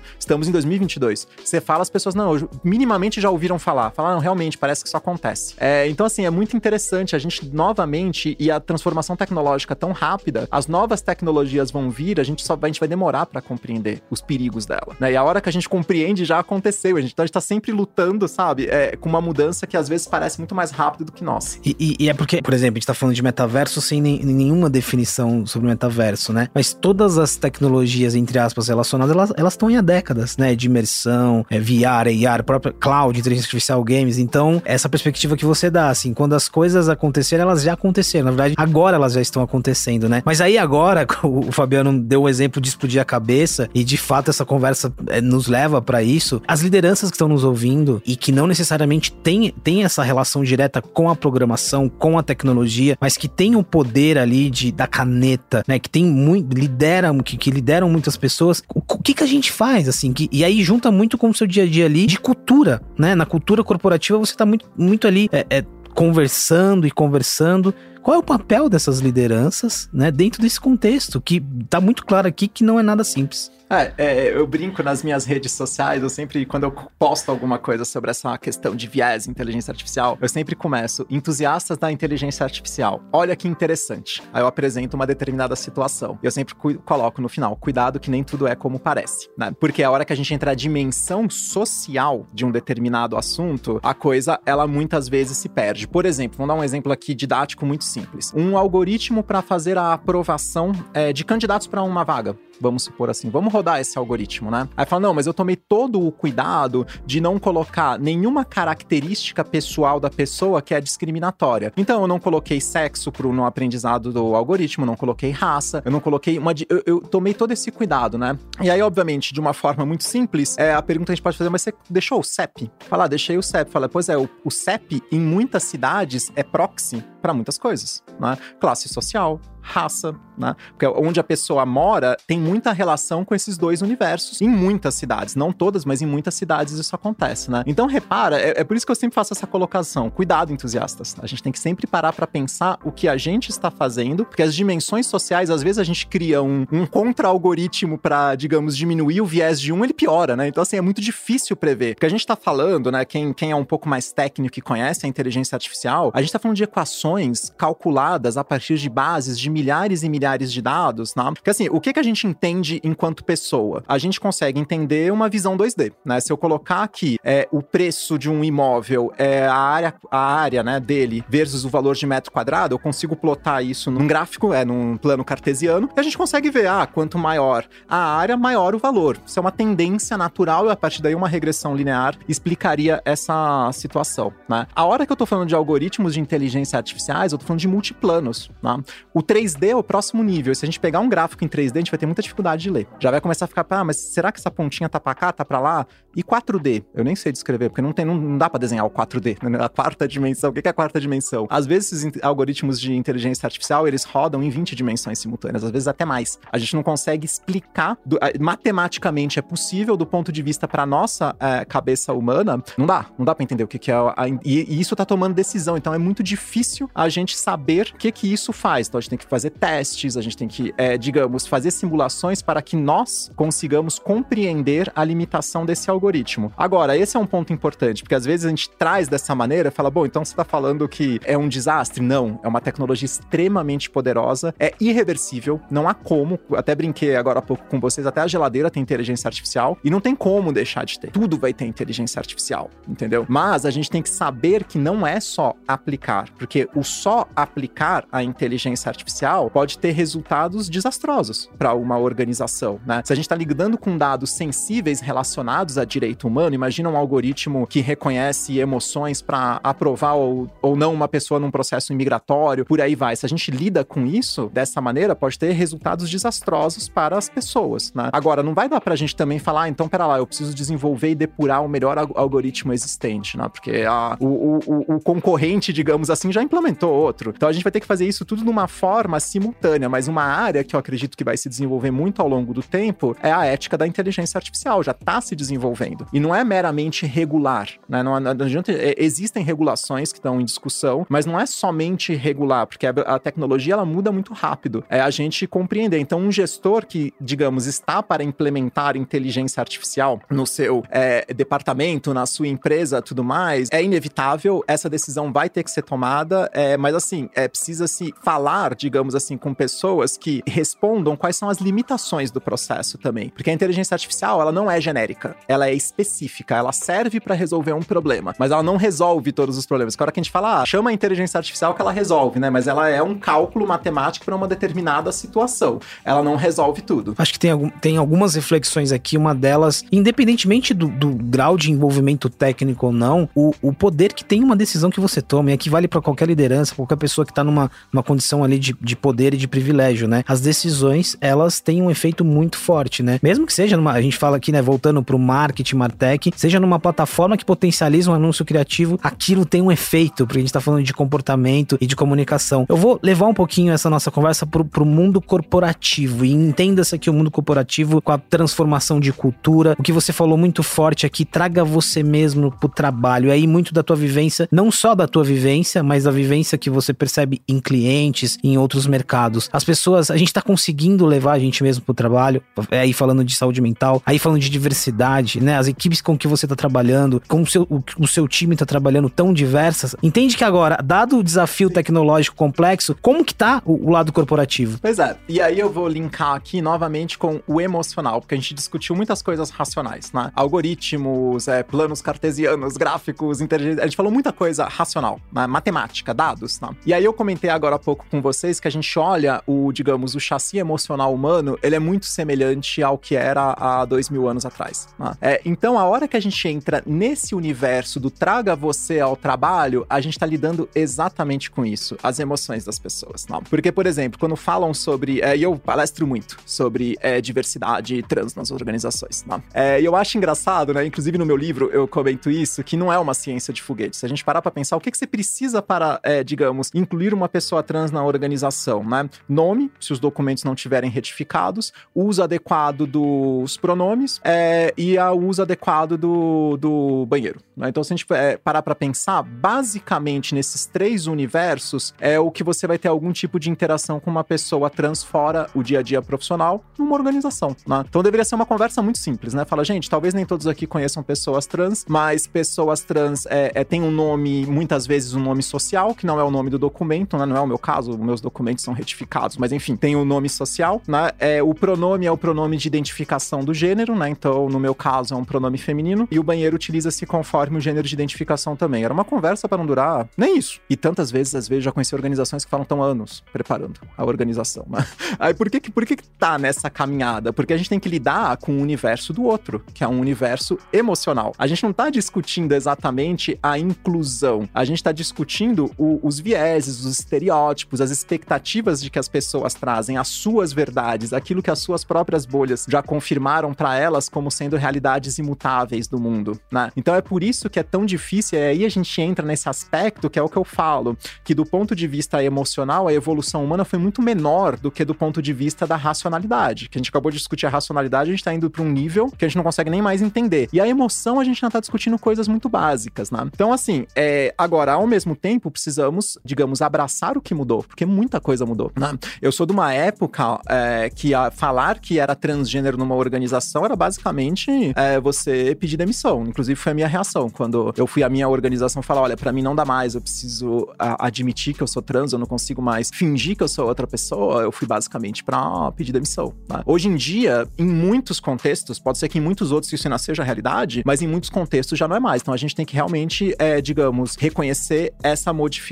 Estamos 0.16 0.46
em 0.46 0.52
2022. 0.52 1.26
Você 1.44 1.60
fala, 1.60 1.82
as 1.82 1.90
pessoas 1.90 2.14
não, 2.14 2.48
minimamente 2.62 3.20
já 3.20 3.28
ouviram 3.28 3.58
falar 3.58 3.87
falar. 3.90 4.12
Não, 4.12 4.20
realmente, 4.20 4.56
parece 4.56 4.82
que 4.82 4.88
isso 4.88 4.96
acontece. 4.96 5.54
É, 5.58 5.88
então, 5.88 6.06
assim, 6.06 6.24
é 6.24 6.30
muito 6.30 6.56
interessante 6.56 7.14
a 7.14 7.18
gente 7.18 7.46
novamente, 7.52 8.36
e 8.38 8.50
a 8.50 8.60
transformação 8.60 9.16
tecnológica 9.16 9.74
tão 9.74 9.92
rápida, 9.92 10.48
as 10.50 10.66
novas 10.66 11.00
tecnologias 11.00 11.70
vão 11.70 11.90
vir, 11.90 12.20
a 12.20 12.24
gente 12.24 12.44
só 12.44 12.56
vai, 12.56 12.68
a 12.68 12.72
gente 12.72 12.80
vai 12.80 12.88
demorar 12.88 13.26
para 13.26 13.40
compreender 13.40 14.02
os 14.10 14.20
perigos 14.20 14.66
dela. 14.66 14.96
Né? 15.00 15.12
E 15.12 15.16
a 15.16 15.24
hora 15.24 15.40
que 15.40 15.48
a 15.48 15.52
gente 15.52 15.68
compreende 15.68 16.24
já 16.24 16.38
aconteceu. 16.38 16.96
A 16.96 17.00
gente, 17.00 17.12
então 17.12 17.22
a 17.22 17.26
gente 17.26 17.34
tá 17.34 17.40
sempre 17.40 17.72
lutando, 17.72 18.28
sabe? 18.28 18.66
É, 18.66 18.96
com 18.96 19.08
uma 19.08 19.20
mudança 19.20 19.66
que 19.66 19.76
às 19.76 19.88
vezes 19.88 20.06
parece 20.06 20.38
muito 20.38 20.54
mais 20.54 20.70
rápido 20.70 21.06
do 21.06 21.12
que 21.12 21.24
nós. 21.24 21.58
E, 21.64 21.76
e, 21.78 22.04
e 22.04 22.08
é 22.08 22.14
porque, 22.14 22.42
por 22.42 22.54
exemplo, 22.54 22.76
a 22.76 22.78
gente 22.78 22.86
tá 22.86 22.94
falando 22.94 23.14
de 23.14 23.22
metaverso 23.22 23.80
sem 23.80 24.00
nem, 24.00 24.24
nenhuma 24.24 24.68
definição 24.68 25.46
sobre 25.46 25.68
metaverso, 25.68 26.32
né? 26.32 26.48
Mas 26.54 26.72
todas 26.72 27.18
as 27.18 27.36
tecnologias, 27.36 28.14
entre 28.14 28.38
aspas, 28.38 28.68
relacionadas, 28.68 29.32
elas 29.36 29.52
estão 29.52 29.70
em 29.70 29.82
décadas, 29.82 30.36
né? 30.36 30.54
De 30.54 30.66
imersão, 30.66 31.44
é, 31.50 31.58
VR, 31.58 32.08
AR, 32.28 32.42
própria 32.42 32.72
cloud, 32.72 33.18
inteligência 33.18 33.46
artificial 33.46 33.77
Games. 33.84 34.18
Então, 34.18 34.62
essa 34.64 34.88
perspectiva 34.88 35.36
que 35.36 35.44
você 35.44 35.70
dá, 35.70 35.88
assim, 35.88 36.14
quando 36.14 36.34
as 36.34 36.48
coisas 36.48 36.88
acontecerem, 36.88 37.42
elas 37.42 37.62
já 37.62 37.74
aconteceram. 37.74 38.26
Na 38.26 38.30
verdade, 38.30 38.54
agora 38.56 38.96
elas 38.96 39.12
já 39.12 39.20
estão 39.20 39.42
acontecendo, 39.42 40.08
né? 40.08 40.22
Mas 40.24 40.40
aí 40.40 40.58
agora, 40.58 41.06
o 41.22 41.52
Fabiano 41.52 41.98
deu 41.98 42.22
o 42.22 42.28
exemplo 42.28 42.60
de 42.60 42.68
explodir 42.68 43.00
a 43.00 43.04
cabeça 43.04 43.68
e 43.74 43.84
de 43.84 43.96
fato 43.96 44.30
essa 44.30 44.44
conversa 44.44 44.92
é, 45.08 45.20
nos 45.20 45.46
leva 45.46 45.80
para 45.80 46.02
isso. 46.02 46.42
As 46.46 46.60
lideranças 46.60 47.10
que 47.10 47.14
estão 47.14 47.28
nos 47.28 47.44
ouvindo 47.44 48.02
e 48.06 48.16
que 48.16 48.32
não 48.32 48.46
necessariamente 48.46 49.12
têm 49.12 49.52
tem 49.62 49.84
essa 49.84 50.02
relação 50.02 50.42
direta 50.42 50.80
com 50.80 51.08
a 51.08 51.16
programação, 51.16 51.88
com 51.88 52.18
a 52.18 52.22
tecnologia, 52.22 52.96
mas 53.00 53.16
que 53.16 53.28
tem 53.28 53.56
o 53.56 53.62
poder 53.62 54.18
ali 54.18 54.50
de, 54.50 54.72
da 54.72 54.86
caneta, 54.86 55.62
né? 55.66 55.78
Que 55.78 55.88
tem 55.88 56.04
muito, 56.04 56.56
lideram, 56.56 57.20
que, 57.20 57.36
que 57.36 57.50
lideram 57.50 57.88
muitas 57.88 58.16
pessoas. 58.16 58.62
O, 58.74 58.80
o 58.80 58.98
que 58.98 59.14
que 59.14 59.24
a 59.24 59.26
gente 59.26 59.52
faz, 59.52 59.88
assim? 59.88 60.12
Que, 60.12 60.28
e 60.32 60.44
aí 60.44 60.62
junta 60.62 60.90
muito 60.90 61.16
com 61.16 61.30
o 61.30 61.34
seu 61.34 61.46
dia 61.46 61.64
a 61.64 61.66
dia 61.66 61.86
ali 61.86 62.06
de 62.06 62.18
cultura, 62.18 62.82
né? 62.98 63.14
Na 63.14 63.26
cultura 63.26 63.62
corporativa 63.68 64.18
você 64.18 64.32
está 64.32 64.46
muito, 64.46 64.66
muito 64.76 65.06
ali 65.06 65.28
é, 65.30 65.46
é, 65.50 65.64
conversando 65.94 66.86
e 66.86 66.90
conversando 66.90 67.74
qual 68.02 68.14
é 68.16 68.18
o 68.18 68.22
papel 68.22 68.68
dessas 68.70 69.00
lideranças, 69.00 69.88
né, 69.92 70.10
dentro 70.10 70.40
desse 70.40 70.58
contexto 70.58 71.20
que 71.20 71.44
tá 71.68 71.78
muito 71.80 72.06
claro 72.06 72.26
aqui 72.26 72.48
que 72.48 72.64
não 72.64 72.80
é 72.80 72.82
nada 72.82 73.04
simples. 73.04 73.52
É, 73.70 73.92
é, 73.98 74.36
eu 74.36 74.46
brinco 74.46 74.82
nas 74.82 75.02
minhas 75.02 75.24
redes 75.24 75.52
sociais, 75.52 76.02
eu 76.02 76.08
sempre, 76.08 76.44
quando 76.44 76.64
eu 76.64 76.72
posto 76.98 77.30
alguma 77.30 77.58
coisa 77.58 77.84
sobre 77.84 78.10
essa 78.10 78.36
questão 78.38 78.74
de 78.74 78.86
viés 78.86 79.26
inteligência 79.26 79.70
artificial, 79.70 80.18
eu 80.20 80.28
sempre 80.28 80.54
começo, 80.54 81.06
entusiastas 81.10 81.78
da 81.78 81.92
inteligência 81.92 82.44
artificial, 82.44 83.02
olha 83.12 83.36
que 83.36 83.46
interessante. 83.46 84.22
Aí 84.32 84.42
eu 84.42 84.46
apresento 84.46 84.96
uma 84.96 85.06
determinada 85.06 85.54
situação. 85.54 86.18
E 86.22 86.26
eu 86.26 86.30
sempre 86.30 86.54
coloco 86.84 87.20
no 87.20 87.28
final, 87.28 87.56
cuidado 87.56 88.00
que 88.00 88.10
nem 88.10 88.24
tudo 88.24 88.46
é 88.46 88.54
como 88.54 88.78
parece, 88.78 89.28
né? 89.36 89.52
Porque 89.60 89.82
a 89.82 89.90
hora 89.90 90.04
que 90.04 90.12
a 90.12 90.16
gente 90.16 90.32
entra 90.32 90.48
na 90.48 90.54
dimensão 90.54 91.28
social 91.28 92.26
de 92.32 92.46
um 92.46 92.50
determinado 92.50 93.18
assunto, 93.18 93.78
a 93.82 93.92
coisa, 93.92 94.40
ela 94.46 94.66
muitas 94.66 95.10
vezes 95.10 95.36
se 95.36 95.48
perde. 95.48 95.86
Por 95.86 96.06
exemplo, 96.06 96.38
vamos 96.38 96.54
dar 96.54 96.58
um 96.58 96.64
exemplo 96.64 96.90
aqui 96.90 97.14
didático 97.14 97.66
muito 97.66 97.84
simples. 97.84 98.32
Um 98.34 98.56
algoritmo 98.56 99.22
para 99.22 99.42
fazer 99.42 99.76
a 99.76 99.92
aprovação 99.92 100.72
é, 100.94 101.12
de 101.12 101.22
candidatos 101.22 101.66
para 101.66 101.82
uma 101.82 102.02
vaga 102.02 102.34
vamos 102.60 102.84
supor 102.84 103.10
assim, 103.10 103.30
vamos 103.30 103.52
rodar 103.52 103.80
esse 103.80 103.98
algoritmo, 103.98 104.50
né? 104.50 104.68
Aí 104.76 104.86
fala, 104.86 105.00
não, 105.00 105.14
mas 105.14 105.26
eu 105.26 105.34
tomei 105.34 105.56
todo 105.56 106.04
o 106.04 106.12
cuidado 106.12 106.86
de 107.04 107.20
não 107.20 107.38
colocar 107.38 107.98
nenhuma 107.98 108.44
característica 108.44 109.44
pessoal 109.44 110.00
da 110.00 110.10
pessoa 110.10 110.60
que 110.62 110.74
é 110.74 110.80
discriminatória. 110.80 111.72
Então, 111.76 112.02
eu 112.02 112.08
não 112.08 112.18
coloquei 112.18 112.60
sexo 112.60 113.10
pro, 113.10 113.32
no 113.32 113.44
aprendizado 113.44 114.12
do 114.12 114.34
algoritmo, 114.34 114.84
não 114.84 114.96
coloquei 114.96 115.30
raça, 115.30 115.82
eu 115.84 115.90
não 115.90 116.00
coloquei 116.00 116.38
uma. 116.38 116.52
Eu, 116.68 116.82
eu 116.86 117.00
tomei 117.00 117.34
todo 117.34 117.52
esse 117.52 117.70
cuidado, 117.70 118.18
né? 118.18 118.38
E 118.60 118.70
aí, 118.70 118.80
obviamente, 118.82 119.32
de 119.32 119.40
uma 119.40 119.52
forma 119.52 119.84
muito 119.84 120.04
simples, 120.04 120.56
é, 120.58 120.74
a 120.74 120.82
pergunta 120.82 121.12
a 121.12 121.14
gente 121.14 121.22
pode 121.22 121.36
fazer, 121.36 121.50
mas 121.50 121.62
você 121.62 121.72
deixou 121.88 122.20
o 122.20 122.24
CEP? 122.24 122.70
Fala, 122.88 123.04
ah, 123.04 123.08
deixei 123.08 123.36
o 123.36 123.42
CEP. 123.42 123.70
Fala, 123.70 123.88
pois 123.88 124.08
é, 124.08 124.16
o, 124.16 124.28
o 124.44 124.50
CEP 124.50 125.02
em 125.10 125.20
muitas 125.20 125.62
cidades 125.64 126.30
é 126.34 126.42
proxy 126.42 127.02
para 127.20 127.34
muitas 127.34 127.58
coisas, 127.58 128.02
né? 128.18 128.36
Classe 128.60 128.88
social, 128.88 129.40
raça, 129.68 130.14
né? 130.36 130.56
Porque 130.70 130.86
onde 130.86 131.20
a 131.20 131.24
pessoa 131.24 131.66
mora 131.66 132.16
tem 132.26 132.38
muita 132.38 132.72
relação 132.72 133.24
com 133.24 133.34
esses 133.34 133.58
dois 133.58 133.82
universos 133.82 134.40
em 134.40 134.48
muitas 134.48 134.94
cidades, 134.94 135.36
não 135.36 135.52
todas, 135.52 135.84
mas 135.84 136.00
em 136.00 136.06
muitas 136.06 136.34
cidades 136.34 136.74
isso 136.74 136.94
acontece, 136.94 137.50
né? 137.50 137.62
Então 137.66 137.86
repara, 137.86 138.40
é, 138.40 138.60
é 138.60 138.64
por 138.64 138.76
isso 138.76 138.86
que 138.86 138.92
eu 138.92 138.96
sempre 138.96 139.14
faço 139.14 139.34
essa 139.34 139.46
colocação. 139.46 140.08
Cuidado, 140.08 140.52
entusiastas. 140.52 141.16
A 141.20 141.26
gente 141.26 141.42
tem 141.42 141.52
que 141.52 141.58
sempre 141.58 141.86
parar 141.86 142.12
para 142.12 142.26
pensar 142.26 142.78
o 142.82 142.90
que 142.90 143.08
a 143.08 143.16
gente 143.16 143.50
está 143.50 143.70
fazendo, 143.70 144.24
porque 144.24 144.42
as 144.42 144.54
dimensões 144.54 145.06
sociais, 145.06 145.50
às 145.50 145.62
vezes 145.62 145.78
a 145.78 145.84
gente 145.84 146.06
cria 146.06 146.42
um, 146.42 146.66
um 146.72 146.86
contra-algoritmo 146.86 147.98
para, 147.98 148.34
digamos, 148.34 148.76
diminuir 148.76 149.20
o 149.20 149.26
viés 149.26 149.60
de 149.60 149.72
um, 149.72 149.84
ele 149.84 149.92
piora, 149.92 150.34
né? 150.34 150.48
Então 150.48 150.62
assim, 150.62 150.76
é 150.76 150.80
muito 150.80 151.00
difícil 151.00 151.56
prever. 151.56 151.94
Porque 151.94 152.06
a 152.06 152.10
gente 152.10 152.26
tá 152.26 152.36
falando, 152.36 152.90
né, 152.90 153.04
quem, 153.04 153.32
quem 153.32 153.50
é 153.50 153.56
um 153.56 153.64
pouco 153.64 153.88
mais 153.88 154.12
técnico 154.12 154.58
e 154.58 154.62
conhece 154.62 155.04
a 155.04 155.08
inteligência 155.08 155.56
artificial, 155.56 156.10
a 156.14 156.20
gente 156.22 156.32
tá 156.32 156.38
falando 156.38 156.56
de 156.56 156.64
equações 156.64 157.07
calculadas 157.56 158.36
a 158.36 158.44
partir 158.44 158.76
de 158.76 158.88
bases 158.88 159.38
de 159.38 159.50
milhares 159.50 160.02
e 160.02 160.08
milhares 160.08 160.52
de 160.52 160.60
dados, 160.60 161.14
né? 161.14 161.24
Porque 161.34 161.50
assim, 161.50 161.68
o 161.70 161.80
que, 161.80 161.92
que 161.92 162.00
a 162.00 162.02
gente 162.02 162.26
entende 162.26 162.80
enquanto 162.82 163.24
pessoa? 163.24 163.82
A 163.86 163.98
gente 163.98 164.20
consegue 164.20 164.60
entender 164.60 165.12
uma 165.12 165.28
visão 165.28 165.56
2D, 165.56 165.92
né? 166.04 166.20
Se 166.20 166.32
eu 166.32 166.36
colocar 166.36 166.82
aqui 166.82 167.16
é, 167.24 167.48
o 167.52 167.62
preço 167.62 168.18
de 168.18 168.30
um 168.30 168.42
imóvel, 168.42 169.12
é, 169.18 169.46
a 169.46 169.54
área, 169.54 169.94
a 170.10 170.18
área 170.18 170.62
né, 170.62 170.80
dele 170.80 171.24
versus 171.28 171.64
o 171.64 171.68
valor 171.68 171.94
de 171.94 172.06
metro 172.06 172.32
quadrado, 172.32 172.74
eu 172.74 172.78
consigo 172.78 173.16
plotar 173.16 173.64
isso 173.64 173.90
num 173.90 174.06
gráfico, 174.06 174.52
é 174.52 174.64
num 174.64 174.96
plano 174.96 175.24
cartesiano, 175.24 175.88
e 175.96 176.00
a 176.00 176.02
gente 176.02 176.16
consegue 176.16 176.50
ver, 176.50 176.66
ah, 176.66 176.86
quanto 176.86 177.18
maior 177.18 177.66
a 177.88 177.96
área, 177.96 178.36
maior 178.36 178.74
o 178.74 178.78
valor. 178.78 179.18
Isso 179.26 179.38
é 179.38 179.40
uma 179.40 179.52
tendência 179.52 180.16
natural 180.16 180.66
e 180.66 180.70
a 180.70 180.76
partir 180.76 181.02
daí 181.02 181.14
uma 181.14 181.28
regressão 181.28 181.74
linear 181.74 182.16
explicaria 182.28 183.00
essa 183.04 183.70
situação, 183.72 184.32
né? 184.48 184.66
A 184.74 184.84
hora 184.84 185.06
que 185.06 185.12
eu 185.12 185.16
tô 185.16 185.26
falando 185.26 185.48
de 185.48 185.54
algoritmos 185.54 186.14
de 186.14 186.20
inteligência 186.20 186.78
artificiais, 186.98 187.32
eu 187.32 187.38
tô 187.38 187.46
falando 187.46 187.60
de 187.60 187.68
multiplanos, 187.68 188.50
né? 188.62 188.76
O 189.14 189.22
3D 189.22 189.68
é 189.68 189.76
o 189.76 189.82
próximo 189.82 190.22
nível. 190.22 190.54
Se 190.54 190.64
a 190.64 190.66
gente 190.66 190.80
pegar 190.80 191.00
um 191.00 191.08
gráfico 191.08 191.44
em 191.44 191.48
3D, 191.48 191.76
a 191.76 191.78
gente 191.78 191.90
vai 191.90 191.98
ter 191.98 192.06
muita 192.06 192.20
dificuldade 192.20 192.62
de 192.62 192.70
ler. 192.70 192.86
Já 192.98 193.10
vai 193.10 193.20
começar 193.20 193.44
a 193.44 193.48
ficar, 193.48 193.66
ah, 193.70 193.84
mas 193.84 193.96
será 193.96 194.32
que 194.32 194.40
essa 194.40 194.50
pontinha 194.50 194.88
tá 194.88 194.98
pra 194.98 195.14
cá, 195.14 195.32
tá 195.32 195.44
pra 195.44 195.60
lá? 195.60 195.86
E 196.16 196.22
4D? 196.22 196.84
Eu 196.94 197.04
nem 197.04 197.14
sei 197.14 197.30
descrever, 197.30 197.68
porque 197.68 197.80
não 197.80 197.92
tem, 197.92 198.04
não, 198.04 198.16
não 198.16 198.36
dá 198.36 198.50
para 198.50 198.58
desenhar 198.58 198.84
o 198.84 198.90
4D, 198.90 199.38
né? 199.48 199.58
a 199.62 199.68
quarta 199.68 200.08
dimensão. 200.08 200.50
O 200.50 200.52
que 200.52 200.66
é 200.66 200.70
a 200.70 200.74
quarta 200.74 201.00
dimensão? 201.00 201.46
Às 201.48 201.66
vezes 201.66 201.92
esses 201.92 202.22
algoritmos 202.22 202.80
de 202.80 202.94
inteligência 202.94 203.46
artificial, 203.46 203.86
eles 203.86 204.04
rodam 204.04 204.42
em 204.42 204.50
20 204.50 204.74
dimensões 204.74 205.18
simultâneas, 205.18 205.64
às 205.64 205.70
vezes 205.70 205.86
até 205.86 206.04
mais. 206.04 206.38
A 206.50 206.58
gente 206.58 206.74
não 206.74 206.82
consegue 206.82 207.24
explicar, 207.24 207.96
do, 208.04 208.18
matematicamente 208.40 209.38
é 209.38 209.42
possível 209.42 209.96
do 209.96 210.06
ponto 210.06 210.32
de 210.32 210.42
vista 210.42 210.66
para 210.66 210.84
nossa 210.84 211.34
é, 211.38 211.64
cabeça 211.64 212.12
humana, 212.12 212.62
não 212.76 212.86
dá, 212.86 213.06
não 213.16 213.24
dá 213.24 213.34
para 213.34 213.44
entender 213.44 213.62
o 213.62 213.68
que, 213.68 213.78
que 213.78 213.90
é 213.90 213.94
a, 213.94 214.14
e, 214.44 214.74
e, 214.74 214.80
isso 214.80 214.96
tá 214.96 215.04
tomando 215.04 215.34
decisão, 215.34 215.76
então 215.76 215.92
é 215.94 215.98
muito 215.98 216.22
difícil 216.22 216.87
a 216.94 217.08
gente 217.08 217.36
saber 217.36 217.92
o 217.94 217.98
que 217.98 218.10
que 218.12 218.32
isso 218.32 218.52
faz. 218.52 218.88
Então 218.88 218.98
a 218.98 219.00
gente 219.00 219.10
tem 219.10 219.18
que 219.18 219.26
fazer 219.26 219.50
testes, 219.50 220.16
a 220.16 220.22
gente 220.22 220.36
tem 220.36 220.48
que, 220.48 220.72
é, 220.76 220.96
digamos, 220.96 221.46
fazer 221.46 221.70
simulações 221.70 222.42
para 222.42 222.62
que 222.62 222.76
nós 222.76 223.30
consigamos 223.36 223.98
compreender 223.98 224.90
a 224.94 225.04
limitação 225.04 225.64
desse 225.64 225.90
algoritmo. 225.90 226.52
Agora, 226.56 226.96
esse 226.96 227.16
é 227.16 227.20
um 227.20 227.26
ponto 227.26 227.52
importante, 227.52 228.02
porque 228.02 228.14
às 228.14 228.24
vezes 228.24 228.46
a 228.46 228.48
gente 228.48 228.70
traz 228.70 229.08
dessa 229.08 229.34
maneira, 229.34 229.70
fala, 229.70 229.90
bom, 229.90 230.06
então 230.06 230.24
você 230.24 230.34
tá 230.34 230.44
falando 230.44 230.88
que 230.88 231.20
é 231.24 231.36
um 231.36 231.48
desastre? 231.48 232.02
Não, 232.02 232.40
é 232.42 232.48
uma 232.48 232.60
tecnologia 232.60 233.06
extremamente 233.06 233.90
poderosa, 233.90 234.54
é 234.58 234.74
irreversível, 234.80 235.60
não 235.70 235.88
há 235.88 235.94
como, 235.94 236.38
até 236.54 236.74
brinquei 236.74 237.16
agora 237.16 237.38
há 237.38 237.42
pouco 237.42 237.64
com 237.66 237.80
vocês, 237.80 238.06
até 238.06 238.20
a 238.20 238.26
geladeira 238.26 238.70
tem 238.70 238.82
inteligência 238.82 239.28
artificial 239.28 239.78
e 239.84 239.90
não 239.90 240.00
tem 240.00 240.14
como 240.14 240.52
deixar 240.52 240.84
de 240.84 240.98
ter. 240.98 241.10
Tudo 241.10 241.38
vai 241.38 241.52
ter 241.52 241.64
inteligência 241.64 242.18
artificial, 242.18 242.70
entendeu? 242.88 243.26
Mas 243.28 243.64
a 243.64 243.70
gente 243.70 243.90
tem 243.90 244.02
que 244.02 244.10
saber 244.10 244.64
que 244.64 244.78
não 244.78 245.06
é 245.06 245.20
só 245.20 245.54
aplicar, 245.66 246.28
porque 246.38 246.68
o 246.78 246.84
só 246.84 247.26
aplicar 247.34 248.06
a 248.12 248.22
inteligência 248.22 248.88
artificial 248.88 249.50
pode 249.50 249.78
ter 249.78 249.90
resultados 249.90 250.68
desastrosos 250.68 251.50
para 251.58 251.74
uma 251.74 251.98
organização, 251.98 252.78
né? 252.86 253.02
Se 253.04 253.12
a 253.12 253.16
gente 253.16 253.24
está 253.24 253.34
lidando 253.34 253.76
com 253.76 253.96
dados 253.96 254.30
sensíveis 254.30 255.00
relacionados 255.00 255.76
a 255.78 255.84
direito 255.84 256.28
humano, 256.28 256.54
imagina 256.54 256.88
um 256.88 256.96
algoritmo 256.96 257.66
que 257.66 257.80
reconhece 257.80 258.58
emoções 258.58 259.20
para 259.20 259.60
aprovar 259.62 260.14
ou, 260.14 260.48
ou 260.62 260.76
não 260.76 260.94
uma 260.94 261.08
pessoa 261.08 261.40
num 261.40 261.50
processo 261.50 261.92
imigratório, 261.92 262.64
por 262.64 262.80
aí 262.80 262.94
vai. 262.94 263.16
Se 263.16 263.26
a 263.26 263.28
gente 263.28 263.50
lida 263.50 263.84
com 263.84 264.06
isso 264.06 264.50
dessa 264.52 264.80
maneira, 264.80 265.16
pode 265.16 265.38
ter 265.38 265.52
resultados 265.52 266.08
desastrosos 266.08 266.88
para 266.88 267.18
as 267.18 267.28
pessoas, 267.28 267.92
né? 267.92 268.10
Agora, 268.12 268.42
não 268.42 268.54
vai 268.54 268.68
dar 268.68 268.80
pra 268.80 268.94
gente 268.94 269.16
também 269.16 269.38
falar, 269.38 269.62
ah, 269.62 269.68
então, 269.68 269.88
pera 269.88 270.06
lá, 270.06 270.18
eu 270.18 270.26
preciso 270.26 270.54
desenvolver 270.54 271.10
e 271.10 271.14
depurar 271.14 271.64
o 271.64 271.68
melhor 271.68 271.98
algoritmo 272.14 272.72
existente, 272.72 273.36
né? 273.36 273.48
Porque 273.48 273.84
a, 273.88 274.16
o, 274.20 274.26
o, 274.26 274.96
o 274.96 275.00
concorrente, 275.00 275.72
digamos 275.72 276.10
assim, 276.10 276.30
já 276.30 276.42
implementou 276.42 276.67
outro. 276.88 277.32
Então 277.34 277.48
a 277.48 277.52
gente 277.52 277.62
vai 277.62 277.72
ter 277.72 277.80
que 277.80 277.86
fazer 277.86 278.06
isso 278.06 278.24
tudo 278.24 278.44
numa 278.44 278.68
forma 278.68 279.20
simultânea, 279.20 279.88
mas 279.88 280.08
uma 280.08 280.22
área 280.22 280.64
que 280.64 280.74
eu 280.74 280.80
acredito 280.80 281.16
que 281.16 281.24
vai 281.24 281.36
se 281.36 281.48
desenvolver 281.48 281.90
muito 281.90 282.20
ao 282.20 282.28
longo 282.28 282.52
do 282.52 282.62
tempo 282.62 283.16
é 283.22 283.32
a 283.32 283.44
ética 283.44 283.76
da 283.76 283.86
inteligência 283.86 284.38
artificial, 284.38 284.82
já 284.82 284.92
está 284.92 285.20
se 285.20 285.34
desenvolvendo. 285.34 286.06
E 286.12 286.20
não 286.20 286.34
é 286.34 286.44
meramente 286.44 287.06
regular, 287.06 287.68
né? 287.88 288.02
Não, 288.02 288.18
não 288.18 288.30
adianta, 288.30 288.72
é, 288.72 288.94
existem 288.98 289.42
regulações 289.42 290.12
que 290.12 290.18
estão 290.18 290.40
em 290.40 290.44
discussão, 290.44 291.06
mas 291.08 291.26
não 291.26 291.38
é 291.38 291.46
somente 291.46 292.14
regular, 292.14 292.66
porque 292.66 292.86
a, 292.86 292.90
a 292.90 293.18
tecnologia 293.18 293.74
ela 293.74 293.84
muda 293.84 294.12
muito 294.12 294.32
rápido. 294.32 294.84
É 294.88 295.00
a 295.00 295.10
gente 295.10 295.46
compreender. 295.46 295.98
Então, 295.98 296.20
um 296.20 296.30
gestor 296.30 296.86
que, 296.86 297.12
digamos, 297.20 297.66
está 297.66 298.02
para 298.02 298.22
implementar 298.22 298.96
inteligência 298.96 299.60
artificial 299.60 300.20
no 300.30 300.46
seu 300.46 300.84
é, 300.90 301.26
departamento, 301.32 302.14
na 302.14 302.26
sua 302.26 302.48
empresa, 302.48 303.02
tudo 303.02 303.24
mais, 303.24 303.68
é 303.72 303.82
inevitável, 303.82 304.64
essa 304.66 304.88
decisão 304.88 305.32
vai 305.32 305.48
ter 305.48 305.62
que 305.62 305.70
ser 305.70 305.82
tomada, 305.82 306.50
é, 306.58 306.76
mas 306.76 306.92
assim, 306.92 307.30
é, 307.36 307.46
precisa 307.46 307.86
se 307.86 308.12
falar, 308.20 308.74
digamos 308.74 309.14
assim, 309.14 309.36
com 309.36 309.54
pessoas 309.54 310.16
que 310.16 310.42
respondam 310.44 311.16
quais 311.16 311.36
são 311.36 311.48
as 311.48 311.58
limitações 311.58 312.32
do 312.32 312.40
processo 312.40 312.98
também. 312.98 313.28
Porque 313.28 313.48
a 313.48 313.52
inteligência 313.52 313.94
artificial, 313.94 314.40
ela 314.40 314.50
não 314.50 314.68
é 314.68 314.80
genérica, 314.80 315.36
ela 315.46 315.68
é 315.68 315.72
específica, 315.72 316.56
ela 316.56 316.72
serve 316.72 317.20
para 317.20 317.32
resolver 317.32 317.74
um 317.74 317.82
problema, 317.82 318.34
mas 318.40 318.50
ela 318.50 318.60
não 318.60 318.76
resolve 318.76 319.30
todos 319.30 319.56
os 319.56 319.66
problemas. 319.66 319.94
Hora 320.00 320.10
que 320.10 320.18
a 320.18 320.22
gente 320.22 320.32
fala, 320.32 320.60
ah, 320.60 320.66
chama 320.66 320.90
a 320.90 320.92
inteligência 320.92 321.38
artificial 321.38 321.74
que 321.74 321.80
ela 321.80 321.92
resolve, 321.92 322.40
né? 322.40 322.50
Mas 322.50 322.66
ela 322.66 322.88
é 322.88 323.00
um 323.00 323.16
cálculo 323.16 323.64
matemático 323.64 324.24
para 324.24 324.34
uma 324.34 324.48
determinada 324.48 325.12
situação. 325.12 325.78
Ela 326.04 326.24
não 326.24 326.34
resolve 326.34 326.82
tudo. 326.82 327.14
Acho 327.18 327.34
que 327.34 327.38
tem, 327.38 327.52
algum, 327.52 327.70
tem 327.70 327.98
algumas 327.98 328.34
reflexões 328.34 328.90
aqui, 328.90 329.16
uma 329.16 329.32
delas, 329.32 329.84
independentemente 329.92 330.74
do, 330.74 330.88
do 330.88 331.10
grau 331.10 331.56
de 331.56 331.70
envolvimento 331.70 332.28
técnico 332.28 332.86
ou 332.86 332.92
não, 332.92 333.28
o, 333.32 333.54
o 333.62 333.72
poder 333.72 334.12
que 334.12 334.24
tem 334.24 334.42
uma 334.42 334.56
decisão 334.56 334.90
que 334.90 334.98
você 334.98 335.22
toma, 335.22 335.52
e 335.52 335.54
aqui 335.54 335.70
vale 335.70 335.86
para 335.86 336.00
qualquer 336.00 336.26
liderança, 336.26 336.47
qualquer 336.74 336.96
pessoa 336.96 337.24
que 337.24 337.32
tá 337.32 337.42
numa, 337.42 337.70
numa 337.92 338.02
condição 338.02 338.44
ali 338.44 338.58
de, 338.58 338.74
de 338.80 338.96
poder 338.96 339.34
e 339.34 339.36
de 339.36 339.48
privilégio, 339.48 340.08
né? 340.08 340.22
As 340.26 340.40
decisões, 340.40 341.16
elas 341.20 341.60
têm 341.60 341.82
um 341.82 341.90
efeito 341.90 342.24
muito 342.24 342.56
forte, 342.56 343.02
né? 343.02 343.18
Mesmo 343.22 343.46
que 343.46 343.52
seja 343.52 343.76
numa, 343.76 343.92
a 343.92 344.02
gente 344.02 344.16
fala 344.16 344.36
aqui, 344.36 344.52
né, 344.52 344.62
voltando 344.62 345.02
pro 345.02 345.18
marketing, 345.18 345.76
martech, 345.76 346.32
seja 346.36 346.60
numa 346.60 346.78
plataforma 346.78 347.36
que 347.36 347.44
potencializa 347.44 348.10
um 348.10 348.14
anúncio 348.14 348.44
criativo, 348.44 348.98
aquilo 349.02 349.44
tem 349.44 349.62
um 349.62 349.72
efeito, 349.72 350.26
porque 350.26 350.38
a 350.38 350.40
gente 350.40 350.52
tá 350.52 350.60
falando 350.60 350.82
de 350.82 350.94
comportamento 350.94 351.76
e 351.80 351.86
de 351.86 351.96
comunicação. 351.96 352.66
Eu 352.68 352.76
vou 352.76 352.98
levar 353.02 353.26
um 353.26 353.34
pouquinho 353.34 353.72
essa 353.72 353.90
nossa 353.90 354.10
conversa 354.10 354.46
pro, 354.46 354.64
pro 354.64 354.84
mundo 354.84 355.20
corporativo, 355.20 356.24
e 356.24 356.32
entenda-se 356.32 356.94
aqui 356.94 357.10
o 357.10 357.12
mundo 357.12 357.30
corporativo 357.30 358.00
com 358.00 358.12
a 358.12 358.18
transformação 358.18 359.00
de 359.00 359.12
cultura, 359.12 359.74
o 359.78 359.82
que 359.82 359.92
você 359.92 360.12
falou 360.12 360.36
muito 360.36 360.62
forte 360.62 361.06
aqui, 361.06 361.24
traga 361.24 361.64
você 361.64 362.02
mesmo 362.02 362.50
pro 362.50 362.68
trabalho, 362.68 363.30
aí 363.30 363.46
muito 363.46 363.72
da 363.72 363.82
tua 363.82 363.96
vivência, 363.96 364.48
não 364.50 364.70
só 364.70 364.94
da 364.94 365.06
tua 365.06 365.24
vivência, 365.24 365.82
mas 365.82 366.04
da 366.04 366.10
vivência 366.10 366.37
que 366.58 366.70
você 366.70 366.92
percebe 366.92 367.40
em 367.48 367.58
clientes, 367.58 368.38
em 368.44 368.58
outros 368.58 368.86
mercados. 368.86 369.48
As 369.52 369.64
pessoas, 369.64 370.10
a 370.10 370.16
gente 370.16 370.32
tá 370.32 370.42
conseguindo 370.42 371.06
levar 371.06 371.32
a 371.32 371.38
gente 371.38 371.62
mesmo 371.62 371.84
pro 371.84 371.94
trabalho, 371.94 372.42
aí 372.70 372.92
falando 372.92 373.24
de 373.24 373.34
saúde 373.34 373.60
mental, 373.60 374.02
aí 374.04 374.18
falando 374.18 374.40
de 374.40 374.50
diversidade, 374.50 375.40
né? 375.40 375.56
As 375.58 375.68
equipes 375.68 376.00
com 376.00 376.16
que 376.16 376.28
você 376.28 376.46
tá 376.46 376.54
trabalhando, 376.54 377.22
com 377.28 377.42
o 377.42 377.46
seu, 377.46 377.62
o, 377.62 377.82
o 377.98 378.06
seu 378.06 378.26
time 378.28 378.56
tá 378.56 378.66
trabalhando 378.66 379.08
tão 379.08 379.32
diversas. 379.32 379.94
Entende 380.02 380.36
que 380.36 380.44
agora, 380.44 380.78
dado 380.82 381.18
o 381.18 381.22
desafio 381.22 381.70
tecnológico 381.70 382.36
complexo, 382.36 382.96
como 383.00 383.24
que 383.24 383.34
tá 383.34 383.62
o, 383.64 383.88
o 383.88 383.90
lado 383.90 384.12
corporativo? 384.12 384.78
Pois 384.80 384.98
é, 384.98 385.16
e 385.28 385.40
aí 385.40 385.58
eu 385.58 385.70
vou 385.70 385.88
linkar 385.88 386.34
aqui 386.34 386.60
novamente 386.60 387.18
com 387.18 387.40
o 387.46 387.60
emocional, 387.60 388.20
porque 388.20 388.34
a 388.34 388.38
gente 388.38 388.54
discutiu 388.54 388.94
muitas 388.94 389.22
coisas 389.22 389.50
racionais, 389.50 390.12
né? 390.12 390.30
Algoritmos, 390.34 391.48
é, 391.48 391.62
planos 391.62 392.00
cartesianos, 392.00 392.76
gráficos, 392.76 393.40
inteligência. 393.40 393.82
A 393.82 393.86
gente 393.86 393.96
falou 393.96 394.12
muita 394.12 394.32
coisa 394.32 394.66
racional, 394.66 395.20
né? 395.32 395.46
matemática, 395.46 396.14
dados, 396.18 396.60
né? 396.60 396.70
E 396.84 396.92
aí 396.92 397.04
eu 397.04 397.12
comentei 397.12 397.48
agora 397.48 397.76
há 397.76 397.78
pouco 397.78 398.04
com 398.10 398.20
vocês 398.20 398.58
que 398.58 398.66
a 398.66 398.70
gente 398.70 398.98
olha 398.98 399.40
o, 399.46 399.72
digamos, 399.72 400.16
o 400.16 400.20
chassi 400.20 400.58
emocional 400.58 401.14
humano, 401.14 401.56
ele 401.62 401.76
é 401.76 401.78
muito 401.78 402.06
semelhante 402.06 402.82
ao 402.82 402.98
que 402.98 403.14
era 403.14 403.54
há 403.56 403.84
dois 403.84 404.10
mil 404.10 404.28
anos 404.28 404.44
atrás. 404.44 404.88
Né? 404.98 405.12
É, 405.20 405.40
então, 405.44 405.78
a 405.78 405.84
hora 405.84 406.08
que 406.08 406.16
a 406.16 406.20
gente 406.20 406.48
entra 406.48 406.82
nesse 406.84 407.36
universo 407.36 408.00
do 408.00 408.10
traga 408.10 408.56
você 408.56 408.98
ao 408.98 409.16
trabalho, 409.16 409.86
a 409.88 410.00
gente 410.00 410.18
tá 410.18 410.26
lidando 410.26 410.68
exatamente 410.74 411.52
com 411.52 411.64
isso, 411.64 411.96
as 412.02 412.18
emoções 412.18 412.64
das 412.64 412.80
pessoas. 412.80 413.28
Né? 413.28 413.38
Porque, 413.48 413.70
por 413.70 413.86
exemplo, 413.86 414.18
quando 414.18 414.34
falam 414.34 414.74
sobre. 414.74 415.20
É, 415.20 415.36
e 415.36 415.44
eu 415.44 415.56
palestro 415.56 416.04
muito 416.04 416.36
sobre 416.44 416.96
é, 417.00 417.20
diversidade 417.20 418.02
trans 418.02 418.34
nas 418.34 418.50
organizações. 418.50 419.24
Né? 419.24 419.40
É, 419.54 419.80
e 419.80 419.84
eu 419.84 419.94
acho 419.94 420.18
engraçado, 420.18 420.74
né? 420.74 420.84
Inclusive 420.84 421.16
no 421.16 421.24
meu 421.24 421.36
livro 421.36 421.70
eu 421.72 421.86
comento 421.86 422.28
isso, 422.28 422.64
que 422.64 422.76
não 422.76 422.92
é 422.92 422.98
uma 422.98 423.14
ciência 423.14 423.54
de 423.54 423.62
foguetes. 423.62 424.00
Se 424.00 424.06
a 424.06 424.08
gente 424.08 424.24
parar 424.24 424.42
pra 424.42 424.50
pensar, 424.50 424.76
o 424.76 424.80
que, 424.80 424.90
que 424.90 424.98
você 424.98 425.06
precisa 425.06 425.62
para, 425.62 426.00
é, 426.08 426.24
digamos, 426.24 426.70
incluir 426.74 427.12
uma 427.12 427.28
pessoa 427.28 427.62
trans 427.62 427.90
na 427.90 428.02
organização, 428.02 428.82
né? 428.82 429.10
Nome, 429.28 429.70
se 429.78 429.92
os 429.92 430.00
documentos 430.00 430.42
não 430.42 430.54
tiverem 430.54 430.88
retificados, 430.88 431.70
uso 431.94 432.22
adequado 432.22 432.86
dos 432.86 433.58
pronomes 433.58 434.18
é, 434.24 434.72
e 434.74 434.98
o 434.98 435.26
uso 435.26 435.42
adequado 435.42 435.98
do, 435.98 436.56
do 436.56 437.04
banheiro. 437.06 437.40
Né? 437.54 437.68
Então, 437.68 437.84
se 437.84 437.92
a 437.92 437.96
gente 437.96 438.06
é, 438.10 438.38
parar 438.38 438.62
pra 438.62 438.74
pensar, 438.74 439.22
basicamente 439.22 440.34
nesses 440.34 440.64
três 440.64 441.06
universos 441.06 441.92
é 442.00 442.18
o 442.18 442.30
que 442.30 442.42
você 442.42 442.66
vai 442.66 442.78
ter 442.78 442.88
algum 442.88 443.12
tipo 443.12 443.38
de 443.38 443.50
interação 443.50 444.00
com 444.00 444.10
uma 444.10 444.24
pessoa 444.24 444.70
trans 444.70 445.02
fora 445.02 445.50
o 445.54 445.62
dia 445.62 445.80
a 445.80 445.82
dia 445.82 446.00
profissional 446.00 446.64
numa 446.78 446.94
organização. 446.94 447.54
Né? 447.66 447.84
Então 447.86 448.02
deveria 448.02 448.24
ser 448.24 448.34
uma 448.34 448.46
conversa 448.46 448.80
muito 448.80 448.98
simples, 448.98 449.34
né? 449.34 449.44
Fala, 449.44 449.62
gente, 449.62 449.90
talvez 449.90 450.14
nem 450.14 450.24
todos 450.24 450.46
aqui 450.46 450.66
conheçam 450.66 451.02
pessoas 451.02 451.46
trans, 451.46 451.84
mas 451.86 452.26
pessoas 452.26 452.80
trans 452.80 453.26
é, 453.26 453.50
é, 453.54 453.64
têm 453.64 453.82
um 453.82 453.90
nome, 453.90 454.46
muitas 454.46 454.86
vezes 454.86 455.12
um 455.14 455.20
nome 455.20 455.42
social, 455.42 455.94
que 455.98 456.06
não 456.06 456.18
é 456.18 456.24
o 456.24 456.30
nome 456.30 456.48
do 456.48 456.58
documento, 456.58 457.18
né? 457.18 457.26
Não 457.26 457.36
é 457.36 457.40
o 457.40 457.46
meu 457.46 457.58
caso, 457.58 457.98
meus 457.98 458.20
documentos 458.20 458.64
são 458.64 458.72
retificados, 458.72 459.36
mas 459.36 459.52
enfim, 459.52 459.76
tem 459.76 459.96
o 459.96 460.04
nome 460.04 460.28
social, 460.28 460.80
né? 460.86 461.10
É, 461.18 461.42
o 461.42 461.52
pronome 461.52 462.06
é 462.06 462.10
o 462.10 462.16
pronome 462.16 462.56
de 462.56 462.68
identificação 462.68 463.44
do 463.44 463.52
gênero, 463.52 463.94
né? 463.96 464.08
Então, 464.08 464.48
no 464.48 464.58
meu 464.58 464.74
caso, 464.74 465.14
é 465.14 465.16
um 465.16 465.24
pronome 465.24 465.58
feminino, 465.58 466.08
e 466.10 466.18
o 466.18 466.22
banheiro 466.22 466.56
utiliza-se 466.56 467.04
conforme 467.04 467.58
o 467.58 467.60
gênero 467.60 467.86
de 467.86 467.92
identificação 467.94 468.56
também. 468.56 468.84
Era 468.84 468.94
uma 468.94 469.04
conversa 469.04 469.48
para 469.48 469.58
não 469.58 469.66
durar 469.66 470.08
nem 470.16 470.38
isso. 470.38 470.60
E 470.70 470.76
tantas 470.76 471.10
vezes, 471.10 471.34
às 471.34 471.48
vezes, 471.48 471.64
já 471.64 471.72
conheci 471.72 471.94
organizações 471.94 472.44
que 472.44 472.50
falam 472.50 472.64
tão 472.64 472.82
anos 472.82 473.22
preparando 473.32 473.80
a 473.96 474.04
organização, 474.04 474.64
né? 474.68 474.86
Aí 475.18 475.34
por 475.34 475.50
que, 475.50 475.70
por 475.70 475.84
que 475.84 475.96
tá 475.96 476.38
nessa 476.38 476.70
caminhada? 476.70 477.32
Porque 477.32 477.52
a 477.52 477.56
gente 477.56 477.68
tem 477.68 477.80
que 477.80 477.88
lidar 477.88 478.36
com 478.36 478.52
o 478.52 478.60
universo 478.60 479.12
do 479.12 479.24
outro, 479.24 479.62
que 479.74 479.82
é 479.82 479.88
um 479.88 479.98
universo 479.98 480.58
emocional. 480.72 481.34
A 481.38 481.46
gente 481.46 481.62
não 481.62 481.72
tá 481.72 481.90
discutindo 481.90 482.52
exatamente 482.52 483.38
a 483.42 483.58
inclusão, 483.58 484.48
a 484.54 484.64
gente 484.64 484.82
tá 484.82 484.92
discutindo 484.92 485.70
o, 485.76 485.87
os 486.02 486.18
vieses, 486.18 486.84
os 486.84 486.98
estereótipos, 486.98 487.80
as 487.80 487.90
expectativas 487.90 488.82
de 488.82 488.90
que 488.90 488.98
as 488.98 489.08
pessoas 489.08 489.54
trazem, 489.54 489.96
as 489.96 490.08
suas 490.08 490.52
verdades, 490.52 491.12
aquilo 491.12 491.42
que 491.42 491.50
as 491.50 491.58
suas 491.58 491.84
próprias 491.84 492.26
bolhas 492.26 492.66
já 492.68 492.82
confirmaram 492.82 493.54
para 493.54 493.76
elas 493.76 494.08
como 494.08 494.30
sendo 494.30 494.56
realidades 494.56 495.18
imutáveis 495.18 495.86
do 495.88 495.98
mundo, 495.98 496.38
né? 496.50 496.70
Então 496.76 496.94
é 496.94 497.00
por 497.00 497.22
isso 497.22 497.48
que 497.48 497.58
é 497.58 497.62
tão 497.62 497.86
difícil, 497.86 498.38
e 498.38 498.42
aí 498.42 498.64
a 498.64 498.68
gente 498.68 499.00
entra 499.00 499.24
nesse 499.24 499.48
aspecto 499.48 500.10
que 500.10 500.18
é 500.18 500.22
o 500.22 500.28
que 500.28 500.36
eu 500.36 500.44
falo, 500.44 500.96
que 501.24 501.34
do 501.34 501.44
ponto 501.44 501.74
de 501.74 501.86
vista 501.86 502.22
emocional, 502.22 502.88
a 502.88 502.92
evolução 502.92 503.44
humana 503.44 503.64
foi 503.64 503.78
muito 503.78 504.02
menor 504.02 504.56
do 504.56 504.70
que 504.70 504.84
do 504.84 504.94
ponto 504.94 505.22
de 505.22 505.32
vista 505.32 505.66
da 505.66 505.76
racionalidade. 505.76 506.68
Que 506.68 506.78
a 506.78 506.80
gente 506.80 506.90
acabou 506.90 507.10
de 507.10 507.18
discutir 507.18 507.46
a 507.46 507.48
racionalidade, 507.48 508.10
a 508.10 508.12
gente 508.12 508.24
tá 508.24 508.32
indo 508.32 508.50
para 508.50 508.62
um 508.62 508.70
nível 508.70 509.10
que 509.10 509.24
a 509.24 509.28
gente 509.28 509.36
não 509.36 509.44
consegue 509.44 509.70
nem 509.70 509.82
mais 509.82 510.02
entender. 510.02 510.48
E 510.52 510.60
a 510.60 510.66
emoção, 510.66 511.20
a 511.20 511.24
gente 511.24 511.44
ainda 511.44 511.52
tá 511.52 511.60
discutindo 511.60 511.98
coisas 511.98 512.28
muito 512.28 512.48
básicas, 512.48 513.10
né? 513.10 513.28
Então, 513.32 513.52
assim, 513.52 513.86
é, 513.94 514.34
agora, 514.36 514.72
ao 514.72 514.86
mesmo 514.86 515.14
tempo, 515.14 515.50
precisamos, 515.50 515.77
digamos, 516.24 516.62
abraçar 516.62 517.16
o 517.16 517.20
que 517.20 517.34
mudou, 517.34 517.62
porque 517.62 517.86
muita 517.86 518.20
coisa 518.20 518.44
mudou, 518.44 518.72
né? 518.76 518.98
Eu 519.20 519.32
sou 519.32 519.46
de 519.46 519.52
uma 519.52 519.72
época 519.72 520.40
é, 520.48 520.90
que 520.90 521.14
a, 521.14 521.30
falar 521.30 521.78
que 521.78 521.98
era 521.98 522.14
transgênero 522.14 522.76
numa 522.76 522.94
organização 522.94 523.64
era 523.64 523.76
basicamente 523.76 524.72
é, 524.74 525.00
você 525.00 525.54
pedir 525.54 525.76
demissão. 525.76 526.24
Inclusive, 526.24 526.56
foi 526.56 526.72
a 526.72 526.74
minha 526.74 526.88
reação 526.88 527.30
quando 527.30 527.72
eu 527.76 527.86
fui 527.86 528.02
à 528.02 528.08
minha 528.08 528.28
organização 528.28 528.82
falar: 528.82 529.02
olha, 529.02 529.16
para 529.16 529.32
mim 529.32 529.42
não 529.42 529.54
dá 529.54 529.64
mais, 529.64 529.94
eu 529.94 530.00
preciso 530.00 530.68
a, 530.78 531.06
admitir 531.06 531.54
que 531.54 531.62
eu 531.62 531.66
sou 531.66 531.82
trans, 531.82 532.12
eu 532.12 532.18
não 532.18 532.26
consigo 532.26 532.60
mais 532.60 532.90
fingir 532.92 533.36
que 533.36 533.42
eu 533.42 533.48
sou 533.48 533.66
outra 533.66 533.86
pessoa. 533.86 534.42
Eu 534.42 534.52
fui 534.52 534.66
basicamente 534.66 535.22
para 535.24 535.72
pedir 535.72 535.92
demissão. 535.92 536.34
Né? 536.48 536.62
Hoje 536.66 536.88
em 536.88 536.96
dia, 536.96 537.46
em 537.58 537.66
muitos 537.66 538.20
contextos, 538.20 538.78
pode 538.78 538.98
ser 538.98 539.08
que 539.08 539.18
em 539.18 539.20
muitos 539.20 539.52
outros 539.52 539.72
isso 539.72 539.88
não 539.88 539.98
seja 539.98 540.22
realidade, 540.22 540.82
mas 540.84 541.02
em 541.02 541.06
muitos 541.06 541.30
contextos 541.30 541.78
já 541.78 541.88
não 541.88 541.96
é 541.96 542.00
mais. 542.00 542.22
Então 542.22 542.34
a 542.34 542.36
gente 542.36 542.54
tem 542.54 542.66
que 542.66 542.74
realmente, 542.74 543.34
é, 543.38 543.60
digamos, 543.60 544.16
reconhecer 544.16 544.92
essa 545.02 545.32
modificação, 545.32 545.67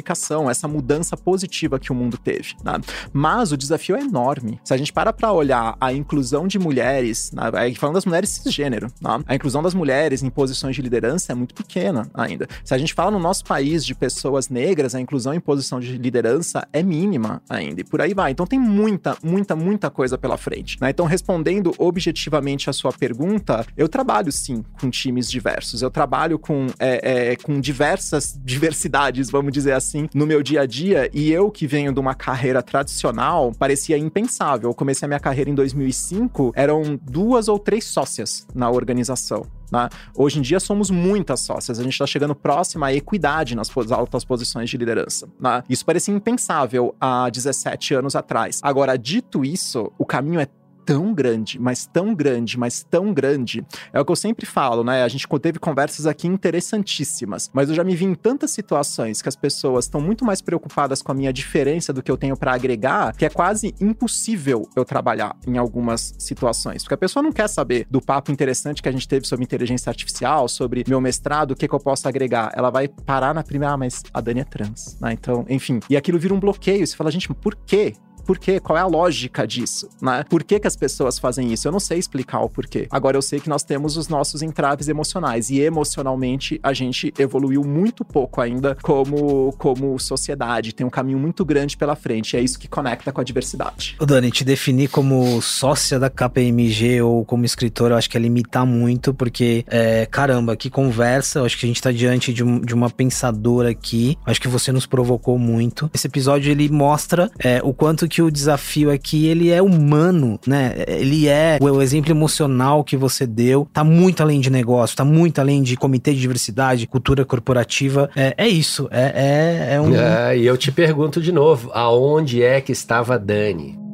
essa 0.50 0.68
mudança 0.68 1.16
positiva 1.16 1.78
que 1.78 1.92
o 1.92 1.94
mundo 1.94 2.18
teve. 2.18 2.54
Né? 2.64 2.80
Mas 3.12 3.52
o 3.52 3.56
desafio 3.56 3.96
é 3.96 4.00
enorme. 4.00 4.60
Se 4.64 4.74
a 4.74 4.76
gente 4.76 4.92
para 4.92 5.12
para 5.12 5.32
olhar 5.32 5.76
a 5.80 5.92
inclusão 5.92 6.46
de 6.46 6.58
mulheres, 6.58 7.32
né? 7.32 7.42
falando 7.74 7.94
das 7.94 8.04
mulheres 8.04 8.30
cisgênero, 8.30 8.88
né? 9.00 9.20
a 9.26 9.34
inclusão 9.34 9.62
das 9.62 9.74
mulheres 9.74 10.22
em 10.22 10.30
posições 10.30 10.76
de 10.76 10.82
liderança 10.82 11.32
é 11.32 11.34
muito 11.34 11.54
pequena 11.54 12.08
ainda. 12.14 12.48
Se 12.64 12.74
a 12.74 12.78
gente 12.78 12.94
fala 12.94 13.10
no 13.10 13.18
nosso 13.18 13.44
país 13.44 13.84
de 13.84 13.94
pessoas 13.94 14.48
negras, 14.48 14.94
a 14.94 15.00
inclusão 15.00 15.34
em 15.34 15.40
posição 15.40 15.80
de 15.80 15.96
liderança 15.96 16.66
é 16.72 16.82
mínima 16.82 17.42
ainda. 17.48 17.80
E 17.80 17.84
por 17.84 18.00
aí 18.00 18.14
vai. 18.14 18.32
Então 18.32 18.46
tem 18.46 18.58
muita, 18.58 19.16
muita, 19.22 19.54
muita 19.56 19.90
coisa 19.90 20.18
pela 20.18 20.36
frente. 20.36 20.80
Né? 20.80 20.90
Então, 20.90 21.06
respondendo 21.06 21.74
objetivamente 21.78 22.68
a 22.70 22.72
sua 22.72 22.92
pergunta, 22.92 23.64
eu 23.76 23.88
trabalho 23.88 24.30
sim 24.32 24.64
com 24.80 24.90
times 24.90 25.30
diversos. 25.30 25.82
Eu 25.82 25.90
trabalho 25.90 26.38
com, 26.38 26.66
é, 26.78 27.32
é, 27.32 27.36
com 27.36 27.60
diversas 27.60 28.38
diversidades, 28.44 29.30
vamos 29.30 29.52
dizer 29.52 29.72
assim, 29.72 29.85
no 30.14 30.26
meu 30.26 30.42
dia 30.42 30.62
a 30.62 30.66
dia. 30.66 31.10
E 31.12 31.30
eu 31.30 31.50
que 31.50 31.66
venho 31.66 31.92
de 31.92 32.00
uma 32.00 32.14
carreira 32.14 32.62
tradicional, 32.62 33.52
parecia 33.58 33.96
impensável. 33.98 34.70
Eu 34.70 34.74
comecei 34.74 35.06
a 35.06 35.08
minha 35.08 35.20
carreira 35.20 35.50
em 35.50 35.54
2005, 35.54 36.52
eram 36.54 36.98
duas 37.02 37.48
ou 37.48 37.58
três 37.58 37.84
sócias 37.84 38.46
na 38.54 38.70
organização. 38.70 39.46
Né? 39.70 39.88
Hoje 40.14 40.38
em 40.38 40.42
dia 40.42 40.60
somos 40.60 40.90
muitas 40.90 41.40
sócias, 41.40 41.78
a 41.78 41.82
gente 41.82 41.92
está 41.92 42.06
chegando 42.06 42.34
próximo 42.34 42.84
à 42.84 42.92
equidade 42.92 43.56
nas 43.56 43.70
altas 43.90 44.24
posições 44.24 44.70
de 44.70 44.76
liderança. 44.76 45.28
Né? 45.40 45.62
Isso 45.68 45.84
parecia 45.84 46.14
impensável 46.14 46.94
há 47.00 47.28
17 47.28 47.94
anos 47.94 48.14
atrás. 48.14 48.60
Agora, 48.62 48.96
dito 48.96 49.44
isso, 49.44 49.92
o 49.98 50.06
caminho 50.06 50.40
é 50.40 50.46
tão 50.86 51.12
grande, 51.12 51.58
mas 51.60 51.84
tão 51.84 52.14
grande, 52.14 52.56
mas 52.56 52.84
tão 52.88 53.12
grande. 53.12 53.66
É 53.92 54.00
o 54.00 54.04
que 54.04 54.12
eu 54.12 54.16
sempre 54.16 54.46
falo, 54.46 54.84
né? 54.84 55.02
A 55.02 55.08
gente 55.08 55.26
teve 55.42 55.58
conversas 55.58 56.06
aqui 56.06 56.28
interessantíssimas, 56.28 57.50
mas 57.52 57.68
eu 57.68 57.74
já 57.74 57.82
me 57.82 57.96
vi 57.96 58.04
em 58.04 58.14
tantas 58.14 58.52
situações 58.52 59.20
que 59.20 59.28
as 59.28 59.34
pessoas 59.34 59.86
estão 59.86 60.00
muito 60.00 60.24
mais 60.24 60.40
preocupadas 60.40 61.02
com 61.02 61.10
a 61.10 61.14
minha 61.14 61.32
diferença 61.32 61.92
do 61.92 62.02
que 62.02 62.10
eu 62.10 62.16
tenho 62.16 62.36
para 62.36 62.54
agregar, 62.54 63.14
que 63.16 63.24
é 63.24 63.28
quase 63.28 63.74
impossível 63.80 64.68
eu 64.76 64.84
trabalhar 64.84 65.36
em 65.46 65.58
algumas 65.58 66.14
situações. 66.18 66.84
Porque 66.84 66.94
a 66.94 66.98
pessoa 66.98 67.22
não 67.22 67.32
quer 67.32 67.48
saber 67.48 67.86
do 67.90 68.00
papo 68.00 68.30
interessante 68.30 68.80
que 68.80 68.88
a 68.88 68.92
gente 68.92 69.08
teve 69.08 69.26
sobre 69.26 69.44
inteligência 69.44 69.90
artificial, 69.90 70.46
sobre 70.46 70.84
meu 70.86 71.00
mestrado, 71.00 71.50
o 71.50 71.56
que, 71.56 71.66
que 71.66 71.74
eu 71.74 71.80
posso 71.80 72.06
agregar. 72.08 72.52
Ela 72.54 72.70
vai 72.70 72.86
parar 72.86 73.34
na 73.34 73.42
primeira, 73.42 73.74
ah, 73.74 73.76
mas 73.76 74.04
a 74.14 74.20
Dani 74.20 74.40
é 74.40 74.44
trans, 74.44 74.96
né? 75.00 75.12
Então, 75.12 75.44
enfim. 75.48 75.80
E 75.90 75.96
aquilo 75.96 76.18
vira 76.18 76.32
um 76.32 76.38
bloqueio. 76.38 76.86
Você 76.86 76.94
fala, 76.94 77.10
gente, 77.10 77.32
por 77.34 77.56
quê? 77.56 77.94
Por 78.26 78.38
quê? 78.38 78.58
Qual 78.58 78.76
é 78.76 78.80
a 78.80 78.86
lógica 78.86 79.46
disso, 79.46 79.88
né? 80.02 80.24
Por 80.28 80.42
que, 80.42 80.58
que 80.58 80.66
as 80.66 80.76
pessoas 80.76 81.18
fazem 81.18 81.52
isso? 81.52 81.68
Eu 81.68 81.72
não 81.72 81.80
sei 81.80 81.98
explicar 81.98 82.40
o 82.40 82.48
porquê. 82.48 82.88
Agora 82.90 83.16
eu 83.16 83.22
sei 83.22 83.38
que 83.38 83.48
nós 83.48 83.62
temos 83.62 83.96
os 83.96 84.08
nossos 84.08 84.42
entraves 84.42 84.88
emocionais 84.88 85.48
e 85.50 85.60
emocionalmente 85.60 86.58
a 86.62 86.72
gente 86.72 87.14
evoluiu 87.18 87.62
muito 87.62 88.04
pouco 88.04 88.40
ainda 88.40 88.76
como, 88.82 89.52
como 89.58 89.98
sociedade. 89.98 90.74
Tem 90.74 90.86
um 90.86 90.90
caminho 90.90 91.18
muito 91.18 91.44
grande 91.44 91.76
pela 91.76 91.94
frente. 91.94 92.34
E 92.34 92.36
é 92.38 92.42
isso 92.42 92.58
que 92.58 92.68
conecta 92.68 93.12
com 93.12 93.20
a 93.20 93.24
diversidade. 93.24 93.96
Ô 94.00 94.04
Dani, 94.06 94.30
te 94.30 94.44
definir 94.44 94.88
como 94.88 95.40
sócia 95.40 95.98
da 95.98 96.10
KPMG 96.10 97.02
ou 97.02 97.24
como 97.24 97.44
escritora, 97.44 97.94
eu 97.94 97.98
acho 97.98 98.10
que 98.10 98.16
é 98.16 98.20
limitar 98.20 98.66
muito, 98.66 99.14
porque, 99.14 99.64
é, 99.68 100.06
caramba, 100.06 100.56
que 100.56 100.68
conversa. 100.68 101.38
Eu 101.40 101.44
acho 101.44 101.58
que 101.58 101.66
a 101.66 101.68
gente 101.68 101.80
tá 101.80 101.92
diante 101.92 102.32
de, 102.32 102.42
um, 102.42 102.60
de 102.60 102.74
uma 102.74 102.90
pensadora 102.90 103.70
aqui. 103.70 104.18
Eu 104.26 104.30
acho 104.30 104.40
que 104.40 104.48
você 104.48 104.72
nos 104.72 104.86
provocou 104.86 105.38
muito. 105.38 105.90
Esse 105.94 106.06
episódio 106.06 106.50
ele 106.50 106.68
mostra 106.68 107.30
é, 107.38 107.60
o 107.62 107.72
quanto 107.72 108.08
que 108.08 108.15
que 108.16 108.22
o 108.22 108.30
desafio 108.30 108.90
aqui 108.90 109.26
ele 109.26 109.50
é 109.50 109.60
humano, 109.60 110.40
né? 110.46 110.72
Ele 110.88 111.28
é 111.28 111.58
o 111.60 111.82
exemplo 111.82 112.10
emocional 112.10 112.82
que 112.82 112.96
você 112.96 113.26
deu, 113.26 113.68
tá 113.70 113.84
muito 113.84 114.22
além 114.22 114.40
de 114.40 114.48
negócio, 114.48 114.96
tá 114.96 115.04
muito 115.04 115.38
além 115.38 115.62
de 115.62 115.76
comitê 115.76 116.14
de 116.14 116.20
diversidade, 116.20 116.86
cultura 116.86 117.26
corporativa. 117.26 118.08
É, 118.16 118.32
é 118.38 118.48
isso, 118.48 118.88
é, 118.90 119.68
é, 119.70 119.74
é 119.74 119.80
um. 119.82 119.94
É, 119.94 120.38
e 120.38 120.46
eu 120.46 120.56
te 120.56 120.72
pergunto 120.72 121.20
de 121.20 121.30
novo, 121.30 121.70
aonde 121.74 122.42
é 122.42 122.58
que 122.62 122.72
estava 122.72 123.18
Dani? 123.18 123.85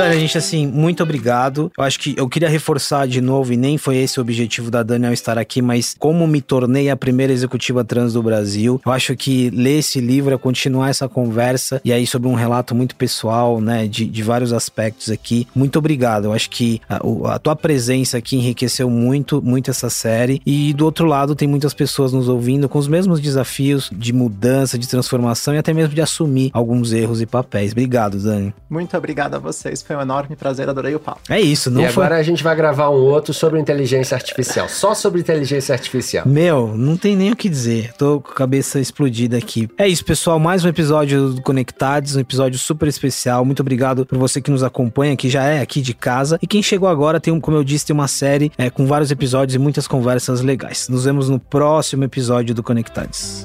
Dani, 0.00 0.16
a 0.16 0.18
gente, 0.18 0.38
assim, 0.38 0.66
muito 0.66 1.02
obrigado. 1.02 1.70
Eu 1.76 1.84
acho 1.84 1.98
que 1.98 2.14
eu 2.16 2.26
queria 2.26 2.48
reforçar 2.48 3.06
de 3.06 3.20
novo, 3.20 3.52
e 3.52 3.56
nem 3.56 3.76
foi 3.76 3.98
esse 3.98 4.18
o 4.18 4.22
objetivo 4.22 4.70
da 4.70 4.82
Dani 4.82 5.06
ao 5.06 5.12
estar 5.12 5.36
aqui, 5.36 5.60
mas 5.60 5.94
como 5.98 6.26
me 6.26 6.40
tornei 6.40 6.88
a 6.88 6.96
primeira 6.96 7.32
executiva 7.32 7.84
trans 7.84 8.14
do 8.14 8.22
Brasil. 8.22 8.80
Eu 8.84 8.92
acho 8.92 9.14
que 9.14 9.50
ler 9.50 9.80
esse 9.80 10.00
livro 10.00 10.34
é 10.34 10.38
continuar 10.38 10.88
essa 10.88 11.06
conversa, 11.06 11.82
e 11.84 11.92
aí 11.92 12.06
sobre 12.06 12.28
um 12.28 12.34
relato 12.34 12.74
muito 12.74 12.96
pessoal, 12.96 13.60
né, 13.60 13.86
de, 13.86 14.06
de 14.06 14.22
vários 14.22 14.54
aspectos 14.54 15.10
aqui. 15.10 15.46
Muito 15.54 15.78
obrigado. 15.78 16.24
Eu 16.24 16.32
acho 16.32 16.48
que 16.48 16.80
a, 16.88 17.00
a 17.34 17.38
tua 17.38 17.54
presença 17.54 18.16
aqui 18.16 18.36
enriqueceu 18.36 18.88
muito, 18.88 19.42
muito 19.42 19.70
essa 19.70 19.90
série. 19.90 20.40
E 20.46 20.72
do 20.72 20.86
outro 20.86 21.04
lado, 21.04 21.34
tem 21.34 21.46
muitas 21.46 21.74
pessoas 21.74 22.10
nos 22.10 22.26
ouvindo 22.26 22.70
com 22.70 22.78
os 22.78 22.88
mesmos 22.88 23.20
desafios 23.20 23.90
de 23.92 24.14
mudança, 24.14 24.78
de 24.78 24.88
transformação 24.88 25.54
e 25.54 25.58
até 25.58 25.74
mesmo 25.74 25.94
de 25.94 26.00
assumir 26.00 26.50
alguns 26.54 26.90
erros 26.90 27.20
e 27.20 27.26
papéis. 27.26 27.72
Obrigado, 27.72 28.18
Dani. 28.18 28.54
Muito 28.70 28.96
obrigado 28.96 29.34
a 29.34 29.38
vocês 29.38 29.82
foi 29.90 29.96
um 29.96 30.00
enorme 30.00 30.36
prazer, 30.36 30.68
adorei 30.68 30.94
o 30.94 31.00
papo. 31.00 31.20
É 31.28 31.40
isso, 31.40 31.68
não 31.68 31.82
E 31.82 31.88
foi... 31.88 32.04
agora 32.04 32.20
a 32.20 32.22
gente 32.22 32.44
vai 32.44 32.54
gravar 32.54 32.90
um 32.90 32.94
outro 33.02 33.34
sobre 33.34 33.58
inteligência 33.58 34.14
artificial, 34.14 34.68
só 34.68 34.94
sobre 34.94 35.20
inteligência 35.20 35.72
artificial. 35.72 36.28
Meu, 36.28 36.76
não 36.76 36.96
tem 36.96 37.16
nem 37.16 37.32
o 37.32 37.36
que 37.36 37.48
dizer, 37.48 37.92
tô 37.94 38.20
com 38.20 38.30
a 38.30 38.34
cabeça 38.34 38.78
explodida 38.78 39.36
aqui. 39.36 39.68
É 39.76 39.88
isso, 39.88 40.04
pessoal, 40.04 40.38
mais 40.38 40.64
um 40.64 40.68
episódio 40.68 41.30
do 41.30 41.42
Conectados, 41.42 42.14
um 42.14 42.20
episódio 42.20 42.56
super 42.56 42.86
especial. 42.86 43.44
Muito 43.44 43.60
obrigado 43.60 44.06
por 44.06 44.16
você 44.16 44.40
que 44.40 44.50
nos 44.50 44.62
acompanha, 44.62 45.16
que 45.16 45.28
já 45.28 45.42
é 45.42 45.60
aqui 45.60 45.80
de 45.80 45.92
casa. 45.92 46.38
E 46.40 46.46
quem 46.46 46.62
chegou 46.62 46.88
agora 46.88 47.18
tem, 47.18 47.38
como 47.40 47.56
eu 47.56 47.64
disse, 47.64 47.86
tem 47.86 47.94
uma 47.94 48.06
série 48.06 48.52
é, 48.56 48.70
com 48.70 48.86
vários 48.86 49.10
episódios 49.10 49.56
e 49.56 49.58
muitas 49.58 49.88
conversas 49.88 50.40
legais. 50.40 50.88
Nos 50.88 51.04
vemos 51.04 51.28
no 51.28 51.40
próximo 51.40 52.04
episódio 52.04 52.54
do 52.54 52.62
Conectados. 52.62 53.44